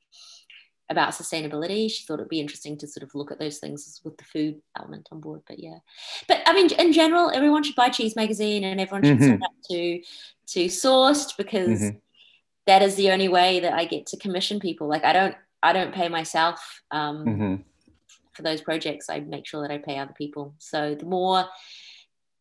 about 0.91 1.13
sustainability. 1.13 1.91
She 1.91 2.05
thought 2.05 2.15
it'd 2.21 2.29
be 2.29 2.41
interesting 2.41 2.77
to 2.79 2.87
sort 2.87 3.05
of 3.05 3.15
look 3.15 3.31
at 3.31 3.39
those 3.39 3.59
things 3.59 4.01
with 4.05 4.17
the 4.17 4.25
food 4.25 4.61
element 4.79 5.09
on 5.13 5.21
board. 5.21 5.43
But 5.47 5.59
yeah, 5.59 5.79
but 6.27 6.41
I 6.47 6.53
mean, 6.55 6.73
in 6.73 6.93
general, 6.93 7.31
everyone 7.31 7.63
should 7.63 7.77
buy 7.77 7.89
Cheese 7.91 8.17
Magazine 8.17 8.65
and 8.65 8.81
everyone 8.81 9.05
should 9.05 9.21
sign 9.21 9.39
Mhm. 9.39 9.45
up 9.45 9.53
to 9.71 10.03
to 10.49 10.65
Sourced 10.67 11.37
because 11.37 11.81
Mhm. 11.83 12.01
That 12.69 12.83
is 12.83 12.95
the 12.95 13.11
only 13.11 13.29
way 13.29 13.61
that 13.61 13.73
I 13.73 13.85
get 13.87 14.07
to 14.09 14.17
commission 14.19 14.61
people. 14.61 14.87
Like 14.89 15.05
I 15.05 15.13
don't 15.13 15.35
I 15.63 15.73
don't 15.73 15.93
pay 15.93 16.09
myself 16.09 16.61
um, 16.93 17.25
Mhm. 17.27 17.65
for 18.35 18.43
those 18.43 18.61
projects. 18.61 19.11
I 19.11 19.19
make 19.21 19.45
sure 19.47 19.63
that 19.63 19.73
I 19.75 19.79
pay 19.79 19.99
other 19.99 20.15
people. 20.17 20.55
So 20.59 20.95
the 20.95 21.07
more 21.07 21.47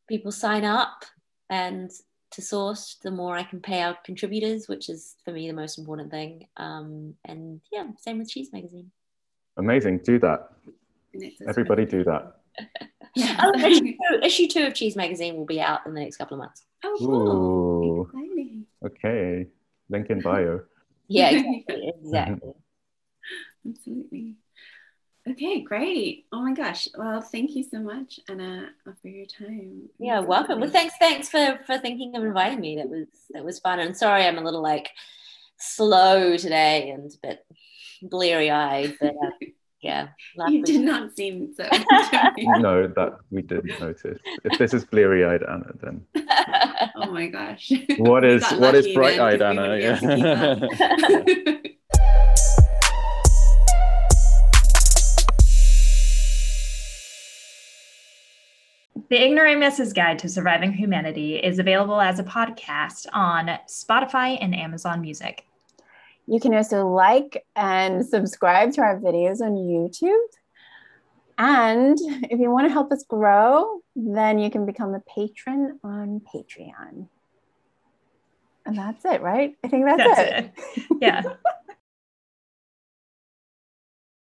people 0.07 0.31
sign 0.31 0.63
up 0.65 1.03
and 1.49 1.89
to 2.31 2.41
source, 2.41 2.97
the 3.03 3.09
more 3.09 3.35
I 3.37 3.43
can 3.43 3.61
pay 3.61 3.81
our 3.81 3.97
contributors, 4.05 4.67
which 4.67 4.89
is 4.89 5.15
for 5.23 5.31
me 5.31 5.47
the 5.47 5.55
most 5.55 5.79
important 5.79 6.11
thing. 6.11 6.47
Um, 6.57 7.15
and 7.25 7.61
yeah, 7.71 7.85
same 7.97 8.19
with 8.19 8.29
Cheese 8.29 8.51
Magazine. 8.53 8.91
Amazing. 9.57 9.99
Do 10.03 10.19
that. 10.19 10.49
and 11.13 11.23
it's 11.23 11.41
a 11.41 11.47
Everybody 11.49 11.85
do 11.85 12.03
that. 12.03 12.23
Yeah. 13.15 13.35
Oh, 13.43 13.57
issue, 13.59 13.93
two, 13.97 14.19
issue 14.21 14.47
two 14.47 14.63
of 14.67 14.73
Cheese 14.75 14.95
Magazine 14.95 15.35
will 15.37 15.45
be 15.45 15.59
out 15.61 15.85
in 15.87 15.93
the 15.95 16.01
next 16.01 16.17
couple 16.17 16.35
of 16.35 16.39
months. 16.43 16.65
oh, 16.83 16.95
cool. 16.99 18.11
Ooh. 18.13 18.85
Okay. 18.85 19.47
Link 19.89 20.09
in 20.09 20.21
bio. 20.21 20.61
Yeah, 21.07 21.29
exactly. 21.29 21.93
exactly. 22.03 22.51
Absolutely. 23.67 24.35
Okay, 25.29 25.61
great. 25.61 26.25
Oh 26.31 26.41
my 26.41 26.53
gosh. 26.53 26.87
Well, 26.97 27.21
thank 27.21 27.55
you 27.55 27.63
so 27.63 27.79
much, 27.79 28.19
Anna, 28.29 28.69
for 29.01 29.07
your 29.07 29.25
time. 29.25 29.89
Yeah, 29.99 30.19
welcome. 30.19 30.61
Well, 30.61 30.69
thanks, 30.69 30.95
thanks 30.99 31.27
for 31.27 31.59
for 31.65 31.77
thinking 31.77 32.15
of 32.15 32.23
inviting 32.23 32.61
me. 32.61 32.77
That 32.77 32.89
was 32.89 33.07
that 33.31 33.43
was 33.43 33.59
fun. 33.59 33.79
And 33.79 33.95
sorry, 33.95 34.25
I'm 34.25 34.37
a 34.37 34.43
little 34.43 34.61
like 34.61 34.89
slow 35.59 36.37
today 36.37 36.91
and 36.91 37.11
a 37.11 37.27
bit 37.27 37.45
bleary 38.01 38.49
eyed, 38.49 38.95
but 39.01 39.15
uh, 39.21 39.46
yeah, 39.87 40.09
last 40.35 40.51
You 40.51 40.63
did 40.63 40.81
not 40.81 41.15
seem 41.15 41.53
so. 41.55 41.63
No, 42.59 42.87
that 42.87 43.19
we 43.31 43.41
didn't 43.41 43.79
notice. 43.79 44.19
If 44.43 44.59
this 44.59 44.73
is 44.73 44.83
bleary-eyed 44.83 45.43
Anna, 45.43 45.71
then 45.81 46.05
oh 46.95 47.09
my 47.11 47.27
gosh. 47.27 47.71
what 47.97 48.23
We 48.23 48.33
is 48.33 48.41
got 48.41 48.59
what 48.59 48.75
is 48.75 48.93
bright-eyed 48.93 49.39
because 49.39 49.57
Anna? 49.57 49.69
wouldn't 49.69 50.61
be 51.25 51.51
Yeah. 51.53 51.57
The 59.09 59.23
Ignoramus's 59.23 59.93
Guide 59.93 60.19
to 60.19 60.27
Surviving 60.27 60.73
Humanity 60.73 61.37
is 61.37 61.59
available 61.59 62.01
as 62.01 62.19
a 62.19 62.25
podcast 62.25 63.05
on 63.13 63.57
Spotify 63.69 64.37
and 64.41 64.53
Amazon 64.53 64.99
Music. 64.99 65.45
You 66.27 66.39
can 66.39 66.53
also 66.53 66.87
like 66.87 67.45
and 67.55 68.05
subscribe 68.05 68.73
to 68.73 68.81
our 68.81 68.99
videos 68.99 69.41
on 69.41 69.53
YouTube. 69.53 70.17
And 71.37 71.97
if 72.29 72.39
you 72.39 72.49
want 72.51 72.67
to 72.67 72.73
help 72.73 72.91
us 72.91 73.03
grow, 73.07 73.81
then 73.95 74.39
you 74.39 74.49
can 74.49 74.65
become 74.65 74.93
a 74.93 74.99
patron 75.01 75.79
on 75.83 76.21
Patreon. 76.33 77.07
And 78.65 78.77
that's 78.77 79.05
it, 79.05 79.21
right? 79.21 79.55
I 79.63 79.67
think 79.69 79.85
that's, 79.85 80.03
That's 80.03 80.19
it. 80.19 80.53
it. 80.75 80.97
Yeah. 81.01 81.23